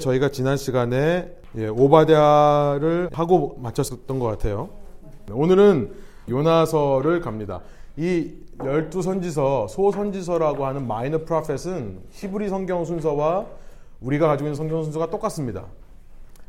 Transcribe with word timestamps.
저희가 0.00 0.30
지난 0.30 0.56
시간에 0.56 1.32
예, 1.56 1.68
오바댜를 1.68 3.10
하고 3.12 3.56
마쳤었던 3.60 4.18
것 4.18 4.26
같아요. 4.26 4.70
오늘은 5.30 5.92
요나서를 6.28 7.20
갑니다. 7.20 7.60
이 7.96 8.32
열두 8.64 9.02
선지서, 9.02 9.68
소선지서라고 9.68 10.66
하는 10.66 10.86
마이너 10.86 11.24
프로펫은 11.24 12.00
히브리 12.10 12.48
성경 12.48 12.84
순서와 12.84 13.46
우리가 14.00 14.26
가지고 14.26 14.48
있는 14.48 14.54
성경 14.54 14.82
순서가 14.82 15.10
똑같습니다. 15.10 15.66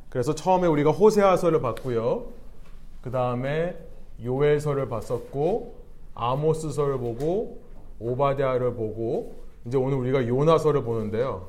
그래서 0.09 0.36
처음에 0.36 0.68
우리가 0.68 0.91
호세아서를 0.91 1.61
봤고요. 1.61 2.25
그 3.02 3.11
다음에 3.11 3.75
요엘서를 4.23 4.88
봤었고 4.89 5.75
아모스서를 6.13 6.97
보고 6.99 7.61
오바댜를 7.99 8.73
보고 8.73 9.36
이제 9.65 9.77
오늘 9.77 9.97
우리가 9.97 10.27
요나서를 10.27 10.83
보는데요. 10.83 11.47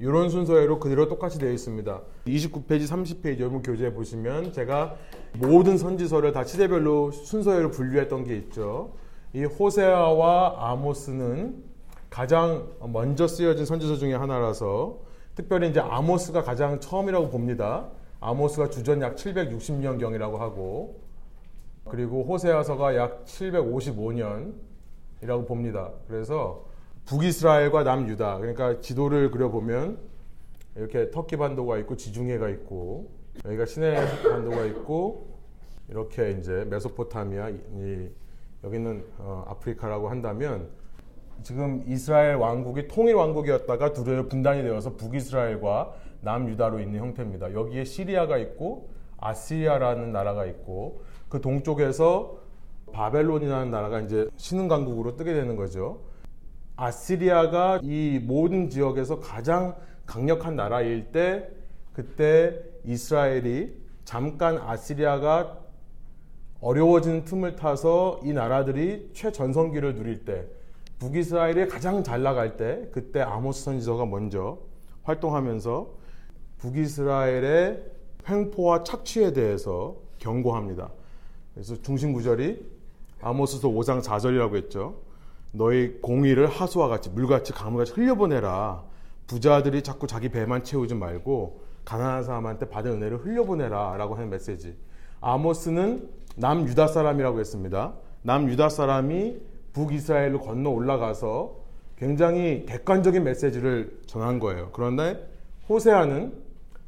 이런 0.00 0.30
순서대로 0.30 0.78
그대로 0.78 1.08
똑같이 1.08 1.38
되어 1.38 1.50
있습니다. 1.50 2.00
29페이지, 2.26 2.86
30페이지 2.86 3.40
여러분 3.40 3.62
교재에 3.62 3.92
보시면 3.92 4.52
제가 4.52 4.96
모든 5.38 5.76
선지서를 5.76 6.32
다 6.32 6.44
시대별로 6.44 7.10
순서대로 7.10 7.70
분류했던 7.70 8.24
게 8.24 8.36
있죠. 8.36 8.92
이 9.32 9.44
호세아와 9.44 10.70
아모스는 10.70 11.64
가장 12.10 12.68
먼저 12.80 13.26
쓰여진 13.26 13.66
선지서 13.66 13.96
중에 13.96 14.14
하나라서 14.14 15.00
특별히 15.34 15.70
이제 15.70 15.80
아모스가 15.80 16.42
가장 16.42 16.80
처음이라고 16.80 17.30
봅니다. 17.30 17.88
아모스가 18.20 18.70
주전 18.70 19.02
약 19.02 19.16
760년경이라고 19.16 20.38
하고 20.38 21.00
그리고 21.84 22.24
호세아서가 22.24 22.96
약 22.96 23.24
755년이라고 23.24 25.46
봅니다. 25.46 25.90
그래서 26.06 26.67
북이스라엘과 27.08 27.84
남유다. 27.84 28.38
그러니까 28.38 28.80
지도를 28.80 29.30
그려보면 29.30 29.98
이렇게 30.76 31.10
터키 31.10 31.36
반도가 31.36 31.78
있고 31.78 31.96
지중해가 31.96 32.50
있고 32.50 33.10
여기가 33.46 33.64
시내 33.64 33.96
반도가 34.22 34.64
있고 34.66 35.38
이렇게 35.88 36.32
이제 36.32 36.66
메소포타미아 36.68 37.48
이, 37.48 38.10
여기는 38.62 39.04
어, 39.18 39.44
아프리카라고 39.48 40.10
한다면 40.10 40.68
지금 41.42 41.82
이스라엘 41.86 42.34
왕국이 42.34 42.88
통일 42.88 43.14
왕국이었다가 43.14 43.94
둘로 43.94 44.28
분단이 44.28 44.62
되어서 44.62 44.94
북이스라엘과 44.96 45.94
남유다로 46.20 46.80
있는 46.80 47.00
형태입니다. 47.00 47.54
여기에 47.54 47.84
시리아가 47.84 48.36
있고 48.36 48.90
아시리아라는 49.16 50.12
나라가 50.12 50.44
있고 50.44 51.04
그 51.30 51.40
동쪽에서 51.40 52.36
바벨론이라는 52.92 53.70
나라가 53.70 54.00
이제 54.00 54.28
신흥 54.36 54.68
강국으로 54.68 55.16
뜨게 55.16 55.32
되는 55.32 55.56
거죠. 55.56 56.07
아시리아가 56.78 57.80
이 57.82 58.20
모든 58.22 58.70
지역에서 58.70 59.18
가장 59.18 59.74
강력한 60.06 60.54
나라일 60.54 61.10
때 61.10 61.48
그때 61.92 62.56
이스라엘이 62.84 63.74
잠깐 64.04 64.58
아시리아가 64.58 65.58
어려워지는 66.60 67.24
틈을 67.24 67.56
타서 67.56 68.20
이 68.22 68.32
나라들이 68.32 69.10
최전성기를 69.12 69.96
누릴 69.96 70.24
때 70.24 70.46
북이스라엘이 71.00 71.66
가장 71.66 72.04
잘 72.04 72.22
나갈 72.22 72.56
때 72.56 72.88
그때 72.92 73.20
아모스 73.20 73.64
선지서가 73.64 74.06
먼저 74.06 74.58
활동하면서 75.02 75.90
북이스라엘의 76.58 77.82
횡포와 78.28 78.84
착취에 78.84 79.32
대해서 79.32 79.96
경고합니다. 80.18 80.90
그래서 81.54 81.80
중심 81.82 82.12
구절이 82.12 82.64
아모스서 83.20 83.68
5장 83.68 84.00
4절이라고 84.02 84.56
했죠. 84.56 85.07
너희 85.52 86.00
공의를 86.00 86.46
하수와 86.46 86.88
같이 86.88 87.10
물같이 87.10 87.52
가물같이 87.52 87.92
흘려보내라. 87.92 88.82
부자들이 89.26 89.82
자꾸 89.82 90.06
자기 90.06 90.28
배만 90.28 90.64
채우지 90.64 90.94
말고 90.94 91.62
가난한 91.84 92.24
사람한테 92.24 92.68
받은 92.68 92.92
은혜를 92.92 93.24
흘려보내라 93.24 93.96
라고 93.96 94.14
하는 94.14 94.30
메시지. 94.30 94.76
아모스는 95.20 96.08
남 96.36 96.66
유다 96.66 96.88
사람이라고 96.88 97.40
했습니다. 97.40 97.94
남 98.22 98.48
유다 98.48 98.68
사람이 98.68 99.38
북이스라엘로 99.72 100.40
건너 100.40 100.70
올라가서 100.70 101.56
굉장히 101.96 102.64
객관적인 102.66 103.24
메시지를 103.24 104.00
전한 104.06 104.38
거예요. 104.38 104.70
그런데 104.72 105.28
호세아는 105.68 106.32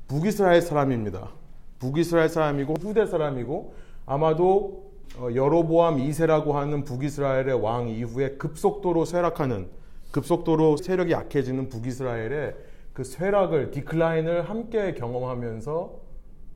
북이스라엘 0.06 0.62
사람입니다. 0.62 1.30
북이스라엘 1.78 2.28
사람이고 2.28 2.74
후대 2.80 3.06
사람이고 3.06 3.74
아마도 4.06 4.84
어, 4.84 4.89
여로보암 5.18 5.98
2세라고 5.98 6.52
하는 6.52 6.84
북이스라엘의 6.84 7.60
왕 7.62 7.88
이후에 7.88 8.30
급속도로 8.36 9.04
쇠락하는 9.04 9.68
급속도로 10.12 10.76
세력이 10.76 11.12
약해지는 11.12 11.68
북이스라엘의 11.68 12.54
그 12.92 13.04
쇠락을 13.04 13.70
디클라인을 13.70 14.48
함께 14.48 14.94
경험하면서 14.94 16.00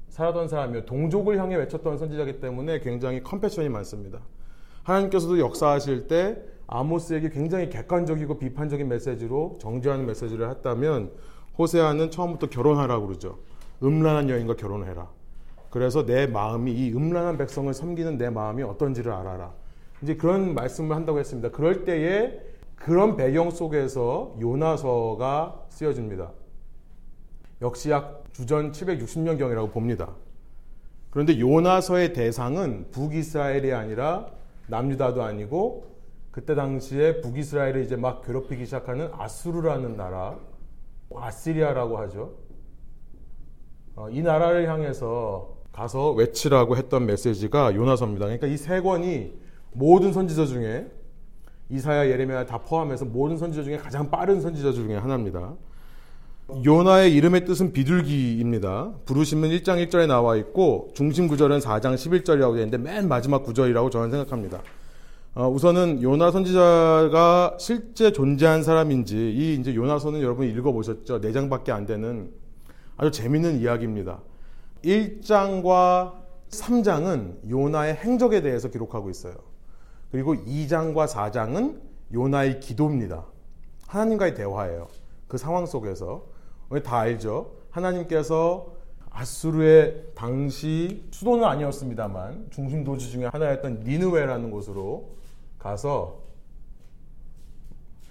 살아던 0.08 0.48
사람이요 0.48 0.84
동족을 0.84 1.38
향해 1.38 1.56
외쳤던 1.56 1.98
선지자이기 1.98 2.40
때문에 2.40 2.80
굉장히 2.80 3.22
컴패션이 3.22 3.68
많습니다. 3.68 4.20
하나님께서도 4.84 5.38
역사하실 5.38 6.08
때 6.08 6.36
아모스에게 6.66 7.30
굉장히 7.30 7.68
객관적이고 7.68 8.38
비판적인 8.38 8.88
메시지로 8.88 9.58
정죄하는 9.60 10.06
메시지를 10.06 10.50
했다면 10.50 11.12
호세아는 11.58 12.10
처음부터 12.10 12.48
결혼하라고 12.48 13.06
그러죠. 13.06 13.38
음란한 13.82 14.30
여인과 14.30 14.56
결혼해라. 14.56 15.08
그래서 15.74 16.06
내 16.06 16.28
마음이 16.28 16.70
이 16.70 16.92
음란한 16.92 17.36
백성을 17.36 17.74
섬기는 17.74 18.16
내 18.16 18.30
마음이 18.30 18.62
어떤지를 18.62 19.10
알아라. 19.10 19.52
이제 20.02 20.14
그런 20.14 20.54
말씀을 20.54 20.94
한다고 20.94 21.18
했습니다. 21.18 21.50
그럴 21.50 21.84
때에 21.84 22.38
그런 22.76 23.16
배경 23.16 23.50
속에서 23.50 24.36
요나서가 24.40 25.64
쓰여집니다. 25.70 26.30
역시 27.60 27.90
약 27.90 28.22
주전 28.32 28.70
760년경이라고 28.70 29.72
봅니다. 29.72 30.14
그런데 31.10 31.40
요나서의 31.40 32.12
대상은 32.12 32.86
북이스라엘이 32.92 33.72
아니라 33.72 34.28
남유다도 34.68 35.24
아니고 35.24 35.86
그때 36.30 36.54
당시에 36.54 37.20
북이스라엘을 37.20 37.82
이제 37.82 37.96
막 37.96 38.24
괴롭히기 38.24 38.64
시작하는 38.64 39.10
아수르라는 39.12 39.96
나라, 39.96 40.38
아시리아라고 41.12 41.98
하죠. 41.98 42.34
어, 43.96 44.08
이 44.10 44.22
나라를 44.22 44.68
향해서 44.68 45.53
가서 45.74 46.12
외치라고 46.12 46.76
했던 46.76 47.04
메시지가 47.06 47.74
요나서입니다. 47.74 48.26
그러니까 48.26 48.46
이 48.46 48.56
세 48.56 48.80
권이 48.80 49.32
모든 49.72 50.12
선지자 50.12 50.46
중에 50.46 50.86
이사야, 51.70 52.08
예레미야 52.08 52.46
다 52.46 52.58
포함해서 52.58 53.04
모든 53.06 53.36
선지자 53.36 53.64
중에 53.64 53.78
가장 53.78 54.08
빠른 54.10 54.40
선지자 54.40 54.72
중에 54.72 54.96
하나입니다. 54.96 55.54
요나의 56.64 57.12
이름의 57.14 57.46
뜻은 57.46 57.72
비둘기입니다. 57.72 58.92
부르시면 59.06 59.50
1장 59.50 59.84
1절에 59.88 60.06
나와 60.06 60.36
있고 60.36 60.90
중심 60.94 61.26
구절은 61.26 61.58
4장 61.58 61.94
11절이라고 61.94 62.54
되어 62.54 62.64
있는데 62.64 62.78
맨 62.78 63.08
마지막 63.08 63.42
구절이라고 63.42 63.90
저는 63.90 64.10
생각합니다. 64.10 64.62
어, 65.34 65.48
우선은 65.48 66.02
요나 66.02 66.30
선지자가 66.30 67.56
실제 67.58 68.12
존재한 68.12 68.62
사람인지 68.62 69.16
이 69.16 69.54
이제 69.58 69.74
요나서는 69.74 70.20
여러분 70.20 70.46
읽어보셨죠? 70.46 71.20
4장밖에 71.20 71.70
안 71.70 71.86
되는 71.86 72.30
아주 72.96 73.10
재밌는 73.10 73.58
이야기입니다. 73.60 74.20
1장과 74.84 76.12
3장은 76.50 77.48
요나의 77.48 77.94
행적에 77.94 78.42
대해서 78.42 78.68
기록하고 78.68 79.10
있어요. 79.10 79.34
그리고 80.12 80.34
2장과 80.34 81.08
4장은 81.08 81.80
요나의 82.12 82.60
기도입니다. 82.60 83.24
하나님과의 83.88 84.34
대화예요. 84.34 84.88
그 85.26 85.38
상황 85.38 85.66
속에서. 85.66 86.26
다 86.82 86.98
알죠? 86.98 87.52
하나님께서 87.70 88.74
아수르의 89.10 90.06
당시 90.14 91.06
수도는 91.12 91.44
아니었습니다만 91.44 92.48
중심 92.50 92.82
도시 92.82 93.10
중에 93.10 93.26
하나였던 93.26 93.84
니느웨라는 93.84 94.50
곳으로 94.50 95.14
가서 95.58 96.22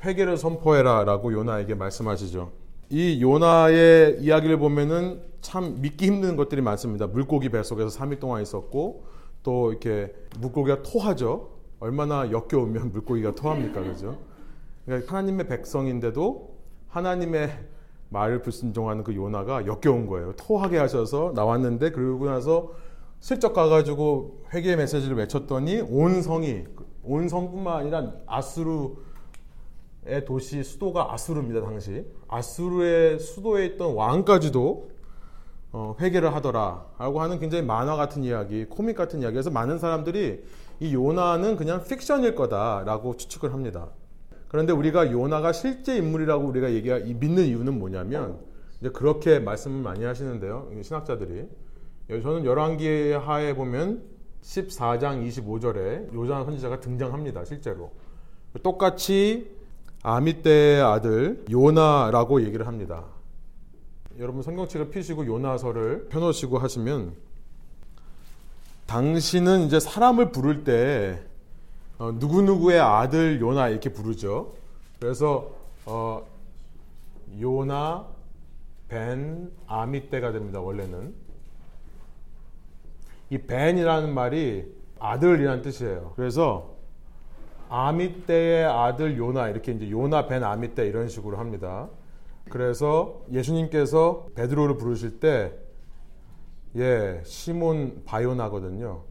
회개를 0.04 0.38
선포해라라고 0.38 1.34
요나에게 1.34 1.76
말씀하시죠. 1.76 2.52
이 2.94 3.24
요나의 3.24 4.20
이야기를 4.22 4.60
보면은 4.60 5.20
참 5.42 5.82
믿기 5.82 6.06
힘든 6.06 6.36
것들이 6.36 6.62
많습니다. 6.62 7.08
물고기 7.08 7.50
뱃속에서 7.50 7.88
3일 7.88 8.20
동안 8.20 8.44
있었고 8.44 9.06
또 9.42 9.72
이렇게 9.72 10.14
물고기가 10.40 10.84
토하죠. 10.84 11.50
얼마나 11.80 12.30
역겨우면 12.30 12.92
물고기가 12.92 13.34
토합니까, 13.34 13.82
그죠? 13.82 14.20
그러니까 14.86 15.12
하나님의 15.12 15.48
백성인데도 15.48 16.56
하나님의 16.90 17.50
말을 18.10 18.44
불순종하는 18.44 19.04
그 19.04 19.16
요나가 19.16 19.66
역겨운 19.66 20.06
거예요. 20.06 20.34
토하게 20.34 20.78
하셔서 20.78 21.32
나왔는데 21.34 21.90
그러고 21.90 22.28
나서 22.28 22.74
슬쩍 23.20 23.54
가가지고 23.54 24.44
회개의 24.54 24.78
메시지를 24.78 25.18
외쳤더니 25.18 25.82
온 25.82 26.22
성이 26.22 26.66
온 27.02 27.28
성뿐만 27.28 27.76
아니라 27.76 28.14
아수르 28.28 28.92
의 30.06 30.26
도시 30.26 30.64
수도가 30.64 31.14
아수르입니다 31.14 31.62
당시 31.62 32.06
아수르의 32.34 33.20
수도에 33.20 33.66
있던 33.68 33.94
왕까지도 33.94 34.90
어, 35.72 35.96
회개를 36.00 36.34
하더라라고 36.36 37.22
하는 37.22 37.40
굉장히 37.40 37.64
만화 37.66 37.96
같은 37.96 38.24
이야기, 38.24 38.66
코믹 38.66 38.96
같은 38.96 39.22
이야기에서 39.22 39.50
많은 39.50 39.80
사람들이 39.80 40.44
이 40.80 40.94
요나는 40.94 41.56
그냥 41.56 41.84
픽션일 41.84 42.36
거다라고 42.36 43.18
추측을 43.18 43.54
합니다. 43.54 43.90
그런데 44.48 44.72
우리가 44.72 45.12
요나가 45.12 45.52
실제 45.52 45.98
인물이라고 45.98 46.46
우리가 46.46 46.74
얘기 46.74 46.90
믿는 46.92 47.46
이유는 47.46 47.80
뭐냐면 47.80 48.40
이제 48.80 48.90
그렇게 48.90 49.40
말씀을 49.40 49.82
많이 49.82 50.04
하시는데요. 50.04 50.70
신학자들이. 50.84 51.48
저는 52.08 52.46
열왕기 52.46 53.14
하에 53.14 53.56
보면 53.56 54.04
14장 54.44 55.28
25절에 55.28 56.14
요단 56.14 56.46
선지자가 56.46 56.82
등장합니다. 56.82 57.46
실제로. 57.46 57.92
똑같이 58.62 59.63
아미떼의 60.04 60.82
아들 60.82 61.46
요나라고 61.50 62.44
얘기를 62.44 62.68
합니다. 62.68 63.06
여러분 64.20 64.44
성경책을 64.44 64.90
피시고 64.90 65.26
요나서를 65.26 66.10
펴놓으시고 66.10 66.60
하시면 66.60 67.14
당신은 68.86 69.62
이제 69.62 69.80
사람을 69.80 70.32
부를 70.32 70.66
때 70.66 71.24
어, 71.98 72.12
누구누구의 72.12 72.80
아들 72.80 73.40
요나 73.40 73.70
이렇게 73.70 73.90
부르죠. 73.90 74.54
그래서 75.00 75.52
어, 75.86 76.26
요나 77.40 78.06
벤 78.90 79.52
아미떼가 79.68 80.34
됩니다. 80.34 80.60
원래는 80.60 81.16
이 83.30 83.38
벤이라는 83.38 84.14
말이 84.14 84.66
아들이라는 85.00 85.62
뜻이에요. 85.64 86.14
그래서 86.16 86.73
아미떼의 87.74 88.66
아들 88.66 89.18
요나 89.18 89.50
이렇게 89.50 89.72
이제 89.72 89.90
요나 89.90 90.28
벤 90.28 90.44
아미떼 90.44 90.86
이런 90.88 91.10
식으로 91.10 91.38
합니다. 91.38 91.90
그래서 92.50 93.24
예수님께서 93.32 94.28
베드로를 94.36 94.78
부르실 94.78 95.20
때 95.20 95.54
예, 96.76 97.20
시몬 97.26 98.04
바요나거든요. 98.06 99.02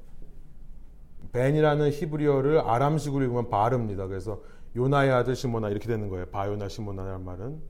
벤이라는 1.33 1.91
히브리어를 1.91 2.61
아람식으로 2.61 3.25
읽으면 3.25 3.51
바릅니다. 3.51 4.07
그래서 4.07 4.41
요나의 4.77 5.11
아들 5.11 5.35
시모나 5.35 5.69
이렇게 5.69 5.89
되는 5.89 6.09
거예요. 6.09 6.27
바요나 6.27 6.69
시모나라는 6.69 7.25
말은. 7.25 7.61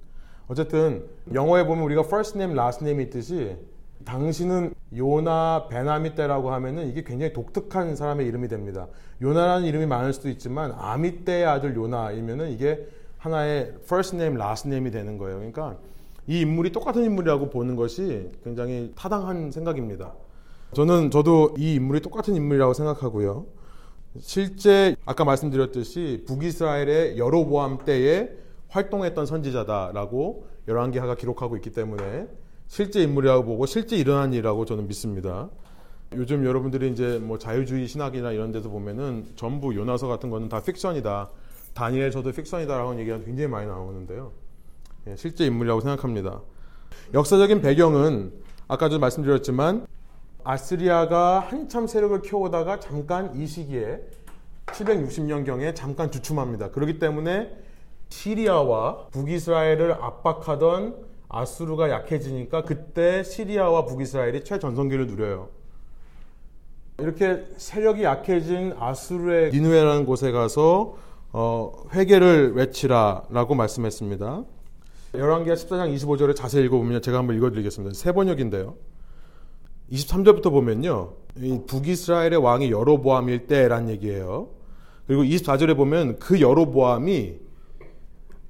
어쨌든 0.49 1.09
영어에 1.33 1.65
보면 1.65 1.85
우리가 1.85 2.03
first 2.03 2.37
name, 2.37 2.59
last 2.59 2.85
name 2.85 3.03
있듯이 3.05 3.57
당신은 4.05 4.75
요나 4.97 5.69
베나미떼라고 5.69 6.53
하면은 6.53 6.89
이게 6.89 7.03
굉장히 7.03 7.33
독특한 7.33 7.97
사람의 7.97 8.27
이름이 8.27 8.49
됩니다. 8.49 8.89
요나라는 9.21 9.67
이름이 9.67 9.87
많을 9.87 10.13
수도 10.13 10.29
있지만 10.29 10.73
아미떼의 10.77 11.47
아들 11.47 11.75
요나이면은 11.77 12.51
이게 12.51 12.87
하나의 13.19 13.75
first 13.85 14.17
name, 14.17 14.41
last 14.41 14.69
name이 14.69 14.91
되는 14.91 15.19
거예요. 15.19 15.37
그러니까 15.37 15.77
이 16.27 16.41
인물이 16.41 16.73
똑같은 16.73 17.05
인물이라고 17.05 17.51
보는 17.51 17.77
것이 17.77 18.31
굉장히 18.45 18.93
타당한 18.97 19.51
생각입니다. 19.51 20.13
저는 20.73 21.11
저도 21.11 21.55
이 21.59 21.75
인물이 21.75 22.01
똑같은 22.01 22.35
인물이라고 22.35 22.75
생각하고요. 22.75 23.47
실제 24.19 24.97
아까 25.05 25.25
말씀드렸듯이 25.25 26.25
북이스라엘의 26.27 27.19
여로보암 27.19 27.85
때에 27.85 28.31
활동했던 28.69 29.27
선지자다라고 29.27 30.47
열왕기하가 30.69 31.15
기록하고 31.15 31.57
있기 31.57 31.71
때문에 31.71 32.27
실제 32.73 33.03
인물이라고 33.03 33.45
보고 33.45 33.67
실제 33.67 33.97
일어난 33.97 34.33
일이라고 34.33 34.65
저는 34.65 34.89
믿습니다. 34.89 35.51
요즘 36.15 36.47
여러분들이 36.47 36.91
이제 36.91 37.19
뭐 37.19 37.37
자유주의 37.37 37.87
신학이나 37.87 38.33
이런 38.33 38.51
데서 38.51 38.71
보면은 38.71 39.27
전부 39.37 39.75
요나서 39.75 40.09
같은 40.09 40.31
거는 40.31 40.49
다 40.49 40.63
픽션이다. 40.63 41.29
다니엘서도 41.75 42.33
픽션이다라는 42.33 42.99
얘기가 43.01 43.19
굉장히 43.19 43.49
많이 43.49 43.67
나오는데요. 43.67 44.33
예, 45.07 45.17
실제 45.17 45.45
인물이라고 45.45 45.83
생각합니다. 45.83 46.41
역사적인 47.13 47.61
배경은 47.61 48.33
아까도 48.69 48.99
말씀드렸지만 48.99 49.87
아스리아가 50.43 51.41
한참 51.41 51.87
세력을 51.87 52.23
키워오다가 52.23 52.81
잠깐 52.81 53.37
이 53.37 53.47
시기에 53.47 54.01
760년경에 54.65 55.75
잠깐 55.75 56.11
주춤합니다. 56.11 56.71
그렇기 56.71 56.99
때문에 56.99 57.55
시리아와 58.09 59.09
북이스라엘을 59.11 59.93
압박하던 59.93 61.12
아수르가 61.33 61.91
약해지니까 61.91 62.63
그때 62.63 63.23
시리아와 63.25 63.87
북이스라엘이 63.87 64.45
최전성기를 64.45 65.07
누려요. 65.09 65.49
이렇게 66.99 67.47
세력이 67.57 68.05
약해진 68.05 68.75
아수르의 68.79 69.51
니누에라는 69.51 70.05
곳에 70.05 70.31
가서 70.31 70.97
어, 71.33 71.73
회개를 71.95 72.53
외치라라고 72.55 73.55
말씀했습니다. 73.55 74.45
열왕기하 75.15 75.57
14장 75.57 75.95
25절에 75.95 76.37
자세히 76.37 76.65
읽어보면 76.67 77.01
제가 77.01 77.19
한번 77.19 77.37
읽어드리겠습니다. 77.37 77.95
세 77.95 78.13
번역인데요. 78.13 78.75
23절부터 79.91 80.51
보면요. 80.51 81.15
북이스라엘의 81.67 82.37
왕이 82.37 82.71
여로보암일 82.71 83.47
때란 83.47 83.89
얘기예요. 83.89 84.49
그리고 85.07 85.23
24절에 85.23 85.77
보면 85.77 86.19
그 86.19 86.41
여로보암이 86.41 87.41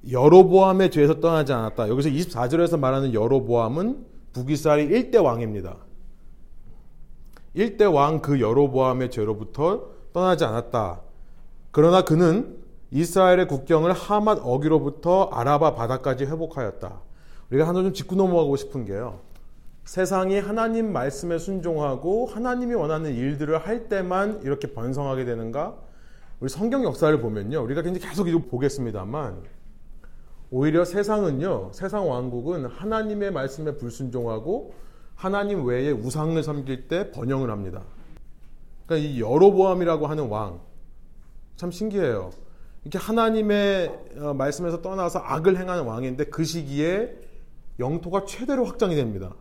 여로보암에 0.09 0.89
죄에서 0.89 1.19
떠나지 1.19 1.53
않았다. 1.53 1.87
여기서 1.89 2.09
24절에서 2.09 2.79
말하는 2.79 3.13
여로보암은 3.13 4.05
북이스라엘의 4.33 4.89
1대 4.89 5.23
왕입니다. 5.23 5.77
1대 7.55 7.93
왕 7.93 8.21
그 8.21 8.41
여로보암의 8.41 9.11
죄로부터 9.11 9.89
떠나지 10.11 10.43
않았다. 10.43 11.01
그러나 11.71 12.03
그는 12.03 12.57
이스라엘의 12.91 13.47
국경을 13.47 13.93
하맛 13.93 14.39
어기로부터 14.43 15.29
아라바 15.31 15.75
바다까지 15.75 16.25
회복하였다. 16.25 17.01
우리가 17.49 17.67
하나 17.67 17.81
좀 17.81 17.93
짚고 17.93 18.15
넘어가고 18.15 18.55
싶은 18.55 18.85
게요. 18.85 19.19
세상이 19.85 20.39
하나님 20.39 20.93
말씀에 20.93 21.37
순종하고 21.37 22.27
하나님이 22.27 22.73
원하는 22.73 23.13
일들을 23.13 23.57
할 23.57 23.89
때만 23.89 24.41
이렇게 24.43 24.73
번성하게 24.73 25.25
되는가? 25.25 25.75
우리 26.39 26.49
성경 26.49 26.83
역사를 26.83 27.19
보면요. 27.19 27.61
우리가 27.63 27.81
굉장히 27.81 28.07
계속 28.07 28.27
이거 28.27 28.39
보겠습니다만 28.39 29.41
오히려 30.55 30.85
세상은요, 30.85 31.71
세상 31.73 32.07
왕국은 32.07 32.67
하나님의 32.67 33.31
말씀에 33.31 33.75
불순종하고 33.75 34.75
하나님 35.15 35.65
외에 35.65 35.89
우상을 35.89 36.41
섬길 36.43 36.87
때 36.87 37.09
번영을 37.09 37.49
합니다. 37.49 37.81
그러니까 38.85 39.09
이 39.09 39.19
여로보암이라고 39.19 40.05
하는 40.05 40.27
왕, 40.27 40.59
참 41.55 41.71
신기해요. 41.71 42.29
이렇게 42.83 42.99
하나님의 42.99 43.99
어, 44.19 44.35
말씀에서 44.35 44.83
떠나서 44.83 45.17
악을 45.23 45.57
행하는 45.57 45.85
왕인데 45.85 46.25
그 46.25 46.43
시기에 46.43 47.17
영토가 47.79 48.25
최대로 48.25 48.65
확장이 48.65 48.93
됩니다. 48.95 49.33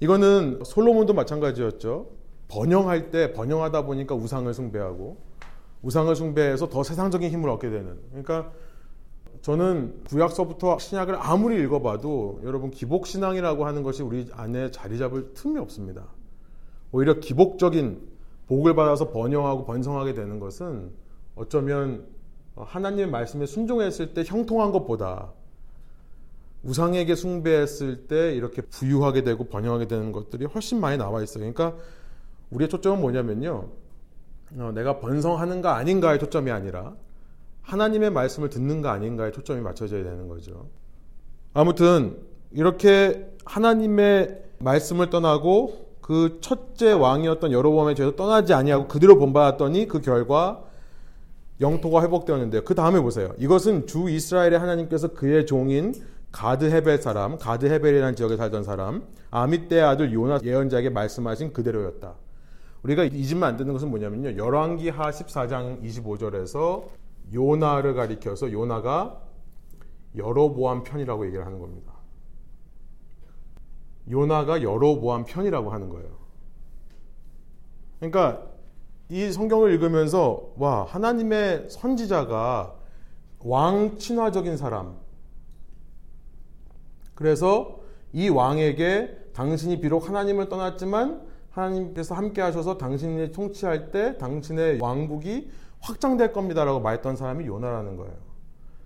이거는 0.00 0.58
솔로몬도 0.64 1.14
마찬가지였죠. 1.14 2.10
번영할 2.48 3.12
때 3.12 3.32
번영하다 3.32 3.84
보니까 3.84 4.16
우상을 4.16 4.52
숭배하고 4.52 5.18
우상을 5.82 6.16
숭배해서 6.16 6.68
더 6.68 6.82
세상적인 6.82 7.30
힘을 7.30 7.48
얻게 7.48 7.70
되는. 7.70 7.96
그러니까 8.08 8.50
저는 9.42 10.04
구약서부터 10.08 10.78
신약을 10.78 11.16
아무리 11.18 11.62
읽어봐도 11.62 12.40
여러분 12.44 12.70
기복신앙이라고 12.70 13.66
하는 13.66 13.82
것이 13.82 14.02
우리 14.02 14.28
안에 14.32 14.70
자리 14.70 14.98
잡을 14.98 15.32
틈이 15.34 15.58
없습니다. 15.58 16.04
오히려 16.92 17.20
기복적인 17.20 18.00
복을 18.46 18.74
받아서 18.74 19.10
번영하고 19.10 19.64
번성하게 19.64 20.14
되는 20.14 20.40
것은 20.40 20.90
어쩌면 21.36 22.06
하나님의 22.56 23.08
말씀에 23.10 23.46
순종했을 23.46 24.14
때 24.14 24.24
형통한 24.26 24.72
것보다 24.72 25.32
우상에게 26.64 27.14
숭배했을 27.14 28.08
때 28.08 28.34
이렇게 28.34 28.62
부유하게 28.62 29.22
되고 29.22 29.44
번영하게 29.44 29.86
되는 29.86 30.10
것들이 30.12 30.46
훨씬 30.46 30.80
많이 30.80 30.96
나와 30.96 31.22
있어요. 31.22 31.52
그러니까 31.52 31.80
우리의 32.50 32.68
초점은 32.68 33.00
뭐냐면요. 33.00 33.68
어, 34.58 34.72
내가 34.74 34.98
번성하는가 34.98 35.76
아닌가의 35.76 36.18
초점이 36.18 36.50
아니라 36.50 36.94
하나님의 37.68 38.10
말씀을 38.10 38.48
듣는가 38.48 38.92
아닌가에 38.92 39.30
초점이 39.30 39.60
맞춰져야 39.60 40.02
되는 40.02 40.26
거죠. 40.26 40.70
아무튼 41.52 42.16
이렇게 42.50 43.28
하나님의 43.44 44.42
말씀을 44.58 45.10
떠나고 45.10 45.88
그 46.00 46.38
첫째 46.40 46.92
왕이었던 46.92 47.52
여로보암의 47.52 47.94
죄에서 47.94 48.16
떠나지 48.16 48.54
아니하고 48.54 48.88
그대로 48.88 49.18
본받았더니 49.18 49.86
그 49.86 50.00
결과 50.00 50.64
영토가 51.60 52.02
회복되었는데요. 52.02 52.64
그 52.64 52.74
다음에 52.74 53.00
보세요. 53.00 53.34
이것은 53.36 53.86
주 53.86 54.08
이스라엘의 54.08 54.58
하나님께서 54.58 55.08
그의 55.08 55.44
종인 55.44 55.92
가드 56.32 56.70
헤벨 56.70 57.02
사람, 57.02 57.36
가드 57.36 57.66
헤벨이라는 57.66 58.16
지역에 58.16 58.36
살던 58.38 58.64
사람, 58.64 59.02
아미떼의 59.30 59.82
아들 59.82 60.12
요나 60.14 60.40
예언자에게 60.42 60.88
말씀하신 60.88 61.52
그대로였다. 61.52 62.14
우리가 62.82 63.04
잊으면 63.04 63.42
안 63.42 63.56
되는 63.58 63.72
것은 63.74 63.90
뭐냐면요. 63.90 64.42
열왕기하 64.42 65.10
14장 65.10 65.82
25절에서 65.82 66.84
요나를 67.32 67.94
가리켜서 67.94 68.52
요나가 68.52 69.22
여로보암 70.16 70.84
편이라고 70.84 71.26
얘기를 71.26 71.44
하는 71.44 71.58
겁니다. 71.58 71.92
요나가 74.10 74.62
여로보암 74.62 75.24
편이라고 75.24 75.70
하는 75.70 75.88
거예요. 75.90 76.18
그러니까 77.98 78.46
이 79.10 79.30
성경을 79.32 79.72
읽으면서 79.72 80.52
와 80.56 80.84
하나님의 80.84 81.68
선지자가 81.70 82.74
왕 83.40 83.98
친화적인 83.98 84.56
사람. 84.56 84.96
그래서 87.14 87.80
이 88.12 88.28
왕에게 88.28 89.30
당신이 89.34 89.80
비록 89.80 90.08
하나님을 90.08 90.48
떠났지만 90.48 91.26
하나님께서 91.50 92.14
함께 92.14 92.40
하셔서 92.40 92.78
당신이 92.78 93.32
통치할 93.32 93.90
때 93.90 94.16
당신의 94.18 94.80
왕국이 94.80 95.50
확장될 95.80 96.32
겁니다라고 96.32 96.80
말했던 96.80 97.16
사람이 97.16 97.46
요나라는 97.46 97.96
거예요. 97.96 98.14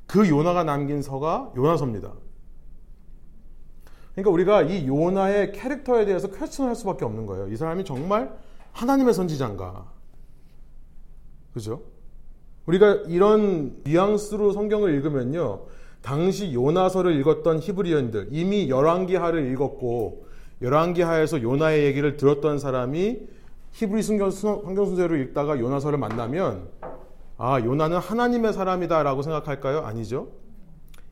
그 0.06 0.28
요나가 0.28 0.62
남긴 0.64 1.02
서가 1.02 1.52
요나서입니다. 1.56 2.12
그러니까 4.12 4.30
우리가 4.30 4.62
이 4.62 4.86
요나의 4.86 5.52
캐릭터에 5.52 6.04
대해서 6.04 6.28
퀘스천을 6.28 6.68
할 6.68 6.76
수밖에 6.76 7.04
없는 7.04 7.26
거예요. 7.26 7.48
이 7.48 7.56
사람이 7.56 7.84
정말 7.84 8.36
하나님의 8.72 9.14
선지자인가? 9.14 9.86
그죠? 11.54 11.82
우리가 12.66 12.92
이런 13.06 13.80
뉘앙스로 13.84 14.52
성경을 14.52 14.94
읽으면요. 14.94 15.66
당시 16.02 16.52
요나서를 16.52 17.18
읽었던 17.20 17.60
히브리언들 17.60 18.28
이미 18.30 18.68
열왕기하를 18.68 19.50
읽었고 19.52 20.26
열왕기하에서 20.60 21.42
요나의 21.42 21.84
얘기를 21.84 22.16
들었던 22.16 22.58
사람이 22.58 23.20
히브리 23.72 24.02
성경, 24.02 24.30
성경 24.30 24.86
순서를 24.86 25.20
읽다가 25.20 25.58
요나서를 25.58 25.98
만나면 25.98 26.68
아 27.38 27.60
요나는 27.60 27.98
하나님의 27.98 28.52
사람이다라고 28.52 29.22
생각할까요? 29.22 29.80
아니죠. 29.80 30.28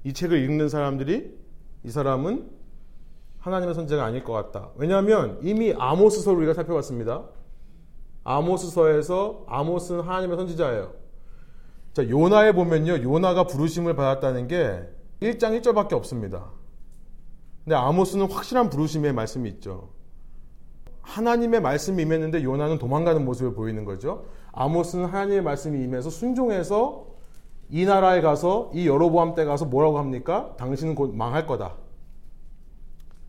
이 0.05 0.13
책을 0.13 0.43
읽는 0.45 0.69
사람들이 0.69 1.39
이 1.85 1.91
사람은 1.91 2.51
하나님의 3.39 3.75
선제가 3.75 4.05
아닐 4.05 4.23
것 4.23 4.33
같다. 4.33 4.71
왜냐하면 4.77 5.39
이미 5.43 5.75
아모스서를 5.77 6.39
우리가 6.39 6.55
살펴봤습니다. 6.55 7.25
아모스서에서 8.25 9.45
아모스는 9.49 10.03
하나님의 10.03 10.37
선지자예요. 10.37 10.93
자, 11.95 12.09
요나에 12.09 12.53
보면요. 12.53 13.03
요나가 13.03 13.45
부르심을 13.45 13.97
받았다는 13.97 14.47
게 14.47 14.89
1장 15.21 15.61
1절밖에 15.61 15.95
없습니다. 15.95 16.51
근데 17.65 17.75
아모스는 17.75 18.31
확실한 18.31 18.71
부르심의 18.71 19.13
말씀이 19.15 19.49
있죠. 19.51 19.91
하나님의 21.03 21.61
말씀이 21.61 22.03
임했는데 22.03 22.43
요나는 22.43 22.79
도망가는 22.79 23.25
모습을 23.25 23.55
보이는 23.55 23.85
거죠. 23.85 24.27
아모스는 24.53 25.07
하나님의 25.07 25.43
말씀이 25.43 25.83
임해서 25.83 26.11
순종해서 26.11 27.07
이 27.69 27.85
나라에 27.85 28.21
가서 28.21 28.71
이 28.75 28.87
여로보암 28.87 29.35
때 29.35 29.45
가서 29.45 29.65
뭐라고 29.65 29.99
합니까? 29.99 30.55
당신은 30.57 30.95
곧 30.95 31.15
망할 31.15 31.47
거다. 31.47 31.77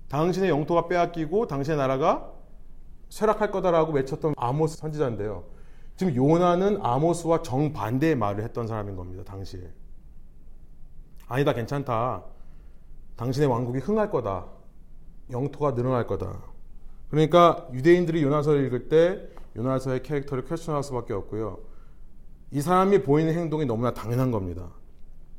당신의 0.09 0.49
영토가 0.49 0.87
빼앗기고 0.87 1.47
당신의 1.47 1.77
나라가 1.77 2.31
쇠락할 3.09 3.51
거다라고 3.51 3.93
외쳤던 3.93 4.33
아모스 4.37 4.77
선지자인데요. 4.77 5.43
지금 5.95 6.15
요나는 6.15 6.79
아모스와 6.81 7.43
정반대의 7.43 8.15
말을 8.15 8.43
했던 8.43 8.67
사람인 8.67 8.95
겁니다. 8.95 9.23
당시에. 9.23 9.61
아니다, 11.27 11.53
괜찮다. 11.53 12.23
당신의 13.15 13.47
왕국이 13.47 13.79
흥할 13.79 14.09
거다. 14.09 14.47
영토가 15.29 15.75
늘어날 15.75 16.07
거다. 16.07 16.50
그러니까 17.11 17.67
유대인들이 17.73 18.23
요나서를 18.23 18.65
읽을 18.65 18.87
때 18.87 19.27
요나서의 19.55 20.01
캐릭터를 20.01 20.45
퀘스천할 20.45 20.81
수밖에 20.81 21.13
없고요. 21.13 21.59
이 22.51 22.61
사람이 22.61 23.03
보이는 23.03 23.33
행동이 23.33 23.65
너무나 23.65 23.93
당연한 23.93 24.31
겁니다. 24.31 24.69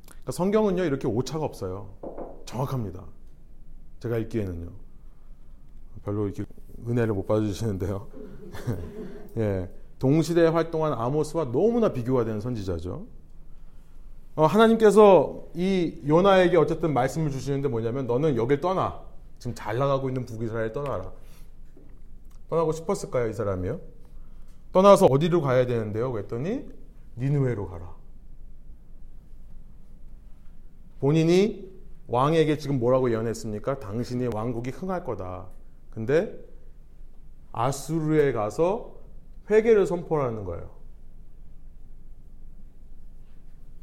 그러니까 0.07 0.33
성경은요 0.33 0.85
이렇게 0.85 1.09
오차가 1.09 1.45
없어요. 1.45 1.89
정확합니다. 2.45 3.05
제가 4.01 4.19
읽기에는요. 4.19 4.71
별로 6.05 6.27
이렇게 6.27 6.45
은혜를 6.87 7.15
못 7.15 7.27
받아주시는데요. 7.27 8.07
예, 9.39 9.71
동시대에 9.99 10.49
활동한 10.49 10.93
아모스와 10.93 11.53
너무나 11.53 11.93
비교가 11.93 12.25
되는 12.25 12.41
선지자죠. 12.41 13.07
어, 14.35 14.47
하나님께서 14.47 15.45
이 15.55 16.03
요나에게 16.07 16.57
어쨌든 16.59 16.93
말씀을 16.93 17.31
주시는데 17.31 17.69
뭐냐면 17.69 18.07
너는 18.07 18.37
여길 18.37 18.61
떠나. 18.61 19.01
지금 19.39 19.55
잘 19.55 19.79
나가고 19.79 20.09
있는 20.09 20.27
북이스라엘 20.27 20.73
떠나라. 20.73 21.13
떠나고 22.53 22.73
싶었을까요, 22.73 23.31
이 23.31 23.33
사람이요? 23.33 23.81
떠나서 24.73 25.07
어디로 25.07 25.41
가야 25.41 25.65
되는데요? 25.65 26.13
그랬더니 26.13 26.69
니누웨로 27.17 27.67
가라. 27.67 27.97
본인이 31.01 31.73
왕에게 32.09 32.59
지금 32.59 32.79
뭐라고 32.79 33.11
예언했습니까? 33.11 33.81
당신이 33.81 34.29
왕국이 34.35 34.69
흥할 34.69 35.03
거다. 35.03 35.49
근데 35.91 36.39
아수르에 37.53 38.33
가서 38.33 38.99
회개를 39.49 39.87
선포하는 39.87 40.45
거예요. 40.45 40.71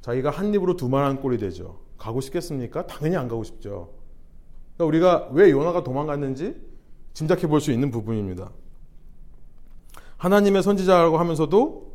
자기가 0.01 0.29
한 0.29 0.53
입으로 0.53 0.75
두 0.75 0.89
말한 0.89 1.21
꼴이 1.21 1.39
되죠. 1.39 1.79
가고 1.97 2.21
싶겠습니까? 2.21 2.85
당연히 2.85 3.17
안 3.17 3.27
가고 3.27 3.43
싶죠. 3.43 3.95
그러니까 4.77 4.85
우리가 4.85 5.29
왜 5.33 5.49
요나가 5.49 5.83
도망갔는지 5.83 6.68
짐작해 7.13 7.48
볼 7.48 7.60
수 7.60 7.72
있는 7.72 7.92
부분입니다. 7.92 8.51
하나님의 10.18 10.63
선지자라고 10.63 11.18
하면서도 11.18 11.89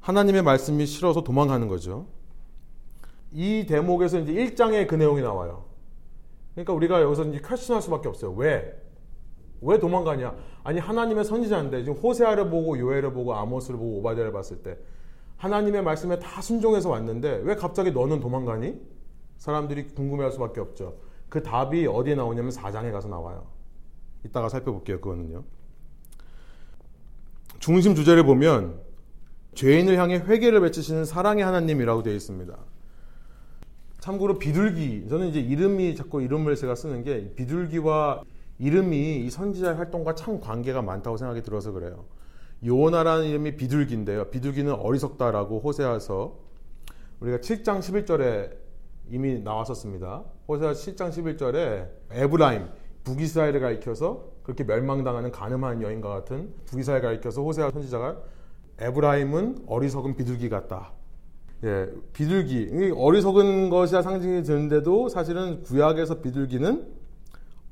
하나님의 0.00 0.42
말씀이 0.42 0.86
싫어서 0.86 1.22
도망가는 1.22 1.68
거죠. 1.68 2.06
이 3.32 3.66
대목에서 3.66 4.20
이제 4.20 4.32
1장에 4.32 4.86
그 4.86 4.94
내용이 4.94 5.20
나와요. 5.20 5.64
그러니까 6.54 6.72
우리가 6.72 7.02
여기서 7.02 7.24
이제 7.24 7.40
퀘스천할 7.44 7.82
수밖에 7.82 8.08
없어요. 8.08 8.32
왜? 8.32 8.72
왜 9.60 9.78
도망가냐? 9.78 10.34
아니 10.64 10.78
하나님의 10.80 11.24
선지자인데 11.24 11.84
지금 11.84 11.98
호세아를 12.00 12.50
보고 12.50 12.78
요엘을 12.78 13.12
보고 13.12 13.34
아모스를 13.34 13.78
보고 13.78 13.98
오바댜를 13.98 14.32
봤을 14.32 14.62
때 14.62 14.76
하나님의 15.36 15.82
말씀에 15.82 16.18
다 16.18 16.40
순종해서 16.40 16.88
왔는데 16.90 17.40
왜 17.44 17.54
갑자기 17.56 17.90
너는 17.90 18.20
도망가니? 18.20 18.80
사람들이 19.38 19.88
궁금해할 19.88 20.32
수밖에 20.32 20.60
없죠. 20.60 20.96
그 21.28 21.42
답이 21.42 21.86
어디에 21.86 22.14
나오냐면 22.14 22.50
4장에 22.52 22.90
가서 22.90 23.08
나와요. 23.08 23.46
이따가 24.26 24.48
살펴볼게요. 24.48 25.00
그거는요. 25.00 25.44
중심 27.58 27.94
주제를 27.94 28.24
보면 28.24 28.80
죄인을 29.54 29.98
향해 29.98 30.18
회개를 30.18 30.60
외치시는 30.60 31.04
사랑의 31.04 31.44
하나님이라고 31.44 32.02
되어 32.02 32.14
있습니다. 32.14 32.56
참고로 34.00 34.38
비둘기 34.38 35.08
저는 35.08 35.28
이제 35.28 35.40
이름이 35.40 35.96
자꾸 35.96 36.22
이름을 36.22 36.54
제가 36.54 36.74
쓰는 36.74 37.02
게 37.02 37.32
비둘기와 37.34 38.22
이름이 38.58 39.24
이 39.24 39.30
선지자의 39.30 39.76
활동과 39.76 40.14
참 40.14 40.40
관계가 40.40 40.82
많다고 40.82 41.16
생각이 41.16 41.42
들어서 41.42 41.72
그래요. 41.72 42.04
요나라는 42.64 43.26
이름이 43.26 43.56
비둘기인데요. 43.56 44.30
비둘기는 44.30 44.72
어리석다라고 44.72 45.60
호세아서 45.60 46.38
우리가 47.20 47.38
7장 47.38 47.80
11절에 47.80 48.56
이미 49.10 49.40
나왔었습니다. 49.40 50.24
호세아 50.48 50.72
7장 50.72 51.10
11절에 51.10 51.88
에브라임 52.10 52.68
북이스라엘을 53.06 53.60
가리켜서 53.60 54.24
그렇게 54.42 54.64
멸망당하는 54.64 55.30
가늠한 55.30 55.80
여인과 55.80 56.08
같은 56.08 56.52
북이스라엘 56.66 57.00
가리켜서 57.00 57.42
호세아 57.42 57.70
선지자가 57.70 58.16
에브라임은 58.78 59.64
어리석은 59.66 60.16
비둘기 60.16 60.48
같다. 60.48 60.92
예, 61.64 61.88
비둘기. 62.12 62.92
어리석은 62.94 63.70
것이라 63.70 64.02
상징이 64.02 64.42
드는데도 64.42 65.08
사실은 65.08 65.62
구약에서 65.62 66.20
비둘기는 66.20 66.86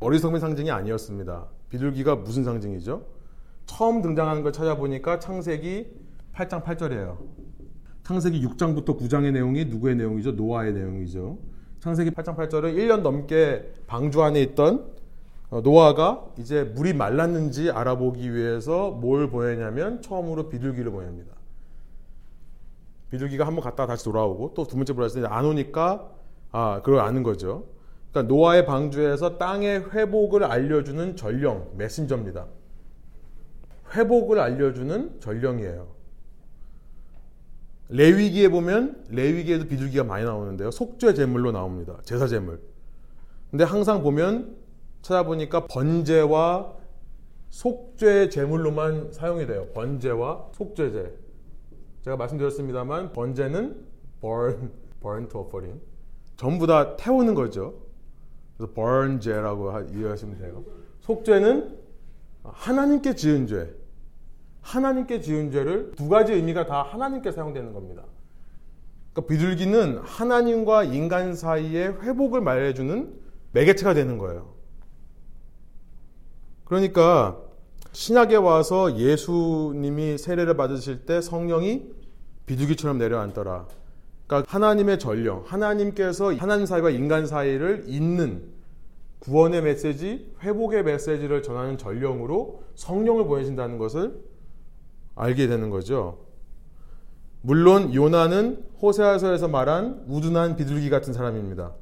어리석은 0.00 0.40
상징이 0.40 0.70
아니었습니다. 0.70 1.46
비둘기가 1.68 2.16
무슨 2.16 2.44
상징이죠? 2.44 3.04
처음 3.66 4.02
등장하는 4.02 4.42
걸 4.42 4.52
찾아보니까 4.52 5.18
창세기 5.18 5.88
8장 6.34 6.62
8절이에요. 6.62 7.18
창세기 8.04 8.46
6장부터 8.46 8.98
9장의 8.98 9.32
내용이 9.32 9.64
누구의 9.66 9.96
내용이죠? 9.96 10.32
노아의 10.32 10.72
내용이죠. 10.72 11.38
창세기 11.80 12.10
8장 12.12 12.36
8절은 12.36 12.76
1년 12.76 13.00
넘게 13.00 13.72
방주 13.86 14.22
안에 14.22 14.40
있던 14.42 14.76
어, 14.76 14.93
노아가 15.50 16.26
이제 16.38 16.64
물이 16.64 16.94
말랐는지 16.94 17.70
알아보기 17.70 18.34
위해서 18.34 18.90
뭘 18.90 19.30
보내냐면 19.30 20.02
처음으로 20.02 20.48
비둘기를 20.48 20.90
보냅니다. 20.90 21.34
비둘기가 23.10 23.46
한번 23.46 23.62
갔다가 23.62 23.92
다시 23.92 24.04
돌아오고 24.04 24.54
또 24.54 24.64
두 24.64 24.76
번째 24.76 24.92
보냈을 24.94 25.22
때 25.22 25.28
안 25.28 25.44
오니까 25.44 26.10
아 26.50 26.80
그걸 26.82 27.00
아는 27.00 27.22
거죠. 27.22 27.66
그러니까 28.10 28.34
노아의 28.34 28.66
방주에서 28.66 29.38
땅의 29.38 29.90
회복을 29.92 30.44
알려주는 30.44 31.16
전령 31.16 31.68
메신저입니다. 31.76 32.46
회복을 33.94 34.40
알려주는 34.40 35.20
전령이에요. 35.20 35.94
레위기에 37.90 38.48
보면 38.48 39.04
레위기에도 39.10 39.66
비둘기가 39.68 40.04
많이 40.04 40.24
나오는데요. 40.24 40.70
속죄 40.70 41.14
제물로 41.14 41.52
나옵니다. 41.52 41.98
제사 42.02 42.26
제물. 42.26 42.60
근데 43.50 43.62
항상 43.62 44.02
보면 44.02 44.56
찾아보니까 45.04 45.66
번제와 45.66 46.72
속죄 47.50 48.30
제물로만 48.30 49.12
사용이 49.12 49.46
돼요. 49.46 49.68
번제와 49.74 50.48
속죄제. 50.52 51.14
제가 52.02 52.16
말씀드렸습니다만 52.16 53.12
번제는 53.12 53.84
burn, 54.20 54.72
burn 55.00 55.28
to 55.28 55.42
offering. 55.42 55.80
전부 56.36 56.66
다 56.66 56.96
태우는 56.96 57.34
거죠. 57.34 57.74
그래서 58.56 58.72
burn제라고 58.72 59.72
이해하시면 59.92 60.38
돼요. 60.38 60.64
속죄는 61.00 61.78
하나님께 62.42 63.14
지은 63.14 63.46
죄. 63.46 63.74
하나님께 64.62 65.20
지은 65.20 65.50
죄를 65.50 65.92
두 65.92 66.08
가지 66.08 66.32
의미가 66.32 66.64
다 66.64 66.82
하나님께 66.82 67.30
사용되는 67.30 67.74
겁니다. 67.74 68.04
그러니까 69.12 69.28
비둘기는 69.28 69.98
하나님과 69.98 70.84
인간 70.84 71.34
사이의 71.34 72.00
회복을 72.00 72.40
말해주는 72.40 73.20
매개체가 73.52 73.92
되는 73.92 74.16
거예요. 74.16 74.53
그러니까 76.64 77.38
신약에 77.92 78.36
와서 78.36 78.96
예수님이 78.96 80.18
세례를 80.18 80.56
받으실 80.56 81.06
때 81.06 81.20
성령이 81.20 81.94
비둘기처럼 82.46 82.98
내려앉더라. 82.98 83.68
그러니까 84.26 84.52
하나님의 84.52 84.98
전령, 84.98 85.44
하나님께서 85.46 86.34
하나님 86.34 86.66
사이와 86.66 86.90
인간 86.90 87.26
사이를 87.26 87.84
잇는 87.86 88.52
구원의 89.20 89.62
메시지, 89.62 90.34
회복의 90.42 90.82
메시지를 90.84 91.42
전하는 91.42 91.78
전령으로 91.78 92.62
성령을 92.74 93.24
보내신다는 93.26 93.78
것을 93.78 94.20
알게 95.14 95.46
되는 95.46 95.70
거죠. 95.70 96.24
물론 97.40 97.94
요나는 97.94 98.64
호세아서에서 98.82 99.48
말한 99.48 100.04
우둔한 100.08 100.56
비둘기 100.56 100.90
같은 100.90 101.12
사람입니다. 101.12 101.72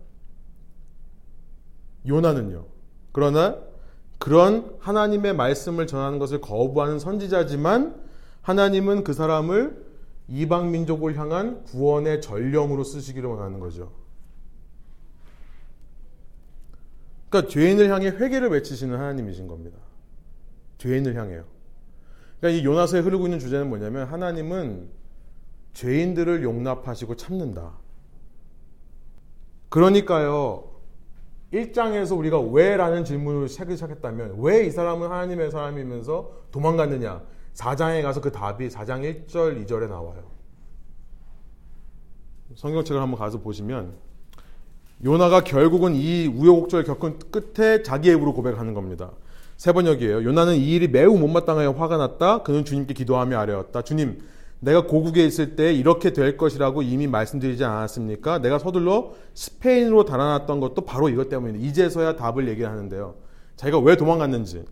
요나는요. 2.07 2.67
그러나 3.13 3.59
그런 4.23 4.77
하나님의 4.79 5.35
말씀을 5.35 5.89
전하는 5.89 6.21
것을 6.21 6.41
거부하는 6.41 7.01
선지자지만 7.01 8.01
하나님은 8.43 9.03
그 9.03 9.15
사람을 9.15 9.85
이방 10.29 10.71
민족을 10.71 11.19
향한 11.19 11.65
구원의 11.65 12.21
전령으로 12.21 12.85
쓰시기를 12.85 13.29
원하는 13.29 13.59
거죠. 13.59 13.91
그러니까 17.29 17.51
죄인을 17.51 17.91
향해 17.91 18.11
회개를 18.11 18.51
외치시는 18.51 18.97
하나님이신 18.97 19.49
겁니다. 19.49 19.81
죄인을 20.79 21.17
향해요. 21.17 21.43
그러니까 22.39 22.63
이 22.63 22.65
요나서에 22.65 23.01
흐르고 23.01 23.27
있는 23.27 23.41
주제는 23.41 23.69
뭐냐면 23.69 24.07
하나님은 24.07 24.89
죄인들을 25.73 26.45
용납하시고 26.45 27.17
참는다. 27.17 27.73
그러니까요. 29.69 30.72
1장에서 31.53 32.17
우리가 32.19 32.41
왜 32.41 32.77
라는 32.77 33.05
질문을 33.05 33.49
시작했다면 33.49 34.37
왜 34.39 34.67
이 34.67 34.71
사람은 34.71 35.11
하나님의 35.11 35.51
사람이면서 35.51 36.31
도망갔느냐? 36.51 37.23
4장에 37.55 38.03
가서 38.03 38.21
그 38.21 38.33
답이 38.33 38.69
4장 38.69 39.27
1절, 39.27 39.67
2절에 39.67 39.89
나와요. 39.89 40.23
성경책을 42.57 43.01
한번 43.01 43.19
가서 43.19 43.41
보시면 43.41 43.93
요나가 45.05 45.43
결국은 45.43 45.95
이 45.95 46.27
우여곡절을 46.27 46.85
겪은 46.85 47.19
끝에 47.31 47.83
자기의 47.83 48.17
입으로 48.17 48.33
고백하는 48.35 48.73
겁니다. 48.73 49.11
세 49.57 49.73
번역이에요. 49.73 50.25
요나는 50.25 50.57
이 50.57 50.75
일이 50.75 50.89
매우 50.89 51.19
못마땅하여 51.19 51.73
화가 51.73 51.97
났다. 51.97 52.43
그는 52.43 52.65
주님께 52.65 52.95
기도하며 52.95 53.39
아뢰었다. 53.39 53.83
주님, 53.83 54.21
내가 54.63 54.87
고국에 54.87 55.27
있을 55.27 55.57
때 55.57 55.75
이렇게 55.75 56.13
될 56.13 56.37
것이라고 56.37 56.83
이미 56.83 57.09
말씀드리지 57.09 57.65
않았습니까? 57.65 58.39
내가 58.39 58.61
서둘러 58.61 59.11
스페인으로 59.35 60.05
달아났던 60.05 60.61
것도 60.61 60.83
바로 60.83 61.09
이것 61.09 61.29
때문입니다. 61.29 61.67
이제서야 61.67 62.15
답을 62.15 62.47
얘기하는데요. 62.49 63.17
자기가 63.57 63.81
왜 63.81 63.97
도망갔는지. 63.97 64.65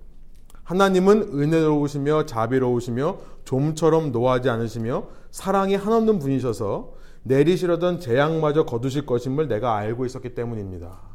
하나님은 0.63 1.31
은혜로우시며 1.35 2.27
자비로우시며 2.27 3.19
좀처럼 3.45 4.13
노하지 4.13 4.49
않으시며 4.49 5.09
사랑이 5.33 5.75
한없는 5.75 6.21
분이셔서 6.21 6.93
내리시려던 7.25 7.99
재앙마저 7.99 8.67
거두실 8.67 9.07
것임을 9.07 9.49
내가 9.49 9.75
알고 9.75 10.07
있었기 10.07 10.37
때문입니다. 10.37 11.10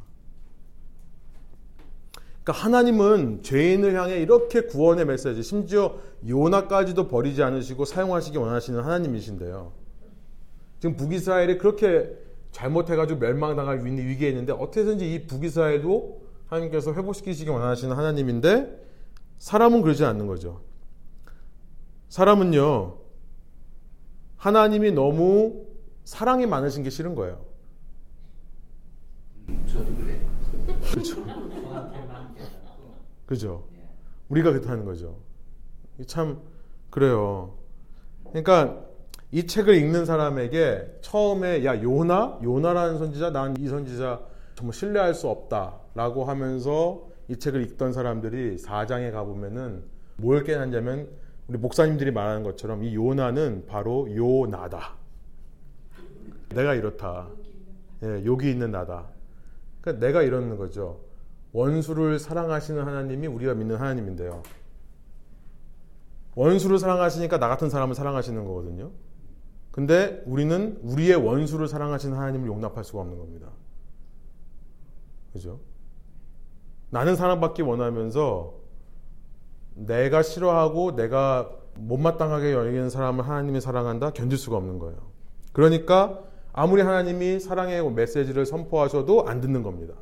그러니까 2.45 2.63
하나님은 2.63 3.41
죄인을 3.41 3.99
향해 3.99 4.19
이렇게 4.19 4.61
구원의 4.61 5.05
메시지, 5.05 5.41
심지어 5.41 5.97
요나까지도 6.27 7.07
버리지 7.07 7.41
않으시고 7.41 7.85
사용하시기 7.85 8.37
원하시는 8.37 8.79
하나님이신데요. 8.79 9.73
지금 10.79 10.95
북이스라엘이 10.95 11.57
그렇게 11.57 12.15
잘못해가지고 12.51 13.19
멸망당할 13.19 13.83
위기에 13.83 14.29
있는데 14.29 14.53
어떻게든지 14.53 15.11
이 15.11 15.25
북이스라엘도 15.25 16.21
하나님께서 16.45 16.93
회복시키시기 16.93 17.49
원하시는 17.49 17.95
하나님인데 17.97 18.85
사람은 19.39 19.81
그러지 19.81 20.05
않는 20.05 20.27
거죠. 20.27 20.61
사람은요, 22.09 22.97
하나님이 24.37 24.91
너무 24.91 25.65
사랑이 26.03 26.45
많으신 26.45 26.83
게 26.83 26.91
싫은 26.91 27.15
거예요. 27.15 27.43
저도 29.67 29.85
그래. 29.95 30.21
그렇죠. 30.91 31.24
그죠. 33.25 33.65
우리가 34.29 34.51
그렇다는 34.51 34.85
거죠. 34.85 35.17
참 36.07 36.41
그래요. 36.89 37.55
그러니까 38.29 38.83
이 39.31 39.45
책을 39.47 39.75
읽는 39.75 40.05
사람에게 40.05 40.99
처음에 41.01 41.65
야 41.65 41.81
요나 41.81 42.39
요나라는 42.43 42.97
선지자 42.97 43.31
난 43.31 43.55
이 43.57 43.67
선지자 43.67 44.21
정말 44.55 44.73
신뢰할 44.73 45.13
수 45.13 45.27
없다라고 45.27 46.25
하면서 46.25 47.07
이 47.27 47.37
책을 47.37 47.61
읽던 47.63 47.93
사람들이 47.93 48.57
4장에 48.57 49.11
가 49.11 49.23
보면은 49.23 49.83
뭘 50.17 50.43
깨닫냐면 50.43 51.09
우리 51.47 51.57
목사님들이 51.57 52.11
말하는 52.11 52.43
것처럼 52.43 52.83
이 52.83 52.95
요나는 52.95 53.65
바로 53.67 54.07
요나다. 54.13 54.93
내가 56.49 56.73
이렇다. 56.73 57.27
예, 58.03 58.23
욕이 58.25 58.49
있는 58.49 58.71
나다. 58.71 59.07
그러니까 59.81 60.05
내가 60.05 60.21
이러는 60.21 60.57
거죠. 60.57 60.99
원수를 61.55 62.19
사랑하시는 62.19 62.85
하나님이 62.85 63.27
우리가 63.27 63.53
믿는 63.53 63.77
하나님인데요. 63.77 64.43
원수를 66.35 66.79
사랑하시니까 66.79 67.39
나 67.39 67.47
같은 67.47 67.69
사람을 67.69 67.95
사랑하시는 67.95 68.43
거거든요. 68.43 68.91
근데 69.71 70.21
우리는 70.25 70.77
우리의 70.83 71.15
원수를 71.15 71.69
사랑하시는 71.69 72.17
하나님을 72.17 72.47
용납할 72.47 72.83
수가 72.83 72.99
없는 73.01 73.17
겁니다. 73.17 73.47
그죠? 75.31 75.61
나는 76.89 77.15
사랑받기 77.15 77.61
원하면서 77.61 78.53
내가 79.75 80.23
싫어하고 80.23 80.97
내가 80.97 81.49
못마땅하게 81.77 82.51
여기는 82.51 82.89
사람을 82.89 83.25
하나님이 83.25 83.61
사랑한다? 83.61 84.11
견딜 84.11 84.37
수가 84.37 84.57
없는 84.57 84.77
거예요. 84.79 84.97
그러니까 85.53 86.21
아무리 86.51 86.81
하나님이 86.81 87.39
사랑의 87.39 87.89
메시지를 87.93 88.45
선포하셔도 88.45 89.25
안 89.25 89.39
듣는 89.39 89.63
겁니다. 89.63 89.93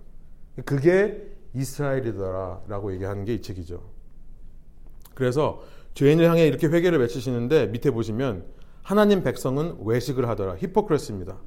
그게 0.65 1.32
이스라엘이더라라고 1.53 2.93
얘기하는 2.93 3.25
게 3.25 3.33
이 3.35 3.41
책이죠. 3.41 3.81
그래서 5.13 5.61
죄인을 5.93 6.25
향해 6.25 6.47
이렇게 6.47 6.67
회개를 6.67 6.99
외치시는데 6.99 7.67
밑에 7.67 7.91
보시면 7.91 8.45
하나님 8.81 9.23
백성은 9.23 9.77
외식을 9.85 10.27
하더라. 10.29 10.55
히포크레스입니다. 10.57 11.37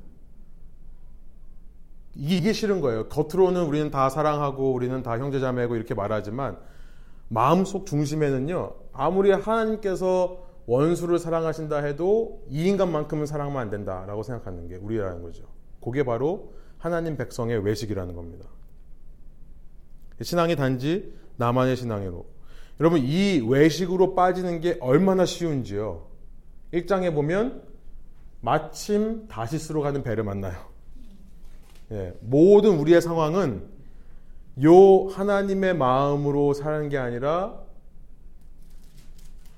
이게 2.14 2.52
싫은 2.52 2.80
거예요. 2.80 3.08
겉으로는 3.08 3.64
우리는 3.64 3.90
다 3.90 4.08
사랑하고 4.08 4.72
우리는 4.72 5.02
다 5.02 5.18
형제자매고 5.18 5.76
이렇게 5.76 5.94
말하지만 5.94 6.58
마음속 7.28 7.86
중심에는요. 7.86 8.72
아무리 8.92 9.32
하나님께서 9.32 10.46
원수를 10.66 11.18
사랑하신다 11.18 11.78
해도 11.78 12.42
이 12.48 12.66
인간만큼은 12.68 13.26
사랑하면 13.26 13.60
안 13.60 13.70
된다라고 13.70 14.22
생각하는 14.22 14.68
게 14.68 14.76
우리라는 14.76 15.22
거죠. 15.22 15.44
그게 15.82 16.04
바로 16.04 16.54
하나님 16.78 17.16
백성의 17.16 17.64
외식이라는 17.64 18.14
겁니다. 18.14 18.46
신앙이 20.22 20.56
단지 20.56 21.12
나만의 21.36 21.76
신앙으로. 21.76 22.26
여러분 22.80 23.00
이 23.02 23.44
외식으로 23.46 24.14
빠지는 24.14 24.60
게 24.60 24.76
얼마나 24.80 25.24
쉬운지요. 25.24 26.06
1장에 26.72 27.14
보면 27.14 27.62
마침 28.40 29.26
다시스로 29.28 29.82
가는 29.82 30.02
배를 30.02 30.24
만나요. 30.24 30.56
예, 31.92 32.14
모든 32.20 32.78
우리의 32.78 33.00
상황은 33.00 33.64
요 34.64 35.08
하나님의 35.08 35.76
마음으로 35.76 36.52
사는 36.52 36.88
게 36.88 36.98
아니라 36.98 37.60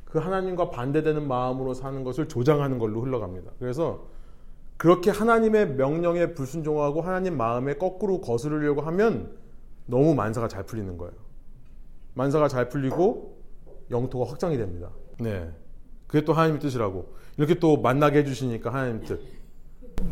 그 0.04 0.18
하나님과 0.18 0.70
반대되는 0.70 1.26
마음으로 1.26 1.74
사는 1.74 2.02
것을 2.02 2.28
조장하는 2.28 2.78
걸로 2.78 3.02
흘러갑니다. 3.02 3.52
그래서 3.58 4.06
그렇게 4.76 5.10
하나님의 5.10 5.74
명령에 5.74 6.34
불순종하고 6.34 7.02
하나님 7.02 7.36
마음에 7.36 7.74
거꾸로 7.74 8.20
거스르려고 8.20 8.80
하면 8.82 9.36
너무 9.88 10.14
만사가 10.14 10.48
잘 10.48 10.64
풀리는 10.64 10.96
거예요. 10.98 11.12
만사가 12.14 12.46
잘 12.48 12.68
풀리고 12.68 13.38
영토가 13.90 14.30
확장이 14.30 14.56
됩니다. 14.58 14.90
네. 15.18 15.50
그게 16.06 16.24
또 16.24 16.32
하나님의 16.34 16.60
뜻이라고. 16.60 17.14
이렇게 17.38 17.54
또 17.58 17.76
만나게 17.80 18.18
해주시니까 18.20 18.72
하나님 18.72 19.02
뜻. 19.04 19.20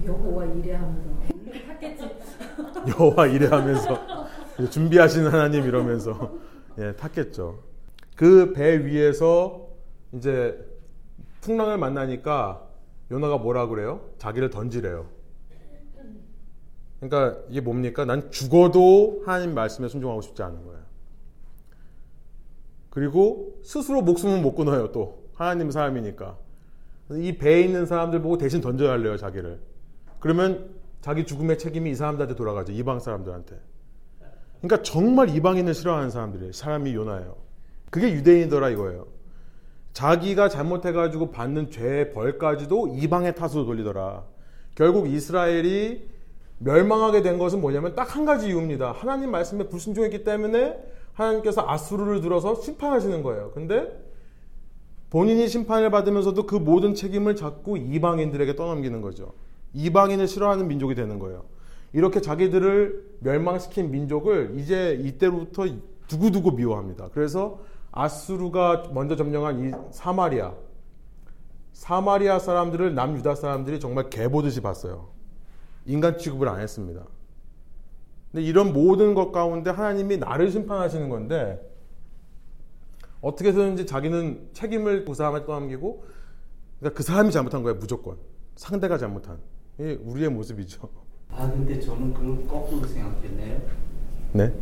여호와 0.05 0.45
이래하면서. 0.47 1.17
여호와 2.99 3.27
이래하면서 3.27 4.27
준비하시는 4.71 5.31
하나님 5.31 5.65
이러면서 5.67 6.35
예, 6.79 6.93
탔겠죠. 6.97 7.59
그 8.17 8.53
배 8.55 8.85
위에서 8.87 9.69
이제 10.13 10.57
풍랑을 11.43 11.77
만나니까 11.79 12.67
요나가 13.11 13.37
뭐라 13.37 13.67
그래요? 13.67 14.09
자기를 14.19 14.49
던지래요. 14.51 15.07
그러니까 17.01 17.41
이게 17.49 17.61
뭡니까? 17.61 18.05
난 18.05 18.31
죽어도 18.31 19.23
하나님 19.27 19.55
말씀에 19.55 19.89
순종하고 19.89 20.23
싶지 20.23 20.43
않은 20.43 20.65
거예요. 20.65 20.81
그리고 22.91 23.59
스스로 23.63 24.01
목숨은 24.03 24.43
못 24.43 24.55
끊어요, 24.55 24.91
또. 24.93 25.27
하나님 25.35 25.71
사람이니까. 25.71 26.39
이 27.13 27.37
배에 27.37 27.61
있는 27.61 27.87
사람들 27.87 28.23
보고 28.23 28.39
대신 28.39 28.61
던져야 28.61 28.93
할래요, 28.93 29.17
자기를. 29.17 29.61
그러면 30.19 30.71
자기 31.03 31.27
죽음의 31.27 31.59
책임이 31.59 31.91
이 31.91 31.95
사람들한테 31.95 32.35
돌아가죠, 32.35 32.73
이방 32.73 33.01
사람들한테. 33.01 33.61
그러니까 34.61 34.83
정말 34.83 35.29
이방인을 35.29 35.75
싫어하는 35.75 36.11
사람들이에요. 36.11 36.53
사람이 36.53 36.95
요나예요. 36.95 37.37
그게 37.91 38.13
유대인이더라 38.13 38.71
이거예요. 38.71 39.07
자기가 39.93 40.49
잘못해가지고 40.49 41.31
받는 41.31 41.71
죄의 41.71 42.13
벌까지도 42.13 42.97
이방의 42.97 43.35
탓으로 43.35 43.65
돌리더라. 43.65 44.25
결국 44.75 45.09
이스라엘이 45.09 46.16
멸망하게 46.59 47.23
된 47.23 47.39
것은 47.39 47.61
뭐냐면 47.61 47.95
딱 47.95 48.17
한 48.17 48.25
가지 48.25 48.49
이유입니다. 48.49 48.93
하나님 48.93 49.31
말씀에 49.31 49.69
불순종했기 49.69 50.25
때문에 50.25 50.77
하나님께서 51.13 51.65
아수르를 51.67 52.21
들어서 52.21 52.55
심판하시는 52.55 53.23
거예요. 53.23 53.51
근데 53.53 54.03
본인이 55.11 55.49
심판을 55.49 55.91
받으면서도 55.91 56.47
그 56.47 56.57
모든 56.57 56.95
책임을 56.95 57.37
자꾸 57.37 57.79
이방인들에게 57.79 58.57
떠넘기는 58.57 59.01
거죠. 59.03 59.33
이방인을 59.75 60.29
싫어하는 60.29 60.67
민족이 60.69 60.95
되는 60.95 61.19
거예요. 61.19 61.45
이렇게 61.93 62.21
자기들을 62.21 63.17
멸망시킨 63.21 63.91
민족을 63.91 64.55
이제 64.59 64.99
이때부터 65.03 65.67
두고두고 66.09 66.53
미워합니다. 66.53 67.09
그래서 67.13 67.61
아수르가 67.93 68.91
먼저 68.93 69.17
점령한 69.17 69.69
이 69.69 69.73
사마리아, 69.91 70.53
사마리아 71.73 72.39
사람들을 72.39 72.95
남유다 72.95 73.35
사람들이 73.35 73.81
정말 73.81 74.11
개보듯이 74.11 74.61
봤어요. 74.61 75.16
인간 75.87 76.19
취급을 76.19 76.49
안 76.49 76.61
했습니다. 76.61 77.03
근데 78.33 78.45
이런 78.45 78.73
모든 78.73 79.15
것 79.15 79.33
가운데 79.33 79.71
하나님이 79.71 80.19
나를 80.19 80.51
심판하시는 80.51 81.09
건데 81.09 81.61
어떻게 83.21 83.49
해서든지 83.49 83.87
자기는 83.87 84.51
책임을 84.53 85.05
그 85.05 85.15
사람한테 85.15 85.47
떠넘기고 85.47 86.05
그러니까 86.81 86.97
그 86.97 87.03
사람이 87.03 87.31
잘못한 87.31 87.63
거예요 87.63 87.79
무조건 87.79 88.17
상대가 88.57 88.99
잘못한 88.99 89.39
이게 89.79 89.95
우리의 90.05 90.29
모습이죠. 90.31 90.89
아 91.31 91.51
근데 91.51 91.79
저는 91.81 92.13
그걸 92.13 92.47
거꾸로 92.47 92.87
생각했네요. 92.87 93.61
네. 94.33 94.53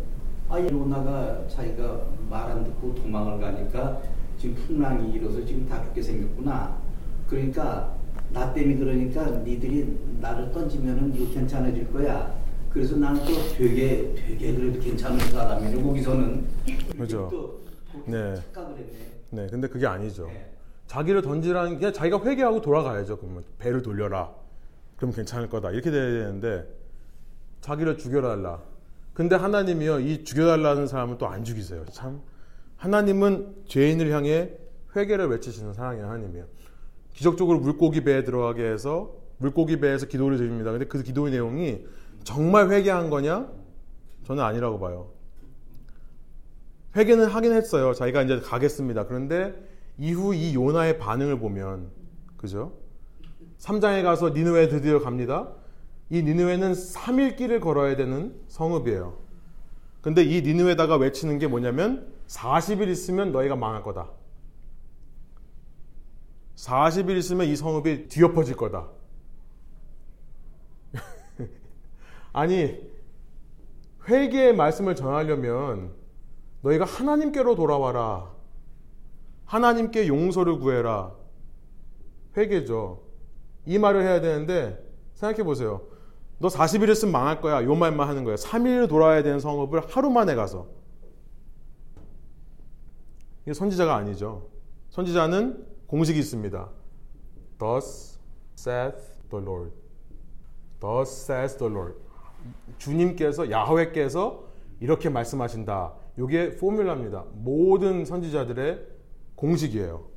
아 0.48 0.60
요나가 0.60 1.46
자기가 1.48 2.00
말 2.30 2.50
안 2.50 2.64
듣고 2.64 2.94
도망을 2.94 3.40
가니까 3.40 4.00
지금 4.38 4.54
풍랑이 4.66 5.12
일어서 5.12 5.44
지금 5.44 5.66
다 5.68 5.82
죽게 5.84 6.02
생겼구나. 6.02 6.76
그러니까 7.28 7.94
나 8.34 8.52
때문에 8.52 8.76
그러니까 8.76 9.30
니들이 9.30 9.96
나를 10.20 10.50
던지면은 10.50 11.14
이거 11.14 11.32
괜찮아질 11.32 11.92
거야. 11.92 12.34
그래서 12.68 12.96
나는 12.96 13.20
또 13.24 13.32
되게 13.56 14.12
되게 14.16 14.52
그래도 14.54 14.80
괜찮은 14.80 15.18
사람이네. 15.30 15.80
거기서는 15.80 16.44
그죠. 16.98 17.28
또 17.30 17.60
네. 18.06 18.34
착각을 18.34 18.76
했네. 18.76 18.92
네, 19.30 19.46
근데 19.48 19.68
그게 19.68 19.86
아니죠. 19.86 20.26
네. 20.26 20.50
자기를 20.88 21.22
던지라는 21.22 21.78
게 21.78 21.92
자기가 21.92 22.24
회개하고 22.24 22.60
돌아가야죠. 22.60 23.18
그러면 23.18 23.44
배를 23.58 23.80
돌려라. 23.82 24.34
그럼 24.96 25.12
괜찮을 25.14 25.48
거다. 25.48 25.70
이렇게 25.70 25.92
돼야 25.92 26.02
되는데 26.10 26.66
자기를 27.60 27.96
죽여달라. 27.98 28.60
근데 29.12 29.36
하나님이요, 29.36 30.00
이 30.00 30.24
죽여달라는 30.24 30.88
사람은 30.88 31.18
또 31.18 31.26
안 31.26 31.44
죽이세요. 31.44 31.84
참. 31.92 32.20
하나님은 32.78 33.54
죄인을 33.68 34.10
향해 34.10 34.50
회개를 34.96 35.28
외치시는 35.28 35.72
사랑의 35.72 36.02
하나님이에요. 36.02 36.44
기적적으로 37.14 37.58
물고기 37.60 38.04
배에 38.04 38.24
들어가게 38.24 38.62
해서 38.64 39.14
물고기 39.38 39.80
배에서 39.80 40.06
기도를 40.06 40.36
드립니다. 40.36 40.70
근데 40.70 40.84
그 40.86 41.02
기도의 41.02 41.32
내용이 41.32 41.84
정말 42.24 42.70
회개한 42.70 43.08
거냐? 43.10 43.48
저는 44.24 44.42
아니라고 44.42 44.78
봐요. 44.78 45.10
회개는 46.96 47.26
하긴 47.26 47.52
했어요. 47.52 47.92
자기가 47.92 48.22
이제 48.22 48.40
가겠습니다. 48.40 49.06
그런데 49.06 49.54
이후 49.98 50.34
이 50.34 50.54
요나의 50.54 50.98
반응을 50.98 51.38
보면 51.38 51.90
그죠? 52.36 52.72
3장에 53.58 54.02
가서 54.02 54.30
니느웨 54.30 54.68
드디어 54.68 55.00
갑니다. 55.00 55.48
이 56.10 56.22
니느웨는 56.22 56.72
3일 56.72 57.36
길을 57.36 57.60
걸어야 57.60 57.96
되는 57.96 58.34
성읍이에요. 58.48 59.16
근데 60.02 60.22
이 60.22 60.42
니느웨다가 60.42 60.96
외치는 60.96 61.38
게 61.38 61.46
뭐냐면 61.46 62.12
40일 62.28 62.88
있으면 62.88 63.32
너희가 63.32 63.56
망할 63.56 63.82
거다. 63.82 64.10
40일 66.64 67.16
있으면 67.18 67.46
이 67.46 67.54
성읍이 67.56 68.08
뒤엎어질 68.08 68.56
거다. 68.56 68.88
아니 72.32 72.80
회개의 74.08 74.54
말씀을 74.54 74.96
전하려면 74.96 75.92
너희가 76.62 76.86
하나님께로 76.86 77.54
돌아와라. 77.54 78.32
하나님께 79.44 80.08
용서를 80.08 80.58
구해라. 80.58 81.12
회개죠. 82.36 83.02
이 83.66 83.78
말을 83.78 84.02
해야 84.02 84.22
되는데 84.22 84.82
생각해 85.12 85.44
보세요. 85.44 85.82
너 86.38 86.48
40일 86.48 86.88
있으면 86.90 87.12
망할 87.12 87.42
거야. 87.42 87.62
요 87.62 87.74
말만 87.74 88.08
하는 88.08 88.24
거예요. 88.24 88.36
3일 88.36 88.88
돌아야 88.88 89.22
되는 89.22 89.38
성읍을 89.38 89.88
하루 89.88 90.10
만에 90.10 90.34
가서. 90.34 90.66
이게 93.42 93.52
선지자가 93.52 93.94
아니죠. 93.94 94.48
선지자는 94.88 95.73
공식이 95.86 96.18
있습니다. 96.18 96.70
Thus 97.58 98.18
saith 98.56 98.98
the 99.30 99.44
Lord. 99.44 99.72
Thus 100.80 101.10
says 101.10 101.56
the 101.56 101.72
Lord. 101.72 101.98
주님께서 102.78 103.50
야훼께서 103.50 104.44
이렇게 104.80 105.08
말씀하신다. 105.08 105.94
이게 106.18 106.56
포뮬라입니다. 106.56 107.24
모든 107.32 108.04
선지자들의 108.04 108.86
공식이에요. 109.34 110.08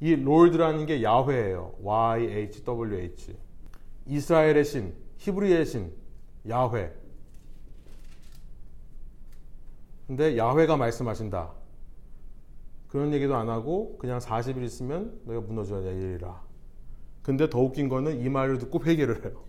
이 0.00 0.14
롤드라는 0.14 0.86
게 0.86 1.02
야훼예요. 1.02 1.74
Y-H-W-H. 1.82 3.36
이스라엘의 4.06 4.64
신, 4.64 4.94
히브리의 5.18 5.66
신, 5.66 5.92
야훼. 6.48 6.92
근데 10.06 10.38
야훼가 10.38 10.76
말씀하신다. 10.76 11.52
그런 12.88 13.12
얘기도 13.12 13.36
안 13.36 13.48
하고 13.48 13.96
그냥 13.98 14.18
40일 14.18 14.62
있으면 14.62 15.20
너희가 15.24 15.42
무너져야 15.46 15.82
되리라. 15.82 16.42
근데 17.22 17.50
더 17.50 17.60
웃긴 17.60 17.88
거는 17.88 18.20
이 18.20 18.28
말을 18.28 18.58
듣고 18.58 18.82
회개를 18.84 19.24
해요. 19.24 19.44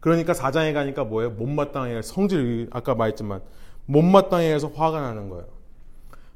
그러니까 0.00 0.32
사장에 0.32 0.72
가니까 0.72 1.04
뭐예요? 1.04 1.30
못마땅해 1.30 2.02
성질 2.02 2.68
아까 2.70 2.94
말했지만 2.94 3.42
못마땅해 3.86 4.52
해서 4.52 4.68
화가 4.68 5.00
나는 5.00 5.28
거예요. 5.28 5.46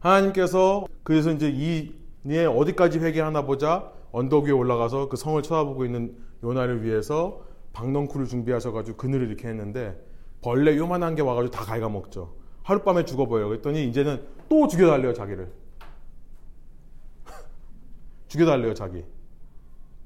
하나님께서 0.01 0.87
그래서 1.05 1.31
이제 1.31 1.49
이네 1.49 2.47
어디까지 2.47 2.99
회개하나 2.99 3.45
보자 3.47 3.93
언덕 4.11 4.45
위에 4.45 4.51
올라가서 4.51 5.09
그 5.09 5.17
성을 5.17 5.41
쳐다보고 5.41 5.85
있는 5.85 6.17
요나를 6.43 6.83
위해서 6.83 7.45
박넝쿨을 7.73 8.27
준비하셔가지고 8.27 8.97
그늘을 8.97 9.29
이렇게 9.29 9.47
했는데 9.47 9.97
벌레 10.41 10.77
요만한 10.77 11.15
게 11.15 11.23
와가지고 11.23 11.53
다 11.53 11.65
갉아먹죠. 11.65 12.35
하룻밤에 12.65 13.05
죽어버려요. 13.05 13.49
그랬더니 13.49 13.87
이제는 13.89 14.23
또 14.49 14.67
죽여달래요 14.67 15.15
자기를. 15.15 15.62
죽여달래요 18.33 18.73
자기. 18.73 19.05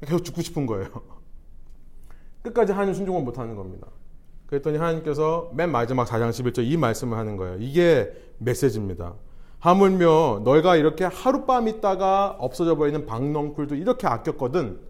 계속 0.01 0.25
죽고 0.25 0.43
싶은 0.43 0.67
거예요. 0.67 0.89
끝까지 2.43 2.73
하나님 2.73 2.93
순종을 2.93 3.23
못하는 3.23 3.55
겁니다. 3.55 3.87
그랬더니 4.49 4.79
하나님께서 4.79 5.51
맨 5.55 5.71
마지막 5.71 6.09
4장 6.09 6.31
11절 6.31 6.65
이 6.65 6.77
말씀을 6.77 7.17
하는 7.17 7.37
거예요. 7.37 7.57
이게 7.61 8.13
메시지입니다. 8.39 9.15
하물며 9.61 10.43
너희가 10.45 10.75
이렇게 10.75 11.05
하룻밤 11.05 11.69
있다가 11.69 12.37
없어져 12.41 12.77
버리는 12.77 13.07
박넝쿨도 13.07 13.77
이렇게 13.77 14.09
아꼈거든. 14.09 14.81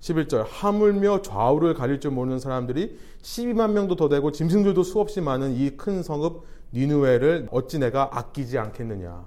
11절 0.00 0.44
하물며 0.46 1.22
좌우를 1.22 1.74
가릴 1.74 1.98
줄 2.00 2.10
모르는 2.10 2.38
사람들이 2.38 2.98
12만 3.22 3.72
명도 3.72 3.96
더 3.96 4.08
되고 4.10 4.32
짐승들도 4.32 4.82
수없이 4.82 5.20
많은 5.22 5.52
이 5.52 5.76
큰 5.76 6.02
성읍 6.02 6.42
니누웨를 6.74 7.48
어찌 7.50 7.78
내가 7.78 8.10
아끼지 8.12 8.58
않겠느냐. 8.58 9.26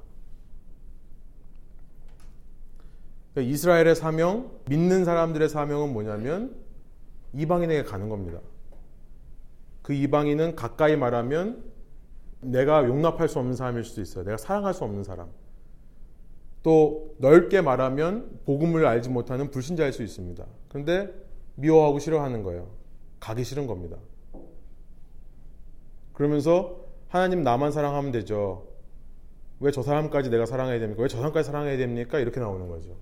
그러니까 3.33 3.51
이스라엘의 3.53 3.95
사명, 3.95 4.51
믿는 4.69 5.05
사람들의 5.05 5.49
사명은 5.49 5.91
뭐냐면 5.93 6.55
이방인에게 7.33 7.83
가는 7.83 8.09
겁니다. 8.09 8.39
그 9.81 9.93
이방인은 9.93 10.55
가까이 10.55 10.95
말하면 10.95 11.63
내가 12.41 12.85
용납할 12.85 13.27
수 13.27 13.39
없는 13.39 13.55
사람일 13.55 13.83
수도 13.83 14.01
있어요. 14.01 14.23
내가 14.23 14.37
사랑할 14.37 14.73
수 14.73 14.83
없는 14.83 15.03
사람. 15.03 15.29
또 16.61 17.15
넓게 17.17 17.61
말하면 17.61 18.39
복음을 18.45 18.85
알지 18.85 19.09
못하는 19.09 19.49
불신자일 19.51 19.91
수 19.91 20.03
있습니다. 20.03 20.45
그런데 20.69 21.13
미워하고 21.55 21.99
싫어하는 21.99 22.43
거예요. 22.43 22.69
가기 23.19 23.43
싫은 23.43 23.67
겁니다. 23.67 23.97
그러면서 26.13 26.79
하나님 27.09 27.41
나만 27.41 27.71
사랑하면 27.71 28.11
되죠. 28.11 28.67
왜 29.59 29.71
저 29.71 29.81
사람까지 29.81 30.29
내가 30.29 30.45
사랑해야 30.45 30.79
됩니까? 30.79 31.01
왜 31.01 31.07
저 31.07 31.17
사람까지 31.17 31.47
사랑해야 31.47 31.77
됩니까? 31.77 32.19
이렇게 32.19 32.39
나오는 32.39 32.67
거죠. 32.67 32.95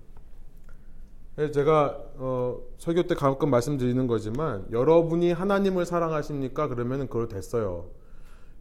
그래서 1.34 1.52
제가 1.52 1.98
어, 2.16 2.58
설교 2.78 3.04
때 3.04 3.14
가끔 3.14 3.50
말씀드리는 3.50 4.06
거지만 4.06 4.66
여러분이 4.70 5.32
하나님을 5.32 5.86
사랑하십니까? 5.86 6.68
그러면 6.68 7.08
그걸 7.08 7.28
됐어요. 7.28 7.90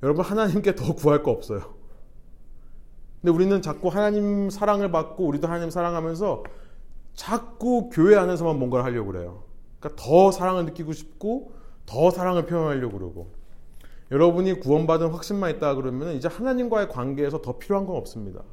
여러분 0.04 0.24
하나님께 0.24 0.76
더 0.76 0.96
구할 0.96 1.22
거 1.22 1.32
없어요. 1.32 1.82
근데 3.22 3.32
우리는 3.32 3.62
자꾸 3.62 3.90
하나님 3.90 4.50
사랑을 4.50 4.90
받고 4.92 5.26
우리도 5.28 5.48
하나님 5.48 5.70
사랑하면서 5.70 6.44
자꾸 7.14 7.90
교회 7.90 8.16
안에서만 8.16 8.58
뭔가를 8.58 8.86
하려고 8.86 9.12
그래요. 9.12 9.44
그러니까 9.80 10.02
더 10.02 10.32
사랑을 10.32 10.66
느끼고 10.66 10.94
싶고 10.94 11.54
더 11.86 12.10
사랑을 12.10 12.46
표현하려고 12.46 12.98
그러고 12.98 13.32
여러분이 14.12 14.60
구원받은 14.60 15.10
확신만 15.10 15.56
있다 15.56 15.76
그러면 15.76 16.16
이제 16.16 16.28
하나님과의 16.28 16.90
관계에서 16.90 17.42
더 17.42 17.58
필요한 17.58 17.86
건 17.86 17.96
없습니다. 17.98 18.44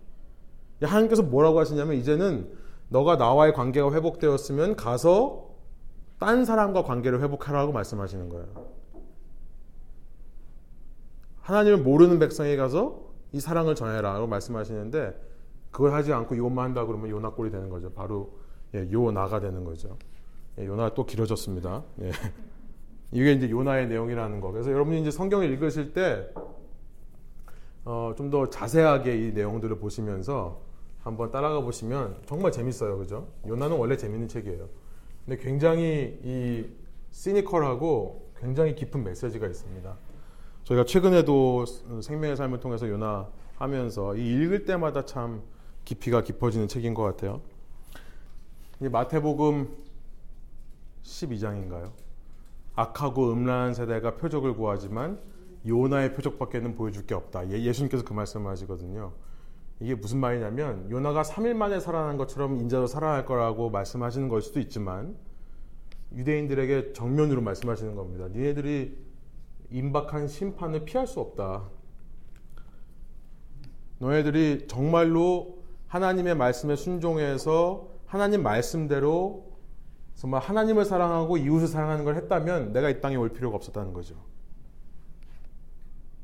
하나님께서 0.82 1.22
뭐라고 1.22 1.58
하시냐면 1.58 1.96
이제는 1.96 2.50
너가 2.88 3.16
나와의 3.16 3.52
관계가 3.52 3.92
회복되었으면 3.92 4.76
가서 4.76 5.48
딴 6.18 6.44
사람과 6.44 6.82
관계를 6.82 7.22
회복하라고 7.22 7.72
말씀하시는 7.72 8.28
거예요. 8.28 8.46
하나님을 11.42 11.78
모르는 11.78 12.18
백성에 12.18 12.56
가서 12.56 13.08
이 13.32 13.40
사랑을 13.40 13.74
전해라라고 13.74 14.26
말씀하시는데 14.26 15.28
그걸 15.70 15.92
하지 15.92 16.12
않고 16.12 16.34
이것만 16.34 16.66
한다 16.66 16.84
그러면 16.86 17.10
요나 17.10 17.30
꼴이 17.30 17.50
되는 17.50 17.68
거죠. 17.68 17.90
바로 17.92 18.38
예, 18.74 18.88
요나가 18.90 19.40
되는 19.40 19.64
거죠. 19.64 19.96
예, 20.58 20.66
요나가 20.66 20.94
또 20.94 21.06
길어졌습니다. 21.06 21.84
예. 22.02 22.10
이게 23.12 23.32
이제 23.32 23.48
요나의 23.48 23.88
내용이라는 23.88 24.40
거. 24.40 24.50
그래서 24.50 24.70
여러분이 24.72 25.00
이제 25.00 25.10
성경을 25.10 25.50
읽으실 25.52 25.92
때 25.92 26.28
어, 27.84 28.12
좀 28.16 28.30
더 28.30 28.50
자세하게 28.50 29.28
이 29.28 29.32
내용들을 29.32 29.78
보시면서 29.78 30.60
한번 31.02 31.30
따라가 31.30 31.60
보시면 31.60 32.22
정말 32.26 32.52
재밌어요. 32.52 32.98
그죠? 32.98 33.28
요나는 33.46 33.76
원래 33.76 33.96
재밌는 33.96 34.28
책이에요. 34.28 34.68
근데 35.24 35.42
굉장히 35.42 36.18
이 36.22 36.66
시니컬하고 37.10 38.32
굉장히 38.38 38.74
깊은 38.74 39.04
메시지가 39.04 39.46
있습니다. 39.46 39.96
저희가 40.64 40.84
최근에도 40.84 41.64
생명의 42.02 42.36
삶을 42.36 42.60
통해서 42.60 42.88
요나 42.88 43.28
하면서 43.56 44.14
이 44.16 44.20
읽을 44.20 44.64
때마다 44.64 45.04
참 45.04 45.42
깊이가 45.84 46.22
깊어지는 46.22 46.68
책인 46.68 46.94
것 46.94 47.02
같아요. 47.02 47.40
이 48.80 48.88
마태복음 48.88 49.68
12장인가요? 51.02 51.90
악하고 52.76 53.32
음란한 53.32 53.74
세대가 53.74 54.16
표적을 54.16 54.54
구하지만 54.54 55.18
요나의 55.66 56.14
표적밖에는 56.14 56.76
보여줄 56.76 57.06
게 57.06 57.14
없다. 57.14 57.50
예, 57.50 57.60
예수님께서 57.62 58.04
그 58.04 58.12
말씀을 58.12 58.50
하시거든요. 58.50 59.12
이게 59.80 59.94
무슨 59.94 60.18
말이냐면 60.18 60.90
요나가 60.90 61.22
3일 61.22 61.54
만에 61.54 61.78
살아난 61.78 62.16
것처럼 62.16 62.56
인자도 62.56 62.86
살아날 62.86 63.24
거라고 63.24 63.70
말씀하시는 63.70 64.28
걸 64.28 64.42
수도 64.42 64.58
있지만 64.60 65.16
유대인들에게 66.14 66.94
정면으로 66.94 67.40
말씀하시는 67.42 67.94
겁니다. 67.94 68.28
니네들이 68.28 68.98
임박한 69.70 70.28
심판을 70.28 70.84
피할 70.84 71.06
수 71.06 71.20
없다. 71.20 71.68
너희들이 73.98 74.66
정말로 74.68 75.58
하나님의 75.88 76.34
말씀에 76.34 76.76
순종해서 76.76 77.88
하나님 78.06 78.42
말씀대로 78.42 79.48
정말 80.14 80.40
하나님을 80.40 80.84
사랑하고 80.84 81.36
이웃을 81.36 81.68
사랑하는 81.68 82.04
걸 82.04 82.16
했다면 82.16 82.72
내가 82.72 82.90
이 82.90 83.00
땅에 83.00 83.16
올 83.16 83.28
필요가 83.28 83.56
없었다는 83.56 83.92
거죠. 83.92 84.16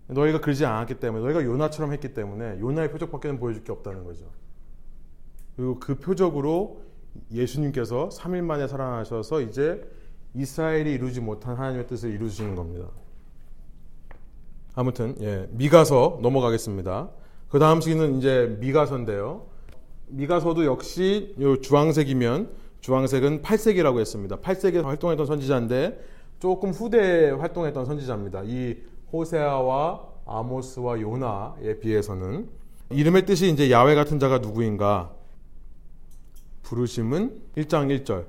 너희가 0.06 0.40
그러지 0.40 0.64
않았기 0.64 0.96
때문에 1.00 1.24
너희가 1.24 1.44
요나처럼 1.44 1.92
했기 1.92 2.12
때문에 2.12 2.60
요나의 2.60 2.90
표적밖에는 2.90 3.38
보여줄 3.38 3.64
게 3.64 3.72
없다는 3.72 4.04
거죠. 4.04 4.26
그리고 5.56 5.78
그 5.78 5.96
표적으로 5.96 6.82
예수님께서 7.32 8.08
3일 8.10 8.42
만에 8.42 8.66
살아나셔서 8.66 9.40
이제 9.42 9.88
이스라엘이 10.34 10.92
이루지 10.92 11.20
못한 11.20 11.56
하나님의 11.56 11.86
뜻을 11.86 12.10
이루시는 12.10 12.56
겁니다. 12.56 12.88
아무튼 14.74 15.14
예, 15.20 15.48
미가서 15.52 16.18
넘어가겠습니다. 16.20 17.08
그 17.48 17.58
다음 17.60 17.80
시기는 17.80 18.18
이제 18.18 18.56
미가서인데요. 18.58 19.46
미가서도 20.08 20.64
역시 20.64 21.34
요 21.40 21.60
주황색이면 21.60 22.50
주황색은 22.80 23.42
8세기라고 23.42 24.00
했습니다. 24.00 24.36
8세기에 24.40 24.82
활동했던 24.82 25.26
선지자인데 25.26 26.04
조금 26.40 26.70
후대에 26.70 27.30
활동했던 27.30 27.86
선지자입니다. 27.86 28.42
이 28.44 28.76
호세아와 29.14 30.09
아모스와 30.27 31.00
요나에 31.00 31.79
비해서는 31.79 32.48
이름의 32.90 33.27
뜻이 33.27 33.48
이제 33.48 33.70
야외 33.70 33.94
같은 33.94 34.18
자가 34.18 34.38
누구인가 34.38 35.12
부르심은 36.62 37.40
1장 37.57 38.05
1절 38.05 38.27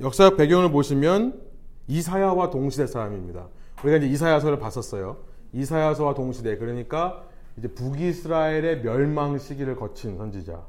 역사적 0.00 0.36
배경을 0.36 0.72
보시면 0.72 1.40
이사야와 1.86 2.50
동시대 2.50 2.86
사람입니다. 2.86 3.46
우리가 3.82 3.98
이제 3.98 4.08
이사야서를 4.08 4.58
봤었어요. 4.58 5.18
이사야서와 5.52 6.14
동시대 6.14 6.58
그러니까 6.58 7.24
이제 7.56 7.68
북이스라엘의 7.68 8.82
멸망 8.82 9.38
시기를 9.38 9.76
거친 9.76 10.16
선지자. 10.16 10.64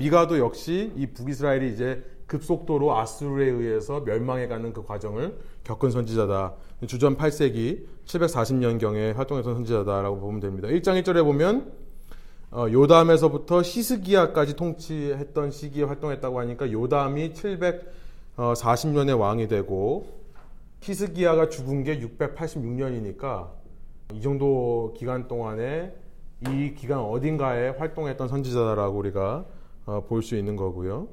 미가도 0.00 0.38
역시 0.38 0.92
이 0.96 1.06
북이스라엘이 1.08 1.74
이제 1.74 2.02
급속도로 2.26 2.96
아수르에 2.96 3.50
의해서 3.50 4.00
멸망해가는 4.00 4.72
그 4.72 4.82
과정을 4.82 5.36
겪은 5.64 5.90
선지자다. 5.90 6.54
주전 6.86 7.18
8세기 7.18 7.84
740년경에 8.06 9.14
활동했던 9.14 9.54
선지자다라고 9.56 10.20
보면 10.20 10.40
됩니다. 10.40 10.68
1장 10.68 11.02
1절에 11.02 11.22
보면 11.22 11.72
어, 12.50 12.66
요담에서부터 12.70 13.60
히스기야까지 13.60 14.56
통치했던 14.56 15.50
시기에 15.50 15.84
활동했다고 15.84 16.40
하니까 16.40 16.72
요담이 16.72 17.34
740년의 17.34 19.18
왕이 19.18 19.48
되고 19.48 20.06
히스기야가 20.80 21.50
죽은 21.50 21.84
게 21.84 22.00
686년이니까 22.00 23.50
이 24.14 24.22
정도 24.22 24.94
기간 24.96 25.28
동안에 25.28 25.94
이 26.48 26.74
기간 26.74 27.00
어딘가에 27.00 27.68
활동했던 27.70 28.28
선지자라고 28.28 28.96
우리가 28.96 29.44
어, 29.44 29.54
볼 30.08 30.22
수 30.22 30.36
있는 30.36 30.56
거고요. 30.56 31.08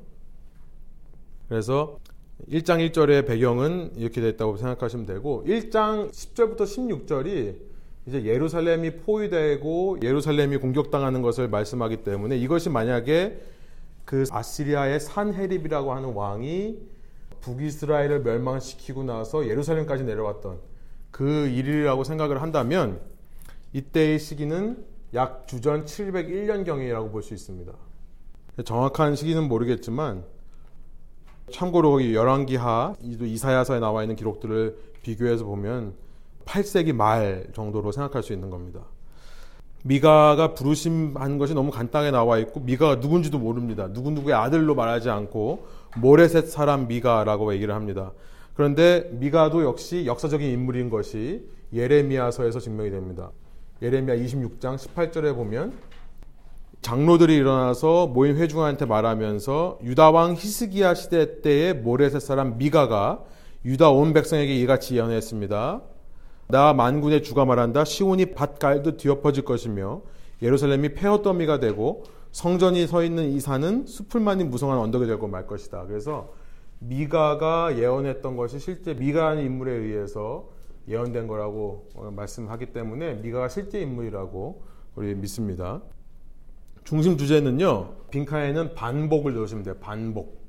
그래서 1.50 2.00
1장 2.50 2.88
1절의 2.92 3.26
배경은 3.26 3.94
이렇게 3.96 4.22
됐다고 4.22 4.58
생각하시면 4.58 5.06
되고 5.06 5.44
1장 5.48 6.12
10절부터 6.12 6.62
16절이 6.62 7.56
이제 8.06 8.24
예루살렘이 8.26 8.98
포위되고 8.98 9.98
예루살렘이 10.02 10.58
공격당하는 10.58 11.22
것을 11.22 11.50
말씀하기 11.50 12.04
때문에 12.04 12.38
이것이 12.38 12.70
만약에 12.70 13.42
그 14.06 14.24
아시리아의 14.30 15.00
산헤립이라고 15.00 15.94
하는 15.94 16.14
왕이 16.14 16.78
북이스라엘을 17.42 18.22
멸망시키고 18.22 19.04
나서 19.04 19.48
예루살렘까지 19.48 20.04
내려왔던 20.04 20.60
그 21.12 21.48
일이라고 21.48 22.04
생각을 22.04 22.42
한다면 22.42 23.02
이때의 23.74 24.20
시기는 24.20 24.86
약 25.14 25.48
주전 25.48 25.86
701년경이라고 25.86 27.12
볼 27.12 27.22
수 27.24 27.34
있습니다. 27.34 27.74
정확한 28.64 29.16
시기는 29.16 29.48
모르겠지만 29.48 30.24
참고로 31.52 32.14
열왕기하 32.14 32.96
이사야서에 33.02 33.80
나와 33.80 34.04
있는 34.04 34.16
기록들을 34.16 34.78
비교해서 35.02 35.46
보면 35.46 35.94
8세기 36.46 36.94
말 36.94 37.48
정도로 37.54 37.92
생각할 37.92 38.24
수 38.24 38.34
있는 38.34 38.50
겁니다. 38.50 38.82
미가가 39.84 40.54
부르심한 40.54 41.38
것이 41.38 41.54
너무 41.54 41.72
간단하게 41.72 42.12
나와 42.12 42.40
있고 42.40 42.60
미가가 42.60 42.96
누군지도 42.96 43.40
모릅니다. 43.40 43.88
누구누구의 43.88 44.36
아들로 44.36 44.76
말하지 44.76 45.10
않고 45.10 45.68
모레셋 45.98 46.50
사람 46.50 46.88
미가라고 46.88 47.54
얘기를 47.54 47.74
합니다. 47.74 48.12
그런데 48.54 49.08
미가도 49.14 49.64
역시 49.64 50.06
역사적인 50.06 50.50
인물인 50.50 50.90
것이 50.90 51.48
예레미야서에서 51.74 52.60
증명이 52.60 52.90
됩니다. 52.90 53.32
예레미야 53.82 54.18
26장 54.18 54.78
18절에 54.78 55.36
보면 55.36 55.74
장로들이 56.88 57.36
일어나서 57.36 58.08
모인 58.08 58.38
회중한테 58.38 58.86
말하면서 58.86 59.80
유다 59.84 60.12
왕 60.12 60.36
히스기야 60.36 60.94
시대 60.94 61.42
때의 61.42 61.74
모레셋 61.74 62.22
사람 62.22 62.58
미가가 62.58 63.26
유다 63.66 63.90
온 63.90 64.14
백성에게 64.14 64.56
이같이 64.56 64.96
예언했습니다. 64.96 65.82
나 66.48 66.74
만군의 66.74 67.24
주가 67.24 67.44
말한다. 67.44 67.84
시온이 67.84 68.28
밭갈듯 68.28 68.96
뒤엎어질 68.96 69.44
것이며 69.44 70.00
예루살렘이 70.42 70.94
폐허더미가 70.94 71.60
되고 71.60 72.06
성전이 72.32 72.88
서 72.88 73.04
있는 73.04 73.34
이 73.34 73.42
산은 73.42 73.86
수풀만이 73.86 74.46
무성한 74.46 74.78
언덕이 74.78 75.08
되고 75.08 75.28
말 75.28 75.46
것이다. 75.46 75.88
그래서 75.88 76.32
미가가 76.80 77.78
예언했던 77.78 78.38
것이 78.38 78.60
실제 78.60 78.94
미가라는 78.94 79.44
인물에 79.44 79.74
의해서 79.74 80.48
예언된 80.88 81.28
거라고 81.28 81.90
말씀하기 82.16 82.68
때문에 82.68 83.16
미가가 83.16 83.50
실제 83.50 83.82
인물이라고 83.82 84.62
우리 84.96 85.16
믿습니다. 85.16 85.82
중심 86.88 87.18
주제는요. 87.18 87.96
빈칸에는 88.12 88.74
반복을 88.74 89.34
넣으시면 89.36 89.66
돼요. 89.66 89.76
반복. 89.82 90.42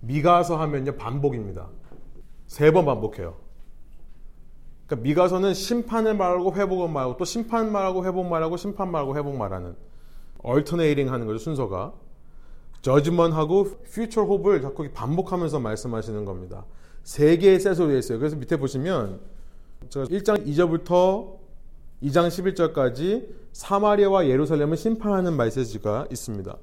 미가서 0.00 0.60
하면요. 0.60 0.96
반복입니다. 0.96 1.70
세 2.46 2.70
번 2.72 2.84
반복해요. 2.84 3.36
그러니까 4.86 5.02
미가서는 5.02 5.54
심판을 5.54 6.12
말하고 6.14 6.54
회복을 6.54 6.90
말하고 6.90 7.16
또 7.16 7.24
심판 7.24 7.72
말하고 7.72 8.04
회복 8.04 8.26
말하고 8.26 8.58
심판 8.58 8.90
말하고 8.90 9.16
회복 9.16 9.34
말하는 9.34 9.74
얼터네이링 10.42 11.10
하는 11.10 11.26
거죠. 11.26 11.38
순서가. 11.38 11.94
저지먼하고 12.82 13.78
퓨처 13.94 14.24
홉을 14.24 14.60
자꾸 14.60 14.86
반복하면서 14.92 15.58
말씀하시는 15.58 16.26
겁니다. 16.26 16.66
세 17.02 17.38
개의 17.38 17.58
셋으로 17.58 17.88
되어 17.88 17.96
있어요. 17.96 18.18
그래서 18.18 18.36
밑에 18.36 18.58
보시면 18.58 19.20
제가 19.88 20.04
1장 20.04 20.46
2절부터 20.46 21.38
2장 22.02 22.28
11절까지 22.28 23.41
사마리아와 23.52 24.28
예루살렘을 24.28 24.76
심판하는 24.76 25.36
메시지가 25.36 26.06
있습니다. 26.10 26.56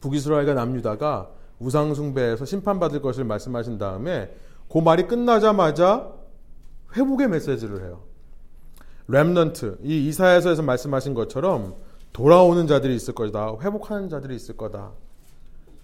북이스라엘과 0.00 0.54
남유다가 0.54 1.30
우상숭배에서 1.58 2.44
심판받을 2.44 3.00
것을 3.02 3.24
말씀하신 3.24 3.78
다음에 3.78 4.34
그 4.70 4.78
말이 4.78 5.06
끝나자마자 5.06 6.12
회복의 6.96 7.28
메시지를 7.28 7.84
해요. 7.84 8.02
렘넌트, 9.08 9.78
이 9.82 10.08
이사야서에서 10.08 10.62
말씀하신 10.62 11.14
것처럼 11.14 11.74
돌아오는 12.12 12.66
자들이 12.66 12.94
있을 12.94 13.14
거다. 13.14 13.56
회복하는 13.60 14.08
자들이 14.08 14.34
있을 14.36 14.56
거다. 14.56 14.92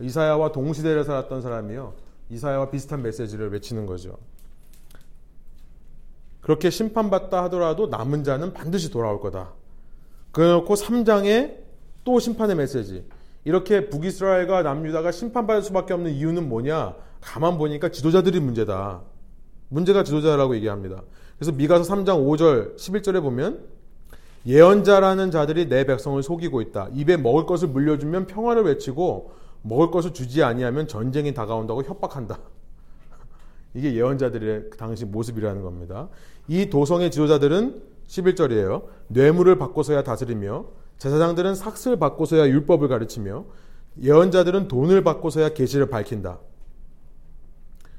이사야와 0.00 0.52
동시대를 0.52 1.04
살았던 1.04 1.42
사람이요. 1.42 1.94
이사야와 2.30 2.70
비슷한 2.70 3.02
메시지를 3.02 3.50
외치는 3.52 3.86
거죠. 3.86 4.18
그렇게 6.48 6.70
심판받다 6.70 7.44
하더라도 7.44 7.88
남은 7.88 8.24
자는 8.24 8.54
반드시 8.54 8.90
돌아올 8.90 9.20
거다. 9.20 9.52
그래놓고 10.32 10.76
3장에 10.76 11.56
또 12.04 12.18
심판의 12.18 12.56
메시지. 12.56 13.04
이렇게 13.44 13.90
북이스라엘과 13.90 14.62
남유다가 14.62 15.12
심판받을 15.12 15.62
수밖에 15.62 15.92
없는 15.92 16.10
이유는 16.10 16.48
뭐냐? 16.48 16.94
가만 17.20 17.58
보니까 17.58 17.90
지도자들이 17.90 18.40
문제다. 18.40 19.02
문제가 19.68 20.02
지도자라고 20.04 20.56
얘기합니다. 20.56 21.02
그래서 21.38 21.52
미가서 21.52 21.94
3장 21.94 22.26
5절, 22.26 22.76
11절에 22.76 23.20
보면 23.20 23.66
예언자라는 24.46 25.30
자들이 25.30 25.68
내 25.68 25.84
백성을 25.84 26.22
속이고 26.22 26.62
있다. 26.62 26.88
입에 26.94 27.18
먹을 27.18 27.44
것을 27.44 27.68
물려주면 27.68 28.26
평화를 28.26 28.62
외치고 28.62 29.32
먹을 29.60 29.90
것을 29.90 30.14
주지 30.14 30.42
아니하면 30.42 30.88
전쟁이 30.88 31.34
다가온다고 31.34 31.82
협박한다. 31.82 32.38
이게 33.74 33.92
예언자들의 33.92 34.70
당시 34.78 35.04
모습이라는 35.04 35.60
겁니다. 35.60 36.08
이 36.48 36.70
도성의 36.70 37.10
지도자들은 37.10 37.82
11절이에요. 38.08 38.84
뇌물을 39.08 39.58
받고서야 39.58 40.02
다스리며 40.02 40.66
제사장들은 40.96 41.54
삭슬 41.54 41.98
받고서야 41.98 42.48
율법을 42.48 42.88
가르치며 42.88 43.44
예언자들은 44.02 44.68
돈을 44.68 45.04
받고서야 45.04 45.50
계시를 45.50 45.90
밝힌다. 45.90 46.40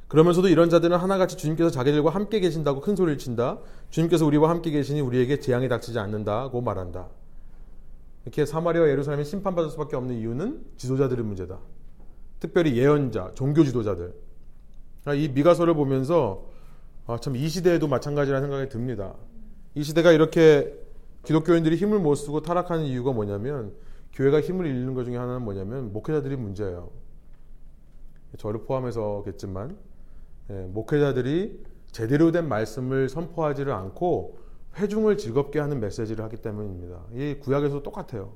그러면서도 0.07 0.47
이런 0.47 0.71
자들은 0.71 0.97
하나같이 0.97 1.37
주님께서 1.37 1.69
자기들과 1.69 2.09
함께 2.09 2.39
계신다고 2.39 2.81
큰 2.81 2.95
소리를 2.95 3.19
친다. 3.19 3.59
주님께서 3.91 4.25
우리와 4.25 4.49
함께 4.49 4.71
계시니 4.71 5.01
우리에게 5.01 5.39
재앙이 5.39 5.69
닥치지 5.69 5.99
않는다고 5.99 6.61
말한다. 6.61 7.07
이렇게 8.25 8.45
사마리아와 8.45 8.89
예루살렘이 8.89 9.23
심판받을 9.23 9.69
수밖에 9.69 9.95
없는 9.95 10.15
이유는 10.15 10.61
지도자들의 10.77 11.23
문제다. 11.23 11.59
특별히 12.39 12.75
예언자, 12.75 13.31
종교 13.35 13.63
지도자들. 13.63 14.13
아, 15.05 15.13
이 15.13 15.27
미가서를 15.29 15.75
보면서 15.75 16.48
아, 17.09 17.17
참 17.17 17.35
이 17.35 17.49
시대에도 17.49 17.87
마찬가지라는 17.87 18.49
생각이 18.49 18.69
듭니다. 18.69 19.15
이 19.73 19.81
시대가 19.81 20.11
이렇게 20.11 20.71
기독교인들이 21.23 21.75
힘을 21.75 21.97
못 21.99 22.13
쓰고 22.13 22.41
타락하는 22.43 22.85
이유가 22.85 23.11
뭐냐면 23.11 23.73
교회가 24.13 24.41
힘을 24.41 24.67
잃는 24.67 24.93
것 24.93 25.05
중에 25.05 25.17
하나는 25.17 25.41
뭐냐면 25.41 25.91
목회자들이 25.91 26.35
문제예요. 26.35 26.91
저를 28.37 28.61
포함해서겠지만 28.61 29.75
예, 30.51 30.53
목회자들이 30.71 31.63
제대로 31.91 32.31
된 32.31 32.47
말씀을 32.47 33.09
선포하지를 33.09 33.73
않고 33.73 34.37
회중을 34.77 35.17
즐겁게 35.17 35.59
하는 35.59 35.79
메시지를 35.79 36.23
하기 36.25 36.37
때문입니다. 36.37 37.05
이 37.15 37.37
구약에서 37.39 37.81
똑같아요. 37.81 38.33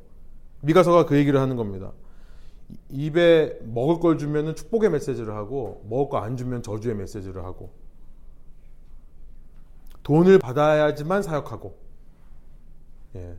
미가서가 0.62 1.05
그 1.05 1.15
얘기를 1.15 1.39
하는 1.39 1.57
겁니다. 1.57 1.91
입에 2.89 3.59
먹을 3.65 3.99
걸 3.99 4.17
주면 4.17 4.55
축복의 4.55 4.89
메시지를 4.89 5.36
하고 5.36 5.86
먹을 5.88 6.09
거 6.09 6.17
안 6.17 6.38
주면 6.38 6.63
저주의 6.63 6.95
메시지를 6.95 7.43
하고 7.43 7.83
돈을 10.04 10.39
받아야지만 10.39 11.24
사역하고 11.24 11.78
예. 13.16 13.38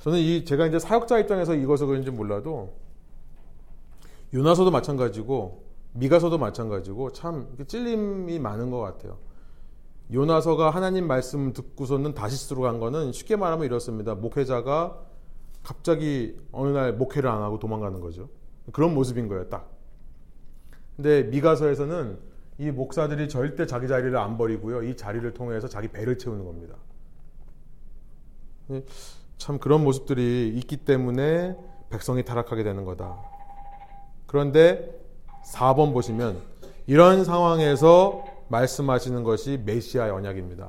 저는 0.00 0.18
이 0.18 0.44
제가 0.44 0.66
이제 0.66 0.78
사역자 0.78 1.18
입장에서 1.18 1.54
이것을 1.54 1.86
그런지 1.86 2.10
몰라도 2.10 2.74
요나서도 4.32 4.70
마찬가지고 4.70 5.64
미가서도 5.92 6.38
마찬가지고 6.38 7.12
참 7.12 7.48
찔림이 7.66 8.38
많은 8.38 8.70
것 8.70 8.78
같아요. 8.80 9.18
요나서가 10.12 10.70
하나님 10.70 11.06
말씀 11.06 11.52
듣고서는 11.52 12.14
다시스로 12.14 12.62
간 12.62 12.78
거는 12.78 13.12
쉽게 13.12 13.36
말하면 13.36 13.66
이렇습니다. 13.66 14.14
목회자가 14.14 14.98
갑자기 15.62 16.38
어느 16.52 16.70
날 16.70 16.94
목회를 16.94 17.28
안 17.28 17.42
하고 17.42 17.58
도망가는 17.58 18.00
거죠. 18.00 18.28
그런 18.72 18.94
모습인 18.94 19.28
거예요, 19.28 19.48
딱. 19.48 19.70
근데 20.96 21.24
미가서에서는 21.24 22.18
이 22.58 22.70
목사들이 22.72 23.28
절대 23.28 23.66
자기 23.66 23.86
자리를 23.86 24.16
안 24.16 24.36
버리고요. 24.36 24.82
이 24.82 24.96
자리를 24.96 25.32
통해서 25.32 25.68
자기 25.68 25.88
배를 25.88 26.18
채우는 26.18 26.44
겁니다. 26.44 26.74
참 29.38 29.58
그런 29.58 29.84
모습들이 29.84 30.52
있기 30.56 30.78
때문에 30.78 31.56
백성이 31.88 32.24
타락하게 32.24 32.64
되는 32.64 32.84
거다. 32.84 33.16
그런데 34.26 35.00
4번 35.44 35.92
보시면 35.92 36.38
이런 36.86 37.24
상황에서 37.24 38.24
말씀하시는 38.48 39.22
것이 39.22 39.62
메시아의 39.64 40.10
언약입니다. 40.10 40.68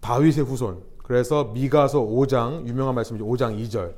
다윗의 0.00 0.44
후손. 0.44 0.82
그래서 1.04 1.44
미가서 1.44 2.00
5장 2.00 2.66
유명한 2.66 2.94
말씀이죠. 2.96 3.24
5장 3.24 3.58
2절. 3.64 3.94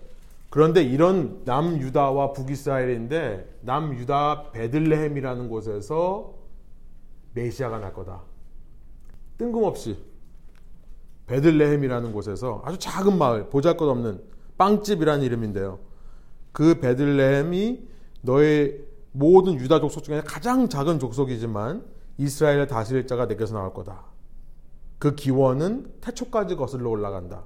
그런데 0.51 0.83
이런 0.83 1.43
남유다와 1.45 2.33
북이스라엘인데 2.33 3.59
남유다 3.63 4.51
베들레헴이라는 4.53 5.49
곳에서 5.49 6.40
메시아가 7.35 7.79
날 7.79 7.93
거다. 7.93 8.23
뜬금없이 9.39 9.99
베들레헴이라는 11.27 12.13
곳에서 12.13 12.63
아주 12.65 12.79
작은 12.79 13.17
마을, 13.17 13.49
보잘것없는 13.51 14.21
빵집이라는 14.59 15.25
이름인데요. 15.25 15.79
그 16.53 16.81
베들레헴이 16.81 17.89
너의 18.23 18.85
모든 19.13 19.55
유다 19.55 19.81
족속 19.81 20.03
중에 20.03 20.23
가장 20.23 20.69
작은 20.69 20.99
족속이지만 20.99 21.85
이스라엘을 22.19 22.67
다스릴 22.67 23.07
자가 23.07 23.27
내게서 23.27 23.55
나올 23.55 23.73
거다. 23.73 24.05
그 24.99 25.15
기원은 25.15 25.93
태초까지 26.01 26.57
거슬러 26.57 26.91
올라간다. 26.91 27.45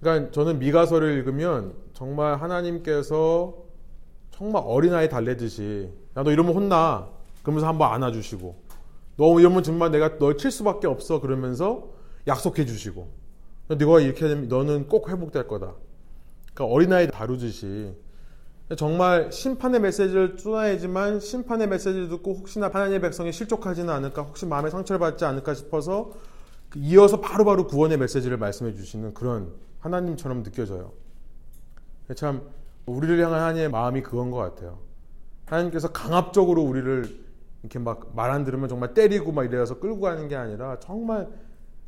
그러니까 0.00 0.30
저는 0.30 0.60
미가서를 0.60 1.16
읽으면 1.18 1.74
정말 1.92 2.36
하나님께서 2.36 3.56
정말 4.30 4.62
어린아이 4.64 5.08
달래듯이 5.08 5.90
야 6.16 6.22
너 6.22 6.30
이러면 6.30 6.54
혼나 6.54 7.08
그러면서 7.42 7.66
한번 7.66 7.92
안아주시고 7.92 8.62
너 9.16 9.40
이러면 9.40 9.62
정말 9.62 9.90
내가 9.90 10.18
널 10.18 10.36
칠 10.36 10.50
수밖에 10.50 10.86
없어 10.86 11.20
그러면서 11.20 11.90
약속해 12.26 12.64
주시고 12.64 13.08
네가 13.68 14.00
이렇게 14.00 14.28
되면 14.28 14.48
너는 14.48 14.88
꼭 14.88 15.10
회복될 15.10 15.48
거다 15.48 15.74
그러니까 16.54 16.74
어린아이 16.74 17.10
다루듯이 17.10 17.94
정말 18.76 19.32
심판의 19.32 19.80
메시지를 19.80 20.36
쏟아내지만 20.38 21.20
심판의 21.20 21.68
메시지를 21.68 22.08
듣고 22.08 22.34
혹시나 22.34 22.68
하나님의 22.68 23.00
백성이 23.00 23.32
실족하지는 23.32 23.88
않을까 23.88 24.22
혹시 24.22 24.44
마음에 24.44 24.68
상처를 24.68 25.00
받지 25.00 25.24
않을까 25.24 25.54
싶어서 25.54 26.12
이어서 26.76 27.20
바로바로 27.20 27.62
바로 27.62 27.66
구원의 27.66 27.96
메시지를 27.96 28.36
말씀해 28.36 28.74
주시는 28.74 29.14
그런 29.14 29.54
하나님처럼 29.80 30.42
느껴져요. 30.42 30.92
참 32.14 32.42
우리를 32.84 33.18
향한 33.24 33.40
하나님의 33.40 33.70
마음이 33.70 34.02
그건 34.02 34.30
것 34.30 34.36
같아요. 34.38 34.80
하나님께서 35.46 35.88
강압적으로 35.92 36.62
우리를 36.62 37.27
이렇게 37.68 37.78
막 37.78 38.14
말 38.14 38.30
안 38.30 38.44
들으면 38.44 38.68
정말 38.68 38.94
때리고 38.94 39.32
막 39.32 39.44
이래서 39.44 39.78
끌고 39.78 40.00
가는 40.00 40.26
게 40.28 40.36
아니라 40.36 40.78
정말 40.80 41.28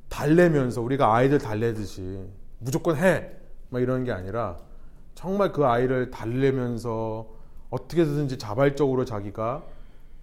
달래면서 0.08 0.82
우리가 0.82 1.14
아이들 1.14 1.38
달래듯이 1.38 2.20
무조건 2.58 2.96
해! 2.96 3.30
막 3.70 3.80
이러는 3.80 4.04
게 4.04 4.12
아니라 4.12 4.58
정말 5.14 5.52
그 5.52 5.64
아이를 5.64 6.10
달래면서 6.10 7.26
어떻게든지 7.70 8.36
자발적으로 8.38 9.04
자기가 9.04 9.62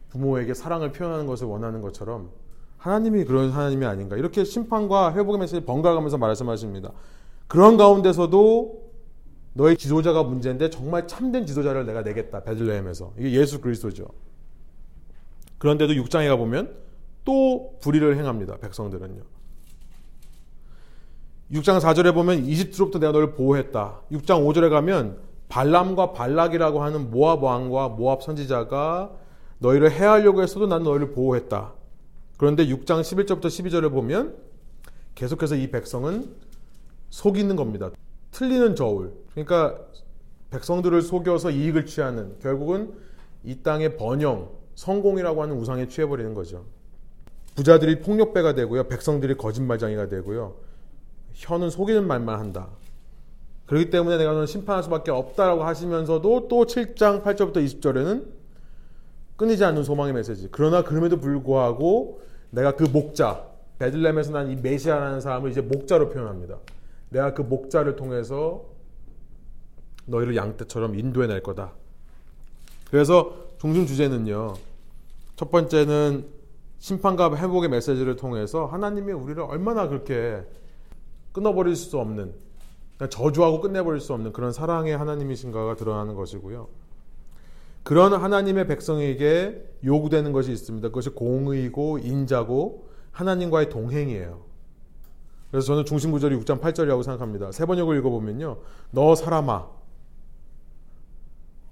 부모에게 0.09 0.53
사랑을 0.53 0.91
표현하는 0.91 1.25
것을 1.25 1.47
원하는 1.47 1.81
것처럼 1.81 2.29
하나님이 2.77 3.25
그런 3.25 3.49
하나님이 3.49 3.85
아닌가 3.85 4.15
이렇게 4.17 4.43
심판과 4.43 5.13
회복의 5.13 5.39
메시지 5.39 5.65
번갈아가면서 5.65 6.17
말씀하십니다. 6.17 6.91
그런 7.47 7.77
가운데서도 7.77 8.87
너의 9.53 9.77
지도자가 9.77 10.23
문제인데 10.23 10.69
정말 10.69 11.07
참된 11.07 11.45
지도자를 11.45 11.85
내가 11.85 12.01
내겠다 12.03 12.43
베들레헴에서 12.43 13.13
이게 13.17 13.31
예수 13.31 13.59
그리스도죠. 13.61 14.05
그런데도 15.57 15.93
6장에 15.93 16.27
가보면 16.29 16.75
또 17.25 17.77
불의를 17.81 18.17
행합니다. 18.17 18.57
백성들은요. 18.57 19.21
6장 21.51 21.79
4절에 21.79 22.13
보면 22.13 22.45
이집트로부터 22.45 22.99
내가 22.99 23.11
너를 23.11 23.33
보호했다. 23.33 24.01
6장 24.11 24.45
5절에 24.45 24.69
가면 24.69 25.17
발람과 25.49 26.11
발락이라고 26.11 26.83
하는 26.83 27.09
모압 27.09 27.41
왕과 27.41 27.89
모압 27.89 28.23
선지자가 28.23 29.11
너희를 29.59 29.91
해하려고 29.91 30.41
했어도 30.41 30.67
난 30.67 30.83
너희를 30.83 31.11
보호했다. 31.11 31.73
그런데 32.37 32.67
6장 32.67 33.01
11절부터 33.01 33.45
12절을 33.45 33.91
보면 33.91 34.35
계속해서 35.15 35.55
이 35.55 35.71
백성은 35.71 36.35
속이는 37.09 37.55
겁니다. 37.55 37.89
틀리는 38.31 38.75
저울. 38.75 39.13
그러니까 39.31 39.79
백성들을 40.51 41.01
속여서 41.01 41.51
이익을 41.51 41.85
취하는 41.85 42.37
결국은 42.39 42.93
이 43.43 43.55
땅의 43.63 43.97
번영, 43.97 44.49
성공이라고 44.77 45.41
하는 45.41 45.55
우상에 45.57 45.87
취해버리는 45.87 46.33
거죠. 46.35 46.63
부자들이 47.55 47.99
폭력배가 47.99 48.53
되고요. 48.53 48.87
백성들이 48.87 49.35
거짓말장이가 49.35 50.07
되고요. 50.07 50.55
혀는 51.33 51.71
속이는 51.71 52.05
말만 52.05 52.39
한다. 52.39 52.69
그렇기 53.65 53.89
때문에 53.89 54.17
내가 54.17 54.33
너는 54.33 54.45
심판할 54.45 54.83
수밖에 54.83 55.09
없다라고 55.09 55.63
하시면서도 55.63 56.47
또 56.47 56.65
7장 56.65 57.23
8절부터 57.23 57.55
20절에는 57.57 58.25
끊이지 59.35 59.65
않는 59.65 59.83
소망의 59.83 60.13
메시지. 60.13 60.47
그러나 60.51 60.83
그럼에도 60.83 61.17
불구하고 61.19 62.21
내가 62.51 62.75
그 62.75 62.83
목자, 62.83 63.45
베들렘에서 63.79 64.31
난 64.31 64.51
이 64.51 64.55
메시아라는 64.55 65.21
사람을 65.21 65.49
이제 65.51 65.61
목자로 65.61 66.09
표현합니다. 66.09 66.57
내가 67.09 67.33
그 67.33 67.41
목자를 67.41 67.95
통해서 67.95 68.63
너희를 70.05 70.35
양떼처럼 70.35 70.97
인도해 70.97 71.27
낼 71.27 71.41
거다. 71.41 71.73
그래서 72.91 73.35
중심 73.59 73.85
주제는요. 73.87 74.53
첫 75.37 75.51
번째는 75.51 76.25
심판과 76.79 77.35
회복의 77.37 77.69
메시지를 77.69 78.15
통해서 78.15 78.65
하나님이 78.65 79.11
우리를 79.13 79.41
얼마나 79.43 79.87
그렇게 79.87 80.43
끊어버릴 81.31 81.75
수 81.75 81.99
없는 81.99 82.33
저주하고 83.09 83.61
끝내버릴 83.61 84.01
수 84.01 84.13
없는 84.13 84.33
그런 84.33 84.51
사랑의 84.51 84.97
하나님이신가가 84.97 85.75
드러나는 85.75 86.15
것이고요. 86.15 86.67
그런 87.83 88.13
하나님의 88.13 88.65
백성에게 88.67 89.63
요구되는 89.83 90.31
것이 90.31 90.51
있습니다. 90.51 90.87
그것이 90.87 91.11
공의고 91.11 91.99
인자고 91.99 92.87
하나님과의 93.11 93.69
동행이에요. 93.69 94.41
그래서 95.51 95.67
저는 95.67 95.85
중심 95.85 96.11
구절이 96.11 96.35
6장 96.39 96.59
8절이라고 96.59 97.03
생각합니다. 97.03 97.51
세 97.51 97.67
번역을 97.67 97.95
읽어보면요. 97.99 98.57
너 98.89 99.13
사람아 99.13 99.76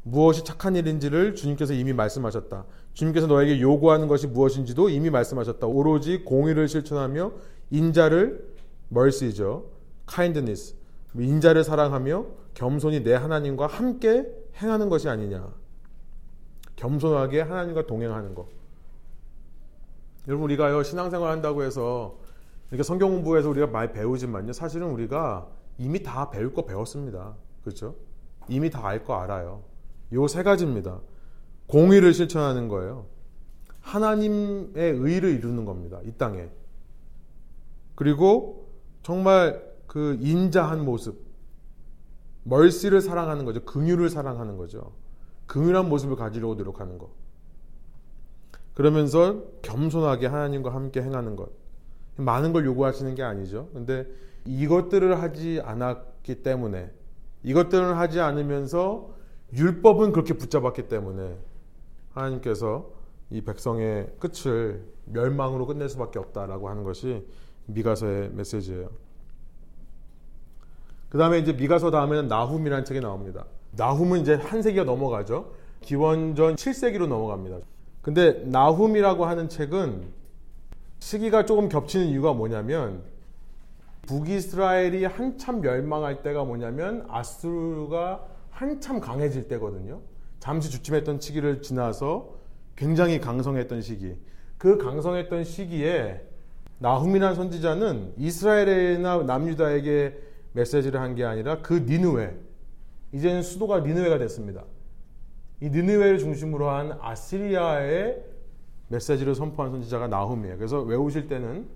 무엇이 0.07 0.43
착한 0.43 0.75
일인지를 0.75 1.33
주님께서 1.33 1.73
이미 1.73 1.91
말씀하셨다. 1.91 2.65
주님께서 2.93 3.25
너에게 3.25 3.59
요구하는 3.59 4.07
것이 4.07 4.27
무엇인지도 4.27 4.89
이미 4.89 5.09
말씀하셨다. 5.09 5.65
오로지 5.65 6.23
공의를 6.23 6.67
실천하며 6.67 7.31
인자를 7.71 8.53
mercy죠. 8.91 9.65
kindness. 10.07 10.75
인자를 11.15 11.63
사랑하며 11.63 12.25
겸손히 12.53 13.03
내 13.03 13.15
하나님과 13.15 13.65
함께 13.65 14.27
행하는 14.61 14.89
것이 14.89 15.09
아니냐. 15.09 15.51
겸손하게 16.75 17.41
하나님과 17.41 17.87
동행하는 17.87 18.35
것. 18.35 18.47
여러분 20.27 20.43
우리가요 20.45 20.83
신앙생활 20.83 21.31
한다고 21.31 21.63
해서 21.63 22.17
이렇게 22.69 22.83
성경 22.83 23.09
공부해서 23.11 23.49
우리가 23.49 23.67
많이 23.67 23.91
배우지만요 23.91 24.53
사실은 24.53 24.87
우리가 24.89 25.47
이미 25.79 26.03
다 26.03 26.29
배울 26.29 26.53
거 26.53 26.63
배웠습니다. 26.65 27.33
그렇죠? 27.63 27.95
이미 28.47 28.69
다 28.69 28.85
알 28.87 29.03
거 29.03 29.15
알아요. 29.15 29.63
요 30.13 30.27
세 30.27 30.43
가지입니다. 30.43 31.01
공의를 31.67 32.13
실천하는 32.13 32.67
거예요. 32.67 33.07
하나님의 33.81 34.73
의를 34.75 35.31
이루는 35.35 35.65
겁니다. 35.65 35.99
이 36.03 36.11
땅에. 36.11 36.49
그리고 37.95 38.67
정말 39.03 39.63
그 39.87 40.17
인자한 40.19 40.83
모습, 40.83 41.23
멀시를 42.43 43.01
사랑하는 43.01 43.45
거죠. 43.45 43.63
긍휼을 43.63 44.09
사랑하는 44.09 44.57
거죠. 44.57 44.93
긍휼한 45.47 45.87
모습을 45.89 46.15
가지려고 46.15 46.55
노력하는 46.55 46.97
것. 46.97 47.09
그러면서 48.73 49.43
겸손하게 49.61 50.27
하나님과 50.27 50.73
함께 50.73 51.01
행하는 51.01 51.35
것. 51.35 51.49
많은 52.17 52.53
걸 52.53 52.65
요구하시는 52.65 53.15
게 53.15 53.23
아니죠. 53.23 53.69
근데 53.73 54.07
이것들을 54.45 55.21
하지 55.21 55.61
않았기 55.63 56.43
때문에 56.43 56.91
이것들을 57.43 57.97
하지 57.97 58.19
않으면서 58.19 59.14
율법은 59.53 60.11
그렇게 60.11 60.33
붙잡았기 60.33 60.87
때문에 60.87 61.37
하나님께서 62.13 62.89
이 63.29 63.41
백성의 63.41 64.15
끝을 64.19 64.83
멸망으로 65.05 65.65
끝낼 65.65 65.89
수밖에 65.89 66.19
없다라고 66.19 66.69
하는 66.69 66.83
것이 66.83 67.25
미가서의 67.67 68.29
메시지예요. 68.31 68.89
그 71.09 71.17
다음에 71.17 71.39
이제 71.39 71.53
미가서 71.53 71.91
다음에는 71.91 72.27
나훔이라는 72.27 72.85
책이 72.85 72.99
나옵니다. 72.99 73.45
나훔은 73.71 74.21
이제 74.21 74.35
한 74.35 74.61
세기가 74.61 74.83
넘어가죠. 74.83 75.53
기원전 75.81 76.55
7세기로 76.55 77.07
넘어갑니다. 77.07 77.59
근데 78.01 78.43
나훔이라고 78.45 79.25
하는 79.25 79.49
책은 79.49 80.03
시기가 80.99 81.45
조금 81.45 81.69
겹치는 81.69 82.07
이유가 82.07 82.33
뭐냐면 82.33 83.03
북이스라엘이 84.07 85.05
한참 85.05 85.61
멸망할 85.61 86.21
때가 86.21 86.43
뭐냐면 86.43 87.05
아수르가 87.09 88.25
한참 88.55 89.01
강해질 89.01 89.49
때거든요. 89.49 89.99
잠시 90.39 90.71
주춤했던 90.71 91.19
시기를 91.19 91.61
지나서 91.61 92.35
굉장히 92.77 93.19
강성했던 93.19 93.81
시기. 93.81 94.15
그 94.57 94.77
강성했던 94.77 95.43
시기에 95.43 96.21
나훔이라는 96.79 97.35
선지자는 97.35 98.13
이스라엘이나 98.17 99.23
남유다에게 99.23 100.17
메시지를 100.53 101.01
한 101.01 101.15
게 101.15 101.25
아니라 101.25 101.61
그 101.61 101.73
니누웨 101.85 102.33
이제는 103.11 103.41
수도가 103.41 103.81
니누웨가 103.81 104.17
됐습니다. 104.19 104.63
이 105.59 105.69
니누웨를 105.69 106.19
중심으로 106.19 106.69
한 106.69 106.97
아시리아의 107.01 108.23
메시지를 108.87 109.35
선포한 109.35 109.71
선지자가 109.71 110.07
나훔이에요. 110.07 110.55
그래서 110.57 110.81
외우실 110.81 111.27
때는 111.27 111.67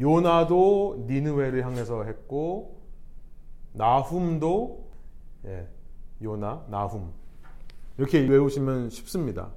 요나도 0.00 1.04
니누웨를 1.06 1.64
향해서 1.64 2.02
했고 2.04 2.80
나훔도 3.72 4.90
예, 5.46 5.68
요나, 6.22 6.64
나훔 6.68 7.12
이렇게 7.98 8.20
외우시면 8.20 8.90
쉽습니다. 8.90 9.50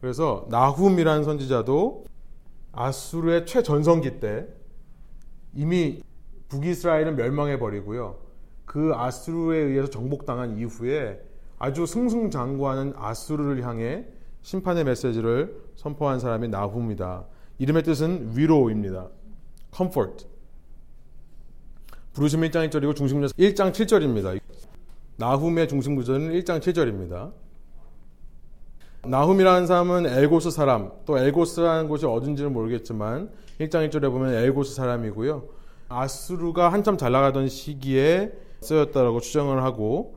그래서 0.00 0.46
나훔이라는 0.50 1.24
선지자도 1.24 2.04
아수르의 2.72 3.46
최전성기 3.46 4.20
때 4.20 4.46
이미 5.54 6.02
북이스라엘은 6.48 7.16
멸망해 7.16 7.58
버리고요. 7.58 8.18
그 8.64 8.92
아수르에 8.94 9.58
의해서 9.58 9.88
정복당한 9.88 10.56
이후에 10.58 11.20
아주 11.58 11.86
승승장구하는 11.86 12.94
아수르를 12.96 13.64
향해 13.64 14.06
심판의 14.42 14.84
메시지를 14.84 15.62
선포한 15.76 16.20
사람이 16.20 16.48
나훔이다. 16.48 17.24
이름의 17.58 17.82
뜻은 17.84 18.36
위로입니다. 18.36 19.08
comfort. 19.74 20.26
부르심 22.12 22.40
1장 22.42 22.68
1절이고 22.68 22.94
중심구절 22.94 23.36
1장 23.36 23.72
7절입니다. 23.72 24.38
나훔의 25.16 25.68
중심 25.68 25.94
구절은 25.94 26.32
1장 26.32 26.58
7절입니다. 26.58 27.32
나훔이라는 29.06 29.66
사람은 29.66 30.06
엘고스 30.06 30.50
사람, 30.50 30.90
또 31.04 31.18
엘고스라는 31.18 31.88
곳이 31.88 32.06
어딘지는 32.06 32.52
모르겠지만 32.52 33.30
1장 33.60 33.88
1절에 33.88 34.10
보면 34.10 34.34
엘고스 34.34 34.74
사람이고요. 34.74 35.48
아수르가 35.88 36.72
한참 36.72 36.96
잘 36.96 37.12
나가던 37.12 37.48
시기에 37.48 38.32
쓰였다라고 38.60 39.20
추정을 39.20 39.62
하고 39.62 40.16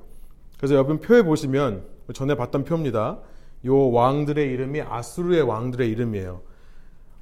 그래서 0.57 0.75
옆에 0.75 0.99
표에 0.99 1.21
보시면 1.21 1.85
전에 2.13 2.35
봤던 2.35 2.63
표입니다. 2.63 3.19
요 3.65 3.91
왕들의 3.91 4.51
이름이 4.51 4.81
아수르의 4.81 5.43
왕들의 5.43 5.87
이름이에요. 5.89 6.41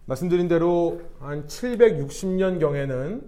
말씀드린 0.05 0.47
대로 0.47 1.01
한 1.19 1.45
760년 1.47 2.59
경에는 2.59 3.21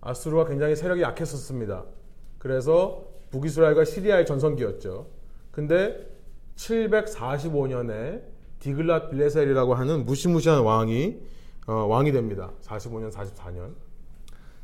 아수르가 0.00 0.46
굉장히 0.46 0.76
세력이 0.76 1.02
약했었습니다. 1.02 1.84
그래서 2.44 3.06
북이스라엘과 3.30 3.86
시리아의 3.86 4.26
전성기였죠. 4.26 5.06
근데 5.50 6.06
745년에 6.56 8.22
디글랏 8.60 9.08
빌레셀이라고 9.08 9.74
하는 9.74 10.04
무시무시한 10.04 10.62
왕이 10.62 11.22
어, 11.66 11.72
왕이 11.72 12.12
됩니다. 12.12 12.50
45년, 12.60 13.10
44년. 13.10 13.72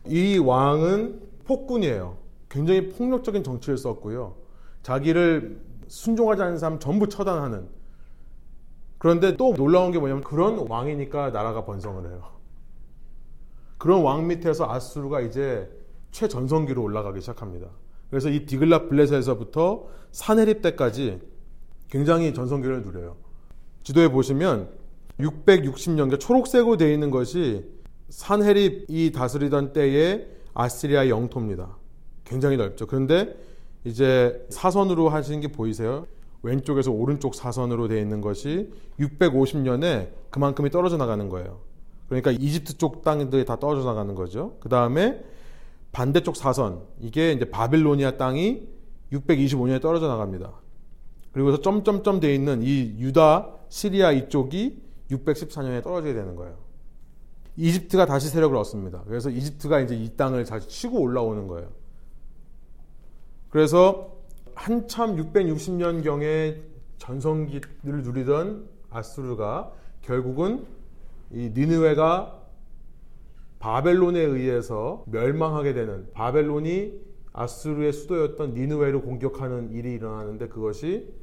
이 0.05 0.37
왕은 0.37 1.22
폭군이에요. 1.47 2.18
굉장히 2.51 2.91
폭력적인 2.91 3.43
정치를 3.43 3.78
썼고요. 3.78 4.35
자기를 4.83 5.59
순종하지 5.89 6.43
않는 6.43 6.59
사람 6.59 6.78
전부 6.81 7.09
처단하는. 7.09 7.66
그런데 8.99 9.39
또 9.39 9.55
놀라운 9.55 9.91
게 9.91 9.99
뭐냐면 9.99 10.22
그런 10.22 10.68
왕이니까 10.68 11.31
나라가 11.31 11.64
번성을 11.64 12.07
해요. 12.11 12.24
그런 13.78 14.03
왕 14.03 14.26
밑에서 14.26 14.70
아수르가 14.70 15.22
이제 15.22 15.80
최전성기로 16.11 16.83
올라가기 16.83 17.21
시작합니다. 17.21 17.69
그래서 18.11 18.29
이 18.29 18.45
디글라 18.47 18.89
블레셋에서부터 18.89 19.87
사네립 20.11 20.63
때까지 20.63 21.21
굉장히 21.89 22.35
전성기를 22.35 22.83
누려요. 22.83 23.17
지도에 23.83 24.09
보시면 24.09 24.71
660년, 25.19 26.19
초록색으로 26.19 26.77
되어 26.77 26.91
있는 26.91 27.11
것이 27.11 27.65
산헤립이 28.09 29.13
다스리던 29.13 29.73
때의 29.73 30.29
아시리아 30.55 31.09
영토입니다. 31.09 31.77
굉장히 32.25 32.57
넓죠. 32.57 32.87
그런데 32.87 33.37
이제 33.85 34.47
사선으로 34.51 35.09
하시는 35.09 35.41
게 35.41 35.49
보이세요? 35.49 36.07
왼쪽에서 36.43 36.91
오른쪽 36.91 37.35
사선으로 37.35 37.89
되어 37.89 37.99
있는 37.99 38.21
것이 38.21 38.73
650년에 38.99 40.09
그만큼이 40.31 40.71
떨어져 40.71 40.97
나가는 40.97 41.29
거예요. 41.29 41.61
그러니까 42.09 42.31
이집트 42.33 42.79
쪽 42.79 43.03
땅들이 43.03 43.45
다 43.45 43.57
떨어져 43.57 43.87
나가는 43.87 44.15
거죠. 44.15 44.57
그 44.61 44.69
다음에 44.69 45.23
반대쪽 45.93 46.36
사선, 46.36 46.82
이게 47.01 47.32
이제 47.32 47.45
바빌로니아 47.51 48.16
땅이 48.16 48.68
625년에 49.12 49.80
떨어져 49.80 50.09
나갑니다. 50.09 50.53
그리고서 51.32 51.61
점점점 51.61 52.20
되어 52.20 52.32
있는 52.32 52.62
이 52.62 52.97
유다, 52.99 53.55
시리아 53.68 54.12
이쪽이 54.12 54.82
614년에 55.11 55.82
떨어지게 55.82 56.14
되는 56.14 56.36
거예요. 56.36 56.57
이집트가 57.57 58.07
다시 58.07 58.28
세력을 58.28 58.57
얻습니다. 58.57 59.03
그래서 59.07 59.30
이집트가 59.30 59.80
이제 59.80 59.95
이 59.95 60.16
땅을 60.16 60.45
다시 60.45 60.68
치고 60.68 61.01
올라오는 61.01 61.47
거예요. 61.47 61.68
그래서 63.49 64.16
한참 64.55 65.16
660년 65.16 66.05
경에 66.05 66.57
전성기를 66.99 68.03
누리던 68.03 68.68
아수르가 68.91 69.72
결국은 70.03 70.66
이 71.32 71.51
니느웨가 71.55 72.39
바벨론에 73.61 74.19
의해서 74.19 75.05
멸망하게 75.07 75.75
되는 75.75 76.11
바벨론이 76.13 76.99
아수르의 77.33 77.93
수도였던 77.93 78.55
니느웨를 78.55 79.03
공격하는 79.03 79.71
일이 79.71 79.93
일어나는데 79.93 80.49
그것이 80.49 81.15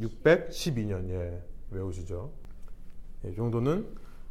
612년 0.00 1.10
예 1.10 1.42
외우시죠. 1.70 2.32
이 3.26 3.34
정도는 3.34 3.86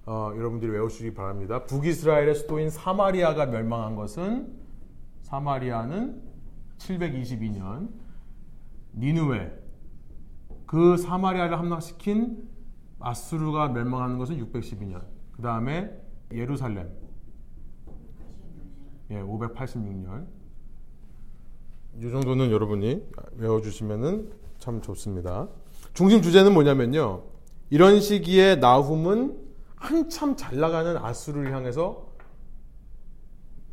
어, 0.06 0.34
여러분들이 0.36 0.72
외우시기 0.72 1.14
바랍니다. 1.14 1.64
북이스라엘의 1.66 2.36
수도인 2.36 2.70
사마리아가 2.70 3.46
멸망한 3.46 3.96
것은 3.96 4.52
사마리아는 5.22 6.22
722년 6.80 7.90
니누웨 8.96 9.52
그 10.66 10.98
사마리아를 10.98 11.60
함락시킨 11.60 12.50
아수르가 13.00 13.70
멸망하는 13.70 14.18
것은 14.18 14.38
612년. 14.44 15.04
그 15.32 15.42
다음에 15.44 15.96
예루살렘 16.32 17.03
예, 19.12 19.22
586년. 19.22 20.28
이 22.00 22.10
정도는 22.10 22.52
여러분이 22.52 23.06
외워주시면은 23.38 24.32
참 24.60 24.82
좋습니다. 24.82 25.48
중심 25.94 26.22
주제는 26.22 26.54
뭐냐면요. 26.54 27.24
이런 27.70 28.00
시기에 28.00 28.56
나훔은 28.56 29.38
한참 29.76 30.36
잘 30.36 30.60
나가는 30.60 30.96
아수르를 30.98 31.54
향해서 31.54 32.14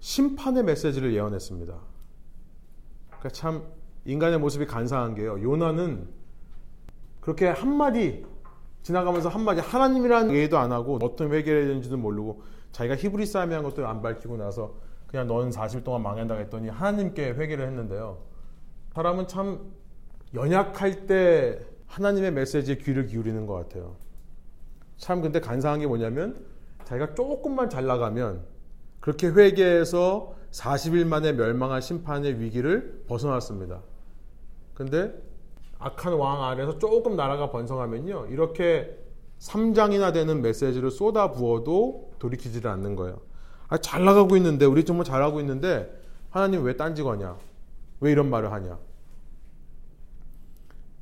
심판의 0.01 0.65
메시지를 0.65 1.15
예언했습니다. 1.15 1.79
그러니까 3.07 3.29
참 3.31 3.65
인간의 4.05 4.39
모습이 4.39 4.67
간사한 4.67 5.15
게요. 5.15 5.41
요나는 5.41 6.09
그렇게 7.21 7.47
한마디 7.47 8.25
지나가면서 8.83 9.29
한마디 9.29 9.61
하나님이라는 9.61 10.35
얘기도 10.35 10.59
안 10.59 10.73
하고 10.73 10.99
어떤 11.03 11.33
회개를 11.33 11.61
해야 11.61 11.69
되는지도 11.69 11.99
모르고 11.99 12.43
자기가 12.73 12.97
히브리 12.97 13.27
사람이란 13.27 13.63
것도 13.63 13.87
안 13.87 14.01
밝히고 14.01 14.37
나서 14.37 14.75
그냥 15.11 15.27
너는 15.27 15.51
40일 15.51 15.83
동안 15.83 16.03
망한다 16.03 16.37
했더니 16.37 16.69
하나님께 16.69 17.31
회개를 17.33 17.67
했는데요. 17.67 18.19
사람은 18.95 19.27
참 19.27 19.73
연약할 20.35 21.09
때 21.09 21.59
하나님의 21.89 22.31
메시지에 22.31 22.77
귀를 22.77 23.07
기울이는 23.07 23.45
것 23.45 23.55
같아요. 23.55 23.97
참 24.99 25.21
근데 25.21 25.41
간사한 25.41 25.81
게 25.81 25.89
뭐냐면 25.89 26.47
자기가 26.85 27.17
조금만 27.17 27.69
잘 27.69 27.87
나가면 27.87 28.45
그렇게 29.01 29.27
회개해서 29.27 30.37
40일 30.53 31.09
만에 31.09 31.33
멸망한 31.33 31.81
심판의 31.81 32.39
위기를 32.39 33.03
벗어났습니다. 33.09 33.81
근데 34.75 35.13
악한 35.81 36.13
왕 36.13 36.45
아래서 36.45 36.79
조금 36.79 37.17
나라가 37.17 37.51
번성하면요. 37.51 38.27
이렇게 38.31 38.97
3장이나 39.41 40.13
되는 40.13 40.41
메시지를 40.41 40.93
쏟아 40.93 41.33
부어도 41.33 42.13
돌이키지를 42.21 42.71
않는 42.71 42.95
거예요. 42.95 43.21
아, 43.71 43.79
잘 43.79 44.05
나가고 44.05 44.37
있는데, 44.37 44.67
우리 44.67 44.85
정말 44.85 45.05
잘하고 45.07 45.41
있는데, 45.41 45.91
하나님 46.29 46.63
왜 46.65 46.77
딴지 46.77 47.03
거냐? 47.03 47.39
왜 48.01 48.13
이런 48.13 48.29
말을 48.29 48.53
하냐? 48.53 48.79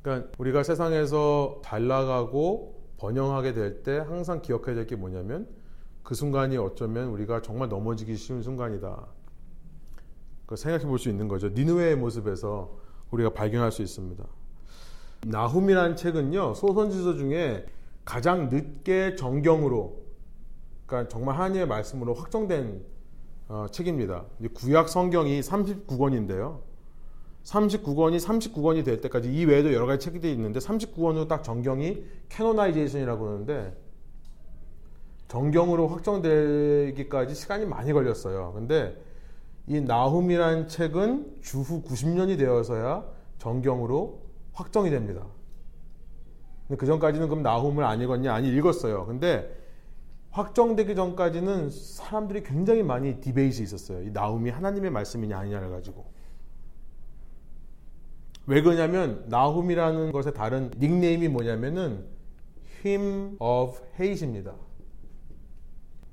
그러니까 0.01 0.29
우리가 0.37 0.63
세상에서 0.63 1.61
잘 1.63 1.87
나가고 1.87 2.79
번영하게 2.97 3.53
될 3.53 3.83
때 3.83 3.97
항상 3.97 4.41
기억해야 4.41 4.75
될 4.75 4.85
게 4.87 4.95
뭐냐면 4.95 5.47
그 6.03 6.15
순간이 6.15 6.57
어쩌면 6.57 7.09
우리가 7.09 7.41
정말 7.41 7.69
넘어지기 7.69 8.15
쉬운 8.15 8.41
순간이다. 8.41 9.05
생각해 10.55 10.85
볼 10.85 10.97
수 10.97 11.09
있는 11.09 11.27
거죠. 11.27 11.49
니누웨의 11.49 11.95
모습에서 11.95 12.77
우리가 13.11 13.31
발견할 13.31 13.71
수 13.71 13.81
있습니다. 13.81 14.23
나훔이라는 15.27 15.95
책은요 15.95 16.53
소선지서 16.55 17.15
중에 17.15 17.65
가장 18.05 18.49
늦게 18.49 19.15
정경으로 19.15 20.01
그러니까 20.89 21.07
정말 21.07 21.35
하나님의 21.35 21.67
말씀으로 21.67 22.15
확정된 22.15 22.83
어, 23.47 23.67
책입니다. 23.71 24.25
구약 24.55 24.89
성경이 24.89 25.39
39권인데요. 25.41 26.61
39권이 27.43 28.19
39권이 28.19 28.83
될 28.83 28.99
때까지 29.01 29.31
이 29.31 29.45
외에도 29.45 29.71
여러 29.73 29.85
가지 29.85 30.05
책들이 30.05 30.33
있는데 30.33 30.59
39권으로 30.59 31.27
딱 31.27 31.43
정경이 31.43 32.03
canonization이라고 32.29 33.23
그러는데 33.23 33.77
정경으로 35.27 35.87
확정되기까지 35.87 37.35
시간이 37.35 37.65
많이 37.65 37.93
걸렸어요. 37.93 38.51
근데 38.53 38.99
이 39.67 39.79
나훔이라는 39.79 40.67
책은 40.67 41.37
주후 41.41 41.83
90년이 41.83 42.37
되어서야 42.37 43.05
정경으로 43.37 44.21
확정이 44.53 44.89
됩니다. 44.89 45.25
그 46.77 46.85
전까지는 46.85 47.29
그럼 47.29 47.43
나훔을 47.43 47.83
안 47.83 48.01
읽었냐? 48.01 48.33
아니 48.33 48.49
읽었어요. 48.49 49.05
근데 49.05 49.58
확정되기 50.31 50.95
전까지는 50.95 51.69
사람들이 51.71 52.43
굉장히 52.43 52.83
많이 52.83 53.19
debate 53.19 53.61
있었어요. 53.61 54.03
이 54.03 54.11
나훔이 54.11 54.49
하나님의 54.49 54.91
말씀이냐 54.91 55.37
아니냐를 55.37 55.69
가지고. 55.69 56.11
왜 58.45 58.61
그러냐면 58.61 59.25
나훔이라는 59.27 60.11
것의 60.11 60.33
다른 60.33 60.71
닉네임이 60.77 61.27
뭐냐면은 61.27 62.05
Hymn 62.83 63.37
of 63.39 63.77
Hate입니다. 63.99 64.55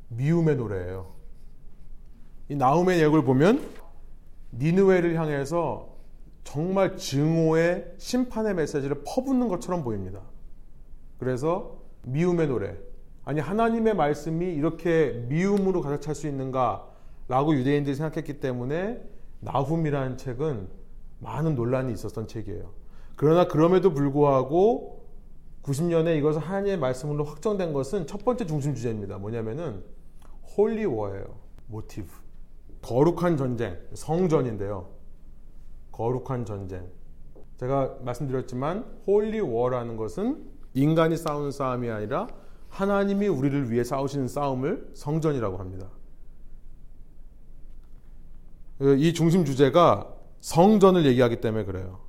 미움의 0.08 0.56
노래예요. 0.56 1.14
이 2.48 2.56
나훔의 2.56 3.02
역을 3.02 3.24
보면 3.24 3.68
니누웨를 4.52 5.18
향해서 5.18 5.96
정말 6.44 6.96
증오의 6.96 7.94
심판의 7.98 8.54
메시지를 8.54 9.02
퍼붓는 9.04 9.48
것처럼 9.48 9.82
보입니다. 9.82 10.20
그래서 11.18 11.78
미움의 12.02 12.46
노래. 12.46 12.76
아니 13.26 13.40
하나님의 13.40 13.96
말씀이 13.96 14.46
이렇게 14.46 15.24
미움으로 15.28 15.82
가득 15.82 16.00
찰 16.00 16.14
수 16.14 16.28
있는가? 16.28 16.88
라고 17.26 17.56
유대인들이 17.56 17.96
생각했기 17.96 18.38
때문에 18.38 19.02
나훔이라는 19.40 20.16
책은 20.16 20.68
많은 21.18 21.56
논란이 21.56 21.92
있었던 21.92 22.28
책이에요. 22.28 22.70
그러나 23.16 23.48
그럼에도 23.48 23.92
불구하고 23.92 25.04
90년에 25.64 26.16
이것을 26.18 26.40
하나님의 26.40 26.78
말씀으로 26.78 27.24
확정된 27.24 27.72
것은 27.72 28.06
첫 28.06 28.24
번째 28.24 28.46
중심 28.46 28.76
주제입니다. 28.76 29.18
뭐냐면은 29.18 29.82
holy 30.56 30.84
war예요. 30.84 31.26
모티브. 31.66 32.08
거룩한 32.80 33.36
전쟁, 33.36 33.76
성전인데요. 33.92 34.88
거룩한 35.90 36.44
전쟁. 36.44 36.86
제가 37.56 37.96
말씀드렸지만 38.02 38.84
holy 39.08 39.40
war라는 39.40 39.96
것은 39.96 40.44
인간이 40.74 41.16
싸우는 41.16 41.50
싸움이 41.50 41.90
아니라 41.90 42.28
하나님이 42.76 43.26
우리를 43.28 43.70
위해 43.70 43.82
싸우시는 43.84 44.28
싸움을 44.28 44.90
성전이라고 44.92 45.56
합니다. 45.56 45.88
이 48.98 49.14
중심 49.14 49.46
주제가 49.46 50.12
성전을 50.40 51.06
얘기하기 51.06 51.40
때문에 51.40 51.64
그래요. 51.64 52.00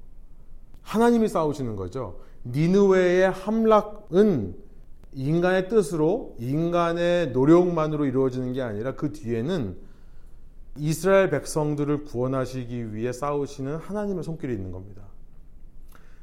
하나님이 0.81 1.29
싸우시는 1.29 1.77
거죠. 1.77 2.19
니느웨의 2.43 3.31
함락은 3.31 4.57
인간의 5.13 5.69
뜻으로 5.69 6.35
인간의 6.37 7.31
노력만으로 7.31 8.05
이루어지는 8.05 8.51
게 8.51 8.61
아니라 8.61 8.95
그 8.95 9.13
뒤에는 9.13 9.77
이스라엘 10.75 11.29
백성들을 11.29 12.03
구원하시기 12.03 12.93
위해 12.93 13.13
싸우시는 13.13 13.77
하나님의 13.77 14.23
손길이 14.25 14.53
있는 14.53 14.71
겁니다. 14.71 15.03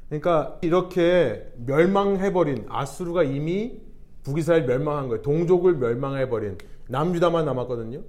그러니까 0.07 0.59
이렇게 0.61 1.51
멸망해버린 1.65 2.67
아수르가 2.69 3.23
이미 3.23 3.83
북이스라엘 4.25 4.65
멸망한 4.65 5.07
거예요. 5.07 5.21
동족을 5.21 5.75
멸망해 5.75 6.27
버린 6.27 6.57
남유다만 6.89 7.45
남았거든요. 7.45 8.01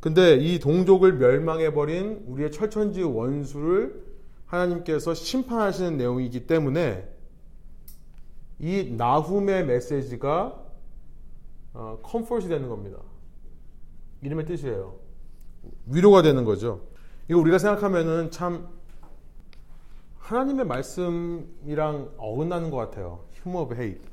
근데 0.00 0.34
이 0.36 0.58
동족을 0.58 1.14
멸망해 1.14 1.72
버린 1.72 2.24
우리의 2.26 2.50
철천지 2.50 3.02
원수를 3.02 4.02
하나님께서 4.46 5.14
심판하시는 5.14 5.96
내용이기 5.96 6.46
때문에 6.46 7.08
이 8.58 8.94
나훔의 8.96 9.64
메시지가 9.66 10.60
어, 11.74 11.98
comfort이 12.02 12.48
되는 12.48 12.68
겁니다. 12.68 12.98
이름의 14.22 14.44
뜻이에요. 14.44 14.96
위로가 15.86 16.22
되는 16.22 16.44
거죠. 16.44 16.80
이거 17.28 17.38
우리가 17.38 17.58
생각하면은 17.58 18.30
참 18.30 18.68
하나님의 20.18 20.66
말씀이랑 20.66 22.10
어긋나는 22.18 22.70
것 22.70 22.76
같아요. 22.76 23.24
humor 23.34 23.62
of 23.62 23.76
hate. 23.76 24.11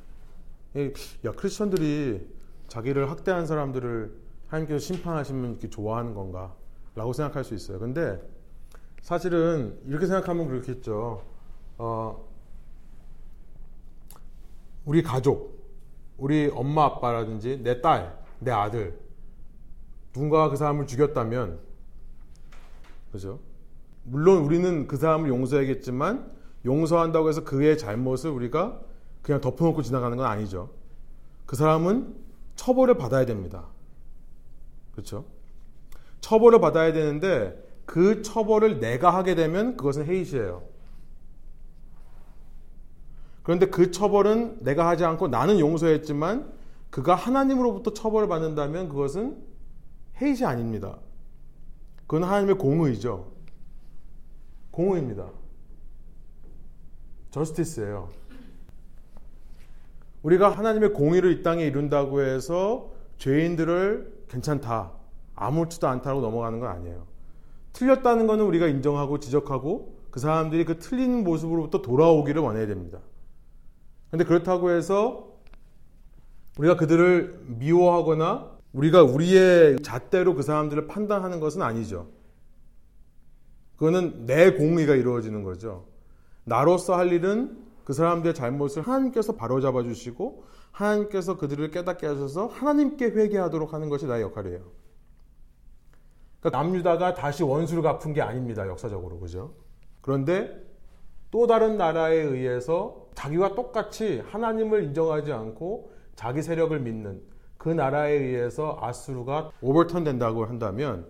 야 1.26 1.32
크리스천들이 1.32 2.28
자기를 2.68 3.10
학대한 3.10 3.46
사람들을 3.48 4.14
하나님께서 4.48 4.80
심판하시면 4.80 5.52
이렇게 5.52 5.70
좋아하는 5.70 6.14
건가? 6.14 6.56
라고 6.96 7.14
생각할 7.14 7.44
수 7.44 7.56
있어요. 7.56 7.80
근데 7.80 8.22
사실은 9.02 9.80
이렇게 9.86 10.06
생각하면 10.06 10.48
그렇겠죠. 10.48 11.24
어, 11.78 12.30
우리 14.86 15.02
가족, 15.02 15.64
우리 16.18 16.52
엄마 16.54 16.86
아빠라든지 16.86 17.62
내 17.64 17.82
딸, 17.82 18.18
내 18.40 18.52
아들, 18.52 19.00
누군가가 20.14 20.50
그 20.50 20.56
사람을 20.56 20.88
죽였다면, 20.88 21.60
그죠? 23.12 23.40
물론 24.04 24.44
우리는 24.44 24.88
그 24.88 24.98
사람을 24.98 25.30
용서하겠지만, 25.30 26.32
용서한다고 26.66 27.30
해서 27.30 27.44
그의 27.44 27.78
잘못을 27.78 28.32
우리가 28.32 28.82
그냥 29.22 29.42
덮어놓고 29.42 29.82
지나가는 29.82 30.16
건 30.18 30.26
아니죠. 30.26 30.70
그 31.46 31.56
사람은 31.56 32.16
처벌을 32.56 32.98
받아야 32.98 33.26
됩니다. 33.26 33.66
그렇죠? 34.92 35.26
처벌을 36.22 36.60
받아야 36.60 36.94
되는데 36.94 37.70
그 37.86 38.22
처벌을 38.22 38.80
내가 38.80 39.14
하게 39.14 39.36
되면 39.36 39.76
그것은 39.78 40.06
헤이시예요. 40.06 40.64
그런데 43.44 43.66
그 43.68 43.92
처벌은 43.92 44.64
내가 44.64 44.88
하지 44.88 45.06
않고 45.06 45.28
나는 45.28 45.60
용서했지만 45.60 46.54
그가 46.90 47.16
하나님으로부터 47.16 47.94
처벌을 47.94 48.28
받는다면 48.28 48.90
그것은 48.90 49.42
헤이시 50.22 50.46
아닙니다. 50.46 50.98
그건 52.02 52.24
하나님의 52.24 52.58
공의죠. 52.58 53.32
공의입니다. 54.72 55.30
저스티스예요. 57.32 58.10
우리가 60.24 60.50
하나님의 60.50 60.94
공의를 60.94 61.32
이 61.32 61.44
땅에 61.44 61.66
이룬다고 61.66 62.22
해서 62.22 62.92
죄인들을 63.18 64.26
괜찮다, 64.30 64.92
아무렇지도 65.36 65.88
않다고 65.88 66.22
넘어가는 66.22 66.60
건 66.60 66.70
아니에요. 66.70 67.08
틀렸다는 67.74 68.28
것은 68.28 68.44
우리가 68.46 68.68
인정하고 68.68 69.20
지적하고 69.20 69.98
그 70.12 70.20
사람들이 70.20 70.66
그 70.66 70.80
틀린 70.80 71.24
모습으로부터 71.24 71.82
돌아오기를 71.82 72.42
원해야 72.42 72.68
됩니다. 72.68 73.00
그런데 74.08 74.26
그렇다고 74.26 74.72
해서 74.72 75.30
우리가 76.58 76.76
그들을 76.76 77.46
미워하거나 77.46 78.58
우리가 78.74 79.04
우리의 79.04 79.78
잣대로 79.82 80.36
그 80.36 80.42
사람들을 80.42 80.88
판단하는 80.88 81.40
것은 81.40 81.62
아니죠. 81.62 82.08
그거는 83.78 84.26
내 84.26 84.52
공의가 84.52 84.96
이루어지는 84.96 85.44
거죠. 85.44 85.86
나로서 86.44 86.98
할 86.98 87.14
일은 87.14 87.58
그 87.90 87.94
사람들의 87.94 88.36
잘못을 88.36 88.84
하나님께서 88.84 89.34
바로잡아 89.36 89.82
주시고 89.82 90.44
하나님께서 90.72 91.40
그들을 91.40 91.72
깨닫게 91.72 92.06
하셔서 92.06 92.46
하나님께 92.46 93.06
회개하도록 93.06 93.74
하는 93.74 93.90
것이 93.90 94.06
나의 94.06 94.22
역할이에요. 94.22 94.62
그러니까 96.40 96.62
남유다가 96.62 97.16
다시 97.16 97.42
원수를 97.42 97.82
갚은 97.82 98.14
게 98.14 98.22
아닙니다. 98.22 98.68
역사적으로. 98.68 99.20
그죠? 99.20 99.56
그런데 100.02 100.64
또 101.32 101.48
다른 101.48 101.78
나라에 101.78 102.16
의해서 102.16 103.08
자기와 103.16 103.56
똑같이 103.56 104.20
하나님을 104.20 104.84
인정하지 104.84 105.34
않고 105.34 105.92
자기 106.16 106.44
세력을 106.44 106.80
믿는 106.80 107.24
그 107.58 107.70
나라에 107.70 108.14
의해서 108.14 108.78
아수르가 108.80 109.50
오버턴 109.62 110.04
된다고 110.04 110.46
한다면 110.46 111.08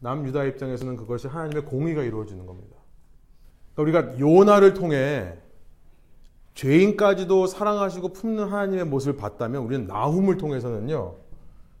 남유다 0.00 0.44
입장에서는 0.44 0.96
그것이 0.96 1.26
하나님의 1.26 1.66
공의가 1.66 2.02
이루어지는 2.02 2.46
겁니다. 2.46 2.78
그러니까 3.74 4.00
우리가 4.00 4.18
요나를 4.18 4.72
통해 4.72 5.41
죄인까지도 6.54 7.46
사랑하시고 7.46 8.12
품는 8.12 8.44
하나님의 8.44 8.84
모습을 8.84 9.16
봤다면 9.16 9.62
우리는 9.62 9.86
나훔을 9.86 10.36
통해서는요 10.36 11.16